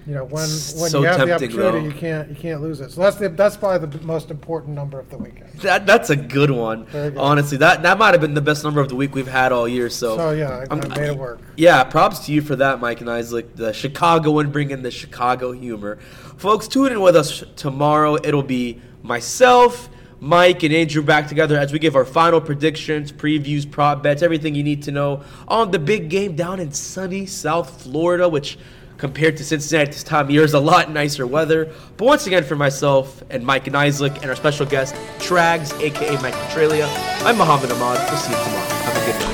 You 0.08 0.16
know, 0.16 0.24
when 0.24 0.34
when 0.34 0.47
So 0.49 0.99
you 1.02 1.06
have 1.06 1.20
the 1.20 1.26
tempting, 1.28 1.52
opportunity, 1.52 1.80
though. 1.80 1.93
you 1.93 1.99
can't 1.99 2.30
you 2.30 2.36
can't 2.36 2.62
lose 2.62 2.82
it. 2.82 2.91
So 2.91 3.02
that's 3.02 3.18
the, 3.18 3.30
that's 3.30 3.56
probably 3.56 3.88
the 3.88 4.04
most 4.04 4.32
important 4.32 4.74
number 4.76 4.99
of 4.99 5.10
the 5.12 5.18
weekend. 5.18 5.52
That 5.60 5.86
that's 5.86 6.10
a 6.10 6.16
good 6.16 6.49
one. 6.49 6.86
Very 6.88 7.12
good. 7.12 7.20
Honestly, 7.20 7.58
that 7.60 7.84
that 7.84 7.99
might 7.99 8.14
have 8.16 8.22
been 8.22 8.34
the 8.34 8.41
best 8.41 8.64
number 8.64 8.82
of 8.82 8.89
the 8.89 8.95
week 8.95 9.14
we've 9.14 9.28
had 9.28 9.52
all 9.52 9.68
year. 9.68 9.91
So, 9.91 10.18
So 10.18 10.32
yeah, 10.32 10.49
I, 10.49 10.62
I 10.62 10.66
I'm- 10.72 10.80
made 10.89 11.10
it 11.10 11.18
work. 11.18 11.39
Yeah, 11.56 11.84
props 11.84 12.26
to 12.26 12.32
you 12.34 12.41
for 12.41 12.56
that, 12.56 12.80
Mike 12.80 12.99
Niziolek, 12.99 13.56
the 13.56 13.72
Chicago 13.74 14.02
Chicagoan 14.02 14.52
bringing 14.52 14.82
the 14.82 14.89
Chicago 14.91 15.52
humor. 15.52 15.97
Folks, 16.38 16.68
tune 16.68 16.91
in 16.91 17.02
with 17.02 17.16
us 17.16 17.43
tomorrow. 17.56 18.16
It'll 18.16 18.41
be 18.41 18.82
myself, 19.04 19.89
Mike, 20.20 20.64
and 20.64 20.74
Andrew 20.74 21.04
back 21.04 21.28
together 21.28 21.58
as 21.58 21.72
we 21.72 21.78
give 21.80 21.95
our 21.95 22.06
final 22.06 22.41
predictions, 22.41 23.12
previews, 23.12 23.70
prop 23.70 24.02
bets, 24.02 24.22
everything 24.24 24.56
you 24.56 24.64
need 24.64 24.82
to 24.84 24.91
know 24.91 25.24
on 25.47 25.70
the 25.72 25.78
big 25.80 26.10
game 26.10 26.36
down 26.36 26.60
in 26.60 26.72
sunny 26.72 27.26
South 27.28 27.84
Florida, 27.84 28.28
which 28.28 28.58
compared 29.02 29.36
to 29.36 29.43
Cincinnati 29.43 29.91
this 29.91 30.04
time 30.04 30.26
of 30.26 30.32
year 30.32 30.43
is 30.43 30.54
a 30.54 30.60
lot 30.60 30.91
nicer 30.91 31.26
weather. 31.26 31.74
But 31.97 32.06
once 32.06 32.28
again, 32.28 32.43
for 32.43 32.56
myself 32.56 33.24
and 33.32 33.43
Mike 33.43 33.66
Niziolek 33.66 34.22
and 34.22 34.26
our 34.26 34.36
special 34.36 34.66
guest, 34.66 34.93
Trags, 35.18 35.78
aka 35.82 36.22
Mike 36.22 36.36
Petraglia, 36.36 36.88
I'm 37.26 37.38
Muhammad 37.38 37.72
Ahmad. 37.72 37.97
We'll 38.08 38.18
see 38.18 38.32
you 38.32 38.38
tomorrow. 38.38 38.70
Have 38.70 38.95
a 38.95 39.12
good 39.12 39.20
night. 39.20 39.31